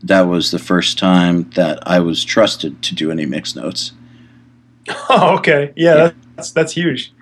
[0.03, 3.93] that was the first time that I was trusted to do any mix notes.
[5.11, 5.73] Oh, okay.
[5.77, 6.11] Yeah, Yeah.
[6.37, 7.13] that's that's huge.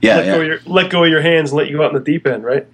[0.00, 0.32] Yeah, let yeah.
[0.34, 2.26] go of your let go of your hands and let you out in the deep
[2.26, 2.66] end, right?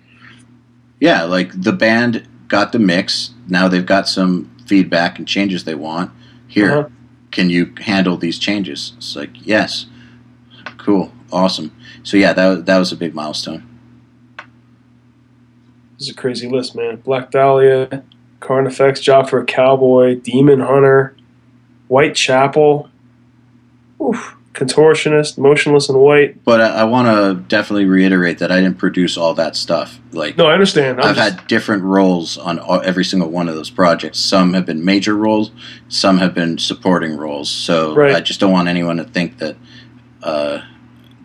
[1.00, 3.30] yeah, like the band got the mix.
[3.48, 6.10] Now they've got some feedback and changes they want.
[6.48, 6.88] Here, Uh-huh.
[7.32, 8.92] Can you handle these changes?
[8.98, 9.86] It's like, yes,
[10.78, 11.74] cool, awesome.
[12.04, 13.66] So yeah, that that was a big milestone.
[15.98, 16.96] This is a crazy list, man.
[16.96, 18.04] Black Dahlia,
[18.40, 21.16] Carnifex, Job for a Cowboy, Demon Hunter,
[21.88, 22.90] Whitechapel.
[24.00, 24.36] Oof.
[24.54, 26.44] Contortionist, motionless in white.
[26.44, 29.98] But I, I want to definitely reiterate that I didn't produce all that stuff.
[30.12, 31.00] Like, No, I understand.
[31.00, 34.18] I'm I've just- had different roles on all, every single one of those projects.
[34.18, 35.50] Some have been major roles,
[35.88, 37.48] some have been supporting roles.
[37.48, 38.14] So Right.
[38.14, 39.56] I just don't want anyone to think that
[40.22, 40.60] uh,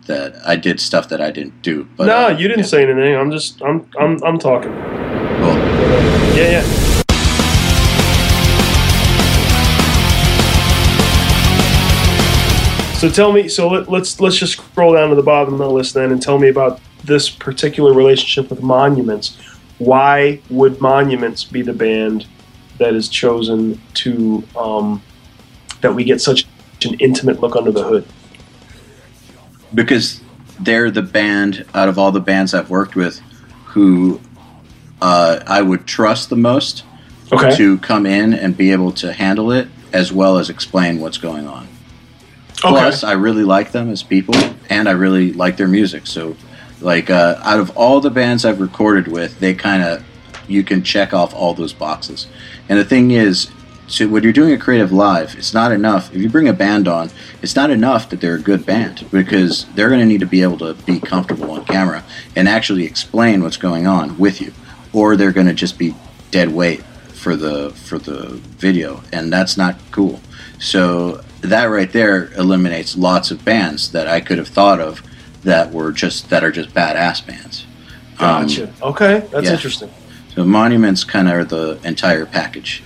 [0.06, 1.86] that I did stuff that I didn't do.
[1.96, 2.64] But no, uh, you didn't yeah.
[2.64, 3.14] say anything.
[3.14, 4.72] I'm just I'm I'm I'm talking.
[4.72, 5.54] Cool.
[6.34, 6.87] Yeah, yeah.
[12.98, 13.48] So tell me.
[13.48, 16.20] So let, let's let's just scroll down to the bottom of the list then, and
[16.20, 19.38] tell me about this particular relationship with Monuments.
[19.78, 22.26] Why would Monuments be the band
[22.78, 25.00] that is chosen to um,
[25.80, 26.46] that we get such
[26.84, 28.06] an intimate look under the hood?
[29.74, 30.22] because
[30.60, 33.20] they're the band out of all the bands I've worked with
[33.66, 34.18] who
[35.02, 36.84] uh, I would trust the most
[37.30, 37.54] Okay.
[37.56, 41.46] to come in and be able to handle it as well as explain what's going
[41.46, 41.68] on.
[42.60, 44.34] Plus, I really like them as people,
[44.68, 46.06] and I really like their music.
[46.06, 46.36] So,
[46.80, 50.04] like, uh, out of all the bands I've recorded with, they kind of
[50.48, 52.26] you can check off all those boxes.
[52.68, 53.50] And the thing is,
[53.86, 56.14] so when you're doing a CreativeLive, it's not enough.
[56.14, 57.10] If you bring a band on,
[57.42, 60.42] it's not enough that they're a good band because they're going to need to be
[60.42, 62.04] able to be comfortable on camera
[62.36, 64.52] and actually explain what's going on with you,
[64.92, 65.94] or they're going to just be
[66.30, 68.28] dead weight for the for the
[68.58, 70.20] video, and that's not cool.
[70.58, 75.02] So that right there eliminates lots of bands that I could have thought of
[75.42, 77.64] that were just that are just badass bands.
[78.18, 78.72] Um, Gotcha.
[78.82, 79.52] okay, that's yeah.
[79.52, 79.90] interesting.
[80.34, 82.82] so monuments kind of are the entire package.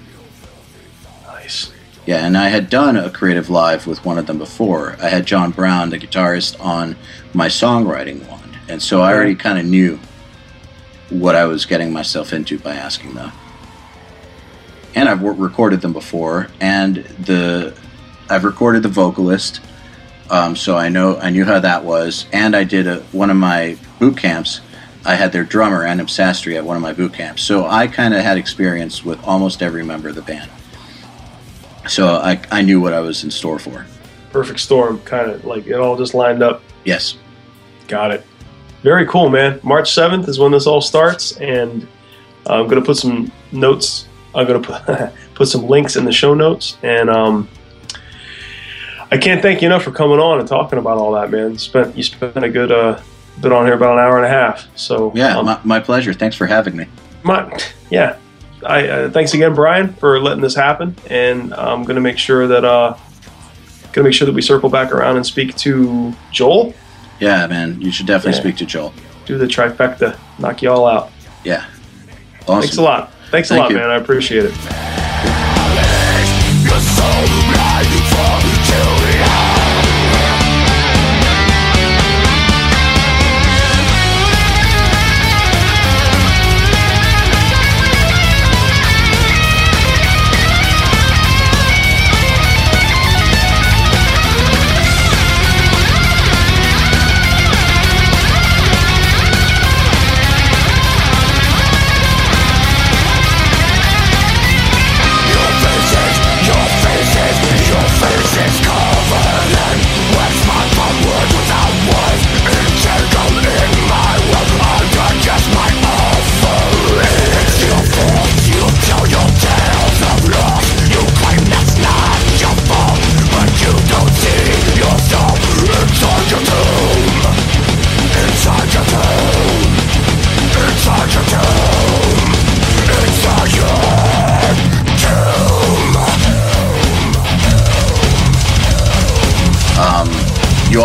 [1.25, 1.73] Nice.
[2.05, 4.97] Yeah, and I had done a CreativeLive with one of them before.
[5.01, 6.97] I had John Browne, the guitarist, on
[7.33, 9.99] my songwriting one, and so I already kind of knew
[11.09, 13.33] what I was getting myself into by asking them.
[14.95, 17.75] And I've recorded them before, and the
[18.29, 19.61] I've recorded the vocalist,
[20.31, 22.27] um, so I know I knew how that was.
[22.33, 24.61] And I did a, one of my boot camps.
[25.05, 28.15] I had their drummer Anup Sastry at one of my boot camps, so I kind
[28.15, 30.51] of had experience with almost every member of the band.
[31.89, 33.85] So I, I knew what I was in store for.
[34.31, 36.63] Perfect storm, kind of like it all just lined up.
[36.85, 37.17] Yes.
[37.89, 38.25] Got it.
[38.83, 39.61] Very cool, man.
[39.63, 41.87] March 7th is when this all starts, and
[42.47, 44.07] I'm going to put some notes.
[44.35, 46.77] I'm going to put, put some links in the show notes.
[46.83, 47.49] And um,
[49.13, 51.59] I can't thank you enough for coming on and talking about all that, man.
[51.59, 52.99] Spent You spent a good uh,
[53.41, 54.67] bit on here, about an hour and a half.
[54.77, 56.13] So, Yeah, um, my, my pleasure.
[56.15, 56.87] Thanks for having me.
[57.23, 57.57] my,
[57.91, 58.17] yeah.
[58.65, 60.97] I, uh, thanks again, Brian, for letting this happen.
[61.11, 62.65] And I'm going to make sure that.
[62.65, 62.97] Uh,
[63.93, 66.73] Gonna make sure that we circle back around and speak to Joel.
[67.21, 68.41] Yeah, man, you should definitely Yeah.
[68.41, 68.95] speak to Joel.
[69.27, 71.11] Do the trifecta, knock you all out.
[71.45, 71.67] Yeah.
[72.49, 72.63] Awesome.
[72.63, 73.13] Thanks a lot.
[73.31, 73.77] Thanks a Thank lot, you.
[73.77, 73.91] man.
[73.91, 74.55] I appreciate it.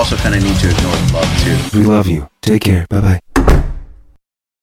[0.10, 1.78] Also kind of need to ignore the love too.
[1.78, 2.30] We love you.
[2.42, 2.88] Take care.
[2.90, 3.20] Bye bye.